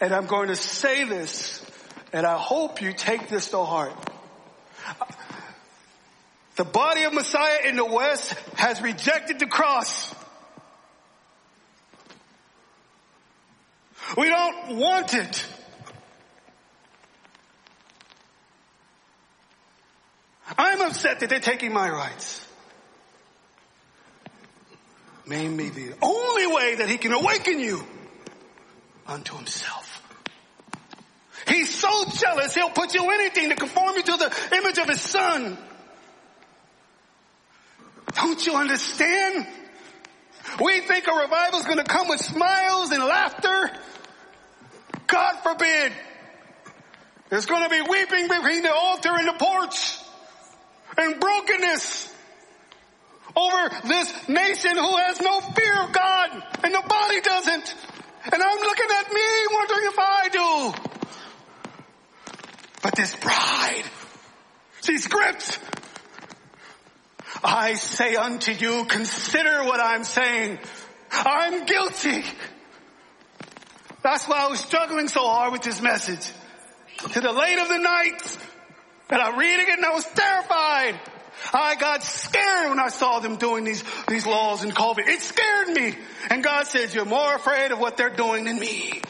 And 0.00 0.12
I'm 0.12 0.26
going 0.26 0.48
to 0.48 0.56
say 0.56 1.04
this, 1.04 1.64
and 2.12 2.26
I 2.26 2.36
hope 2.36 2.82
you 2.82 2.92
take 2.92 3.28
this 3.28 3.50
to 3.50 3.62
heart. 3.62 4.11
The 6.62 6.70
body 6.70 7.02
of 7.02 7.12
Messiah 7.12 7.66
in 7.66 7.74
the 7.74 7.84
West 7.84 8.34
has 8.54 8.80
rejected 8.80 9.40
the 9.40 9.48
cross. 9.48 10.14
We 14.16 14.28
don't 14.28 14.76
want 14.76 15.12
it. 15.12 15.44
I'm 20.56 20.82
upset 20.82 21.18
that 21.18 21.30
they're 21.30 21.40
taking 21.40 21.72
my 21.72 21.90
rights. 21.90 22.46
May 25.26 25.48
be 25.48 25.68
the 25.68 25.94
only 26.00 26.46
way 26.46 26.76
that 26.76 26.88
he 26.88 26.96
can 26.96 27.10
awaken 27.10 27.58
you 27.58 27.82
unto 29.08 29.34
himself. 29.34 30.00
He's 31.48 31.74
so 31.74 32.04
jealous, 32.14 32.54
he'll 32.54 32.70
put 32.70 32.94
you 32.94 33.10
anything 33.10 33.48
to 33.48 33.56
conform 33.56 33.96
you 33.96 34.02
to 34.04 34.16
the 34.16 34.56
image 34.58 34.78
of 34.78 34.88
his 34.88 35.00
son. 35.00 35.58
Don't 38.22 38.46
you 38.46 38.54
understand? 38.54 39.48
We 40.62 40.80
think 40.82 41.08
a 41.08 41.12
revival 41.12 41.58
is 41.58 41.66
going 41.66 41.78
to 41.78 41.84
come 41.84 42.06
with 42.06 42.20
smiles 42.20 42.92
and 42.92 43.02
laughter. 43.02 43.70
God 45.08 45.40
forbid. 45.42 45.92
There's 47.30 47.46
going 47.46 47.64
to 47.64 47.68
be 47.68 47.82
weeping 47.82 48.28
between 48.28 48.62
the 48.62 48.72
altar 48.72 49.10
and 49.12 49.26
the 49.26 49.32
porch 49.32 49.98
and 50.96 51.18
brokenness 51.18 52.14
over 53.34 53.88
this 53.88 54.28
nation 54.28 54.76
who 54.76 54.96
has 54.98 55.20
no 55.20 55.40
fear 55.40 55.82
of 55.82 55.92
God 55.92 56.44
and 56.62 56.72
the 56.72 56.84
body 56.88 57.20
doesn't. 57.22 57.74
And 58.32 58.40
I'm 58.40 58.58
looking 58.60 58.86
at 59.00 59.12
me 59.12 59.46
wondering 59.52 59.84
if 59.86 59.98
I 59.98 60.28
do. 60.28 60.74
But 62.84 62.94
this 62.94 63.16
bride, 63.16 63.84
she's 64.84 65.08
gripped. 65.08 65.58
I 67.44 67.74
say 67.74 68.14
unto 68.14 68.52
you, 68.52 68.84
consider 68.84 69.64
what 69.64 69.80
I'm 69.80 70.04
saying. 70.04 70.58
I'm 71.10 71.64
guilty. 71.64 72.24
That's 74.02 74.26
why 74.26 74.44
I 74.46 74.48
was 74.48 74.60
struggling 74.60 75.08
so 75.08 75.22
hard 75.22 75.52
with 75.52 75.62
this 75.62 75.80
message. 75.82 76.30
To 77.12 77.20
the 77.20 77.32
late 77.32 77.58
of 77.58 77.68
the 77.68 77.78
night, 77.78 78.38
and 79.10 79.20
I'm 79.20 79.38
reading 79.38 79.66
it 79.68 79.76
and 79.76 79.84
I 79.84 79.90
was 79.90 80.06
terrified. 80.06 81.00
I 81.52 81.74
got 81.74 82.02
scared 82.02 82.70
when 82.70 82.78
I 82.78 82.88
saw 82.88 83.18
them 83.18 83.36
doing 83.36 83.64
these, 83.64 83.82
these 84.06 84.26
laws 84.26 84.62
in 84.62 84.70
COVID. 84.70 85.08
It 85.08 85.20
scared 85.20 85.68
me. 85.68 85.94
And 86.30 86.44
God 86.44 86.66
says, 86.66 86.94
you're 86.94 87.04
more 87.04 87.34
afraid 87.34 87.72
of 87.72 87.78
what 87.78 87.96
they're 87.96 88.14
doing 88.14 88.44
than 88.44 88.58
me. 88.58 89.02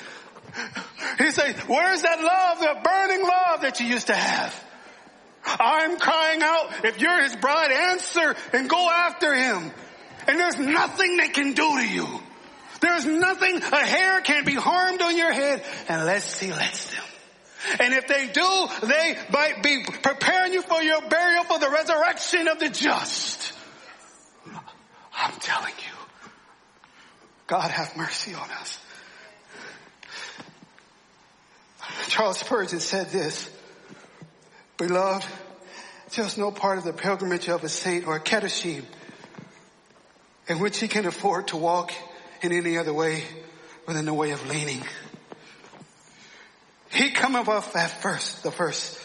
He 1.19 1.31
said, 1.31 1.57
where's 1.69 2.03
that 2.03 2.21
love, 2.21 2.61
that 2.61 2.85
burning 2.85 3.23
love 3.23 3.63
that 3.63 3.81
you 3.81 3.87
used 3.87 4.07
to 4.07 4.15
have? 4.15 4.65
I'm 5.45 5.99
crying 5.99 6.43
out, 6.43 6.85
if 6.85 7.01
you're 7.01 7.23
his 7.23 7.37
bride, 7.37 7.73
answer 7.73 8.35
and 8.53 8.69
go 8.69 8.89
after 8.89 9.35
him. 9.35 9.73
And 10.27 10.39
there's 10.39 10.59
nothing 10.59 11.17
they 11.17 11.29
can 11.29 11.53
do 11.53 11.79
to 11.79 11.89
you. 11.89 12.07
There's 12.81 13.07
nothing, 13.07 13.57
a 13.57 13.87
hair 13.87 14.21
can 14.21 14.45
be 14.45 14.55
harmed 14.55 15.03
on 15.03 15.17
your 15.17 15.33
head 15.33 15.65
unless 15.89 16.39
he 16.39 16.51
lets 16.51 16.93
them. 16.93 17.05
And 17.81 17.95
if 17.95 18.09
they 18.09 18.27
do, 18.27 18.67
they 18.87 19.17
might 19.31 19.63
be 19.63 19.85
preparing 19.85 20.53
you 20.53 20.63
for 20.63 20.83
your 20.83 21.01
burial 21.03 21.45
for 21.45 21.59
the 21.61 21.71
resurrection 21.71 22.49
of 22.49 22.59
the 22.59 22.69
just. 22.69 23.53
I'm 25.15 25.39
telling 25.41 25.75
you, 25.79 26.29
God 27.47 27.71
have 27.71 27.97
mercy 27.97 28.35
on 28.35 28.51
us. 28.51 28.79
Charles 32.09 32.39
Spurgeon 32.39 32.81
said 32.81 33.11
this, 33.11 33.49
Beloved, 34.77 35.27
just 36.11 36.39
no 36.39 36.51
part 36.51 36.79
of 36.79 36.85
the 36.85 36.93
pilgrimage 36.93 37.49
of 37.49 37.65
a 37.65 37.69
saint 37.69 38.07
or 38.07 38.17
a 38.17 38.21
catechism 38.21 38.87
in 40.49 40.59
which 40.59 40.79
he 40.79 40.89
can 40.89 41.07
afford 41.07 41.49
to 41.49 41.57
walk 41.57 41.93
in 42.43 42.53
any 42.53 42.77
other 42.77 42.93
way 42.93 43.25
within 43.87 44.05
the 44.05 44.15
way 44.15 44.33
of 44.33 44.47
leaning. 44.49 44.83
He 46.91 47.11
cometh 47.11 47.49
off 47.49 47.75
at 47.75 48.03
first, 48.03 48.43
the 48.43 48.51
first. 48.51 48.99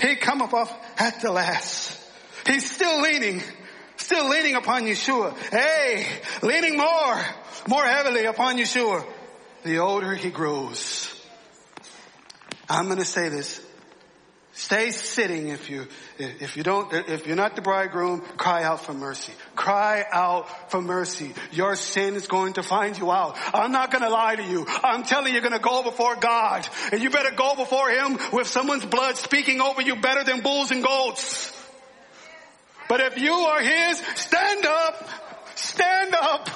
He 0.00 0.16
cometh 0.16 0.52
off 0.52 0.74
at 0.98 1.20
the 1.20 1.30
last. 1.30 1.98
He's 2.46 2.68
still 2.68 3.00
leaning, 3.00 3.42
still 3.96 4.28
leaning 4.28 4.56
upon 4.56 4.82
Yeshua. 4.84 5.36
Hey, 5.50 6.06
leaning 6.42 6.76
more, 6.76 7.24
more 7.68 7.84
heavily 7.84 8.24
upon 8.24 8.56
Yeshua. 8.56 9.06
The 9.62 9.78
older 9.78 10.14
he 10.14 10.30
grows. 10.30 11.08
I'm 12.68 12.86
going 12.86 12.98
to 12.98 13.04
say 13.04 13.28
this. 13.28 13.61
Stay 14.54 14.90
sitting 14.90 15.48
if 15.48 15.70
you, 15.70 15.86
if 16.18 16.58
you 16.58 16.62
don't, 16.62 16.92
if 16.92 17.26
you're 17.26 17.36
not 17.36 17.56
the 17.56 17.62
bridegroom, 17.62 18.20
cry 18.36 18.64
out 18.64 18.84
for 18.84 18.92
mercy. 18.92 19.32
Cry 19.56 20.04
out 20.12 20.70
for 20.70 20.82
mercy. 20.82 21.32
Your 21.52 21.74
sin 21.74 22.16
is 22.16 22.26
going 22.26 22.54
to 22.54 22.62
find 22.62 22.98
you 22.98 23.10
out. 23.10 23.38
I'm 23.54 23.72
not 23.72 23.90
going 23.90 24.04
to 24.04 24.10
lie 24.10 24.36
to 24.36 24.42
you. 24.42 24.66
I'm 24.68 25.04
telling 25.04 25.28
you, 25.28 25.32
you're 25.32 25.40
going 25.40 25.54
to 25.54 25.58
go 25.58 25.82
before 25.82 26.16
God 26.16 26.68
and 26.92 27.02
you 27.02 27.08
better 27.08 27.34
go 27.34 27.54
before 27.56 27.88
Him 27.88 28.18
with 28.30 28.46
someone's 28.46 28.84
blood 28.84 29.16
speaking 29.16 29.62
over 29.62 29.80
you 29.80 29.96
better 29.96 30.22
than 30.22 30.42
bulls 30.42 30.70
and 30.70 30.82
goats. 30.82 31.50
But 32.90 33.00
if 33.00 33.18
you 33.18 33.32
are 33.32 33.62
His, 33.62 33.98
stand 34.16 34.66
up, 34.66 35.08
stand 35.54 36.14
up 36.14 36.50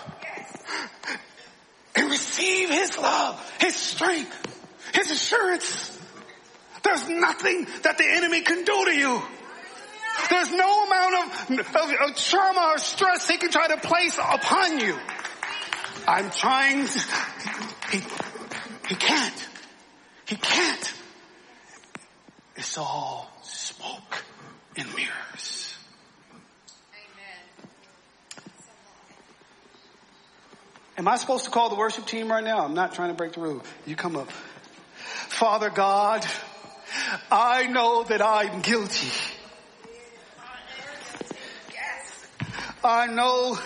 and 1.95 2.11
receive 2.11 2.69
His 2.69 2.99
love, 2.99 3.59
His 3.59 3.75
strength, 3.75 4.93
His 4.93 5.11
assurance. 5.11 5.96
There's 6.97 7.11
nothing 7.11 7.67
that 7.83 7.99
the 7.99 8.07
enemy 8.07 8.41
can 8.41 8.65
do 8.65 8.85
to 8.87 8.97
you. 8.97 9.23
There's 10.31 10.51
no 10.51 10.87
amount 10.87 11.15
of, 11.15 11.77
of, 11.77 12.09
of 12.09 12.17
trauma 12.17 12.73
or 12.75 12.79
stress 12.79 13.29
he 13.29 13.37
can 13.37 13.51
try 13.51 13.69
to 13.69 13.77
place 13.77 14.17
upon 14.19 14.81
you. 14.81 14.97
I'm 16.09 16.31
trying, 16.31 16.87
to, 16.87 17.01
he, 17.91 17.99
he 18.89 18.95
can't. 18.95 19.49
He 20.27 20.37
can't. 20.37 20.95
It's 22.57 22.79
all 22.79 23.31
smoke 23.43 24.25
and 24.79 24.89
mirrors. 24.95 25.77
Amen. 26.95 27.69
Am 30.97 31.09
I 31.09 31.17
supposed 31.17 31.45
to 31.45 31.51
call 31.51 31.69
the 31.69 31.77
worship 31.77 32.07
team 32.07 32.31
right 32.31 32.43
now? 32.43 32.65
I'm 32.65 32.75
not 32.75 32.95
trying 32.95 33.11
to 33.11 33.15
break 33.15 33.35
the 33.35 33.43
rule. 33.43 33.63
You 33.85 33.97
come 33.97 34.17
up. 34.17 34.31
Father 35.29 35.69
God, 35.69 36.27
I 37.31 37.67
know 37.67 38.05
that 38.05 38.23
I'm 38.23 38.63
guilty. 38.63 39.11
I 42.85 43.07
know 43.09 43.59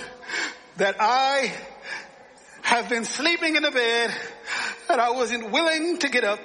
that 0.76 0.96
I 0.98 1.52
have 2.62 2.88
been 2.88 3.04
sleeping 3.04 3.56
in 3.56 3.62
the 3.62 3.70
bed 3.70 4.14
and 4.88 5.00
I 5.00 5.10
wasn't 5.10 5.50
willing 5.50 5.98
to 5.98 6.08
get 6.08 6.24
up. 6.24 6.40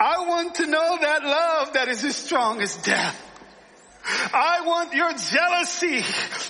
I 0.00 0.26
want 0.26 0.54
to 0.56 0.66
know 0.66 0.98
that 1.00 1.22
love 1.22 1.74
that 1.74 1.88
is 1.88 2.02
as 2.04 2.16
strong 2.16 2.60
as 2.60 2.76
death. 2.76 3.26
I 4.32 4.62
want 4.64 4.94
your 4.94 5.12
jealousy 5.12 6.02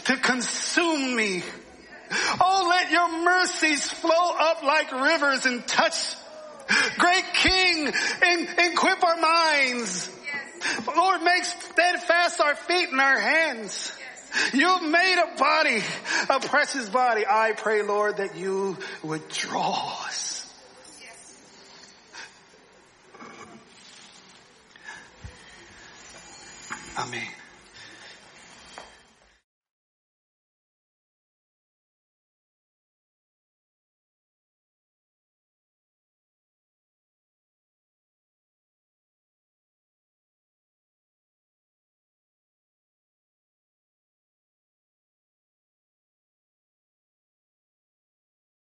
to 0.04 0.16
consume 0.16 1.16
me. 1.16 1.42
Oh, 2.40 2.66
let 2.70 2.90
your 2.90 3.24
mercies 3.24 3.90
flow 3.90 4.34
up 4.38 4.62
like 4.62 4.92
rivers 4.92 5.46
and 5.46 5.66
touch 5.66 6.14
Great 6.98 7.24
King, 7.34 7.92
and 8.22 8.48
equip 8.58 9.02
our 9.02 9.16
minds. 9.16 10.10
Lord, 10.94 11.22
make 11.22 11.44
steadfast 11.44 12.40
our 12.40 12.54
feet 12.54 12.90
and 12.90 13.00
our 13.00 13.18
hands. 13.18 13.96
You've 14.52 14.82
made 14.82 15.18
a 15.18 15.36
body, 15.36 15.82
a 16.28 16.40
precious 16.40 16.88
body. 16.88 17.24
I 17.28 17.52
pray, 17.52 17.82
Lord, 17.82 18.18
that 18.18 18.36
you 18.36 18.76
would 19.02 19.28
draw 19.28 20.04
us. 20.04 20.46
Amen. 26.98 27.26